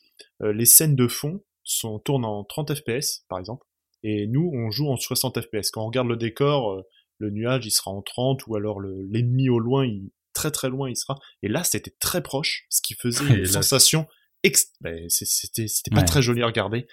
[0.42, 3.64] euh, les scènes de fond sont tournent en 30 FPS par exemple,
[4.04, 5.70] et nous on joue en 60 FPS.
[5.72, 6.82] Quand on regarde le décor, euh,
[7.18, 10.68] le nuage il sera en 30 ou alors le- l'ennemi au loin, il très très
[10.68, 11.16] loin il sera.
[11.42, 14.06] Et là, c'était très proche, ce qui faisait Et une là- sensation
[14.44, 14.72] ex...
[14.80, 16.04] ben, c'était c'était pas Ouais.
[16.06, 16.86] très joli à regarder.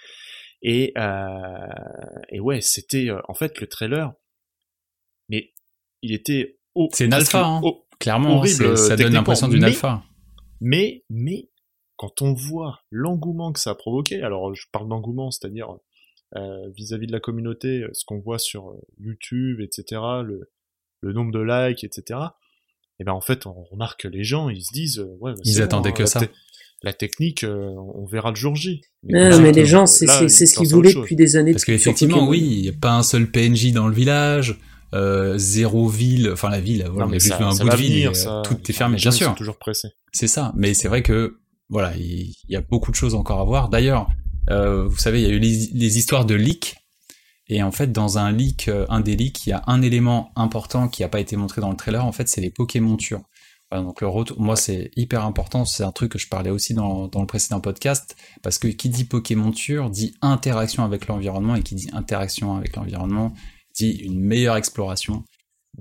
[0.62, 1.66] Et, euh,
[2.28, 4.12] et ouais, c'était euh, en fait le trailer,
[5.28, 5.52] mais
[6.02, 7.62] il était au, C'est une alpha, hein.
[7.98, 10.02] Clairement, horrible, ça donne l'impression d'une alpha.
[10.60, 11.50] mais mais
[11.96, 15.76] quand on voit l'engouement que ça a provoqué, alors je parle d'engouement, c'est-à-dire
[16.36, 20.50] euh, vis-à-vis de la communauté, ce qu'on voit sur euh, YouTube, etc., le,
[21.00, 22.20] le nombre de likes, etc.
[23.00, 25.60] Et ben en fait, on remarque que les gens, ils se disent, ouais, bah, Ils
[25.60, 26.20] attendaient bon, que ça.
[26.82, 28.80] La technique, euh, on verra le jour J.
[29.06, 31.52] Non, là, mais les euh, gens, c'est ce qu'ils voulaient depuis des années.
[31.52, 32.30] Parce qu'effectivement, Pokémon.
[32.30, 34.58] oui, il n'y a pas un seul PNJ dans le village,
[34.94, 37.64] euh, zéro ville, enfin la ville, voilà, Non, on a mais juste ça- un ça
[37.64, 38.42] bout de ville, venir, et, euh, ça.
[38.44, 39.26] tout est fermé, bien gens, ils sûr.
[39.28, 39.88] sont toujours pressés.
[40.12, 41.36] C'est ça, mais c'est vrai que
[41.68, 43.68] voilà, il, il y a beaucoup de choses encore à voir.
[43.68, 44.08] D'ailleurs,
[44.50, 46.76] euh, vous savez, il y a eu les, les histoires de leaks,
[47.48, 50.32] et en fait, dans un leak, euh, un des leaks, il y a un élément
[50.34, 52.04] important qui n'a pas été montré dans le trailer.
[52.06, 53.22] En fait, c'est les Pokémontures.
[53.70, 55.64] Voilà, donc le retour, moi, c'est hyper important.
[55.64, 58.88] C'est un truc que je parlais aussi dans, dans le précédent podcast, parce que qui
[58.88, 63.32] dit Pokémonture dit interaction avec l'environnement, et qui dit interaction avec l'environnement
[63.74, 65.24] dit une meilleure exploration.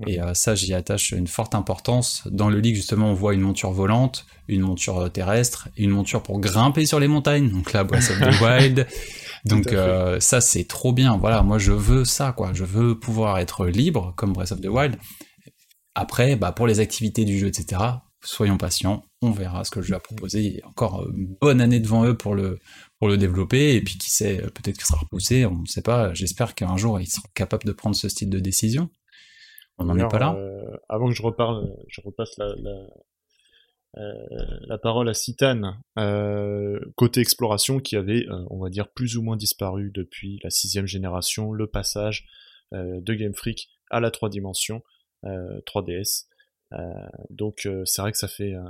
[0.07, 2.27] Et euh, ça, j'y attache une forte importance.
[2.31, 6.21] Dans le leak, justement, on voit une monture volante, une monture euh, terrestre, une monture
[6.21, 7.49] pour grimper sur les montagnes.
[7.49, 8.87] Donc là, Breath of the Wild.
[9.45, 11.17] Donc euh, ça, c'est trop bien.
[11.17, 12.51] Voilà, moi, je veux ça, quoi.
[12.53, 14.97] Je veux pouvoir être libre, comme Breath of the Wild.
[15.99, 17.81] Après, bah, pour les activités du jeu, etc.,
[18.21, 19.03] soyons patients.
[19.21, 20.41] On verra ce que je vais proposer.
[20.43, 22.59] Il y a encore euh, une bonne année devant eux pour le,
[22.99, 23.75] pour le développer.
[23.75, 25.45] Et puis, qui sait, euh, peut-être qu'il sera repoussé.
[25.45, 26.13] On ne sait pas.
[26.13, 28.89] J'espère qu'un jour, ils seront capables de prendre ce style de décision.
[29.77, 30.35] On n'en est pas là.
[30.35, 32.87] euh, avant que je reparle, je repasse la, la,
[33.97, 39.17] euh, la parole à Citane, euh, côté exploration qui avait, euh, on va dire, plus
[39.17, 42.25] ou moins disparu depuis la sixième génération, le passage
[42.73, 46.25] euh, de Game Freak à la 3 dimensions, euh, 3DS.
[46.73, 46.93] Euh,
[47.31, 48.61] donc euh, c'est vrai que ça fait, euh,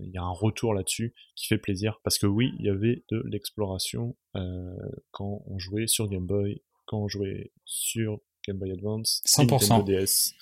[0.00, 3.04] il y a un retour là-dessus qui fait plaisir parce que oui, il y avait
[3.10, 4.74] de l'exploration euh,
[5.10, 9.68] quand on jouait sur Game Boy, quand on jouait sur Game Boy Advance, et 100%.
[9.68, 10.34] Nintendo DS.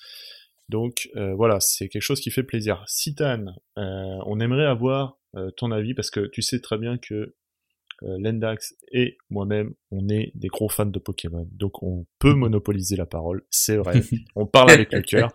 [0.69, 2.83] Donc euh, voilà, c'est quelque chose qui fait plaisir.
[2.87, 3.47] Citan,
[3.77, 7.35] euh, on aimerait avoir euh, ton avis parce que tu sais très bien que euh,
[8.01, 11.47] Lendax et moi-même, on est des gros fans de Pokémon.
[11.51, 14.01] Donc on peut monopoliser la parole, c'est vrai.
[14.35, 15.31] on parle avec le cœur.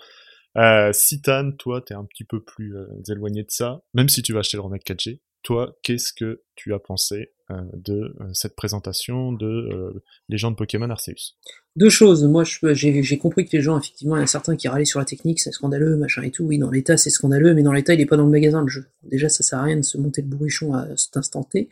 [0.56, 4.32] Euh, Citan, toi, t'es un petit peu plus euh, éloigné de ça, même si tu
[4.32, 5.20] vas acheter le remake 4G.
[5.42, 10.90] Toi, qu'est-ce que tu as pensé euh, de euh, cette présentation de euh, Légende Pokémon
[10.90, 11.36] Arceus
[11.76, 12.24] Deux choses.
[12.24, 14.98] Moi, j'ai compris que les gens, effectivement, il y en a certains qui râlaient sur
[14.98, 16.44] la technique, c'est scandaleux, machin et tout.
[16.44, 18.68] Oui, dans l'état, c'est scandaleux, mais dans l'état, il est pas dans le magasin, le
[18.68, 18.86] jeu.
[19.04, 21.68] Déjà, ça sert à rien de se monter le bourrichon à cet instant T.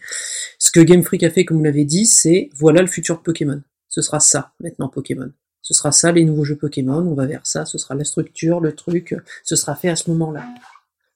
[0.59, 3.23] Ce que Game Freak a fait, comme vous l'avez dit, c'est voilà le futur de
[3.23, 3.61] Pokémon.
[3.89, 5.33] Ce sera ça, maintenant, Pokémon.
[5.61, 8.61] Ce sera ça, les nouveaux jeux Pokémon, on va vers ça, ce sera la structure,
[8.61, 10.47] le truc, ce sera fait à ce moment-là.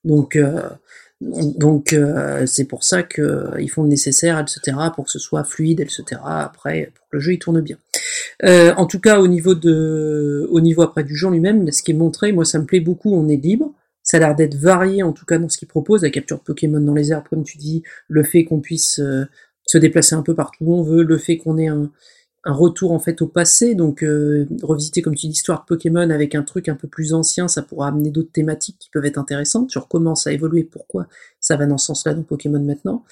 [0.05, 0.63] Donc, euh,
[1.21, 5.43] donc euh, c'est pour ça que euh, font le nécessaire, etc., pour que ce soit
[5.43, 6.21] fluide, etc.
[6.25, 7.77] Après, pour que le jeu il tourne bien.
[8.45, 11.91] Euh, en tout cas, au niveau de, au niveau après du jeu lui-même, ce qui
[11.91, 13.13] est montré, moi ça me plaît beaucoup.
[13.15, 13.73] On est libre.
[14.05, 16.43] Ça a l'air d'être varié, en tout cas dans ce qu'il propose, la capture de
[16.43, 19.27] Pokémon dans les airs, comme tu dis, le fait qu'on puisse euh,
[19.67, 21.91] se déplacer un peu partout où on veut, le fait qu'on ait un,
[22.49, 26.09] un retour en fait au passé, donc euh, revisiter comme tu dis l'histoire de Pokémon
[26.09, 29.19] avec un truc un peu plus ancien, ça pourra amener d'autres thématiques qui peuvent être
[29.19, 30.35] intéressantes sur comment ça a
[30.71, 31.09] pourquoi
[31.41, 33.05] ça va dans ce sens-là dans Pokémon maintenant.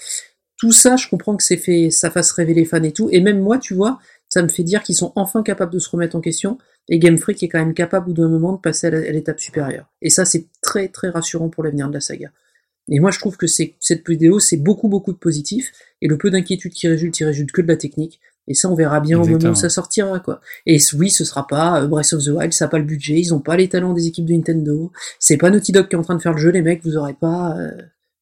[0.56, 3.58] Tout ça, je comprends que ça fasse rêver les fans et tout, et même moi,
[3.58, 3.98] tu vois,
[4.30, 6.56] ça me fait dire qu'ils sont enfin capables de se remettre en question,
[6.88, 9.38] et Game Freak est quand même capable au bout d'un moment de passer à l'étape
[9.38, 9.92] supérieure.
[10.00, 12.30] Et ça, c'est très très rassurant pour l'avenir de la saga.
[12.88, 16.30] Et moi, je trouve que cette vidéo, c'est beaucoup beaucoup de positif, et le peu
[16.30, 18.18] d'inquiétude qui résulte, il résulte que de la technique,
[18.48, 20.40] et ça, on verra bien au moment où ça sortira, quoi.
[20.66, 23.18] Et oui, ce sera pas euh, Breath of the Wild, ça a pas le budget,
[23.18, 25.98] ils ont pas les talents des équipes de Nintendo, c'est pas Naughty Dog qui est
[25.98, 27.70] en train de faire le jeu, les mecs, vous aurez pas, euh,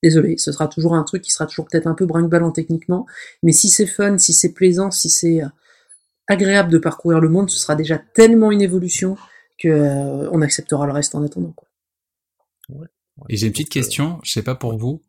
[0.03, 3.07] désolé, ce sera toujours un truc qui sera toujours peut-être un peu brinque-ballant techniquement,
[3.43, 5.49] mais si c'est fun, si c'est plaisant, si c'est euh,
[6.27, 9.17] agréable de parcourir le monde, ce sera déjà tellement une évolution
[9.59, 11.53] que euh, on acceptera le reste en attendant.
[11.53, 11.69] Quoi.
[13.29, 15.03] Et j'ai une petite question, je sais pas pour vous.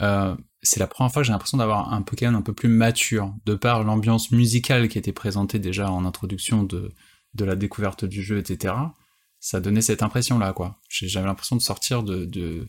[0.00, 3.34] Euh, c'est la première fois que j'ai l'impression d'avoir un Pokémon un peu plus mature,
[3.46, 6.92] de par l'ambiance musicale qui était présentée déjà en introduction de,
[7.34, 8.74] de la découverte du jeu, etc.
[9.40, 10.78] Ça donnait cette impression-là, quoi.
[10.88, 12.68] J'avais l'impression de sortir de, de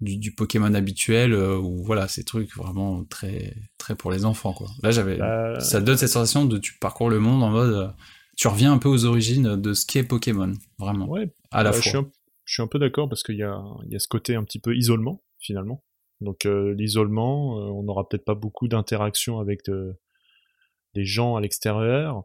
[0.00, 4.52] du, du Pokémon habituel, euh, où voilà, ces trucs vraiment très très pour les enfants,
[4.52, 4.68] quoi.
[4.82, 7.88] Là, j'avais, Bah, ça donne cette sensation de tu parcours le monde en mode, euh,
[8.36, 11.72] tu reviens un peu aux origines de ce qu'est Pokémon, vraiment, ouais, à la Euh,
[11.72, 12.00] je, suis fois.
[12.00, 12.10] un,
[12.44, 14.44] je suis un peu d'accord parce qu'il y a, il y a ce côté un
[14.44, 15.84] petit peu isolement finalement.
[16.20, 19.94] Donc euh, l'isolement, euh, on n'aura peut-être pas beaucoup d'interaction avec de-
[20.94, 22.24] des gens à l'extérieur.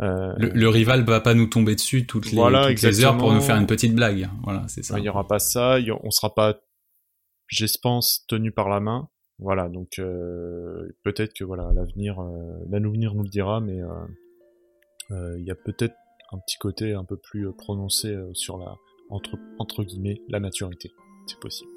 [0.00, 3.18] Euh, Le, le rival va pas nous tomber dessus toutes les, Voilà, toutes les heures
[3.18, 4.30] pour nous faire une petite blague.
[4.44, 4.98] Voilà, c'est ça.
[4.98, 6.58] il y aura pas ça, y on sera pas,
[7.48, 9.08] je pense, tenu par la main.
[9.38, 13.88] Voilà, donc euh, peut-être que voilà l'avenir, euh, l'avenir nous le dira, mais euh,
[15.10, 15.94] euh, il y a peut-être
[16.32, 18.74] un petit côté un peu plus euh, prononcé euh, sur la
[19.10, 20.90] entre entre guillemets la maturité,
[21.26, 21.70] c'est possible.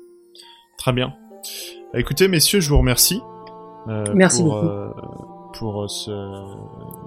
[0.78, 1.15] Très bien.
[1.94, 3.22] Bah, écoutez, messieurs, je vous remercie.
[3.88, 4.65] euh, Merci pour, beaucoup.
[4.68, 4.90] euh,
[5.53, 6.44] pour euh, ce,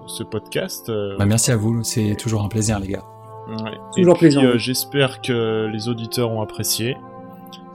[0.07, 0.91] ce podcast.
[1.19, 3.05] Bah, merci à vous, c'est toujours un plaisir, les gars.
[3.49, 3.79] Ouais.
[3.97, 4.43] Toujours Et puis, plaisir.
[4.43, 6.97] euh, J'espère que les auditeurs ont apprécié.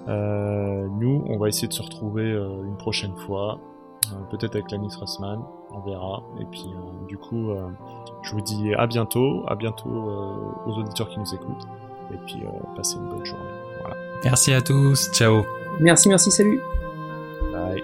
[0.08, 3.60] Euh, nous, on va essayer de se retrouver euh, une prochaine fois,
[4.12, 5.40] euh, peut-être avec Lannis Rossman,
[5.72, 6.24] on verra.
[6.40, 7.68] Et puis, euh, du coup, euh,
[8.24, 10.34] je vous dis à bientôt, à bientôt euh,
[10.70, 11.68] aux auditeurs qui nous écoutent.
[12.14, 13.44] Et puis, euh, passez une bonne journée.
[13.82, 13.96] Voilà.
[14.26, 15.44] Merci à tous, ciao.
[15.80, 16.62] Merci, merci, salut.
[17.52, 17.82] Bye.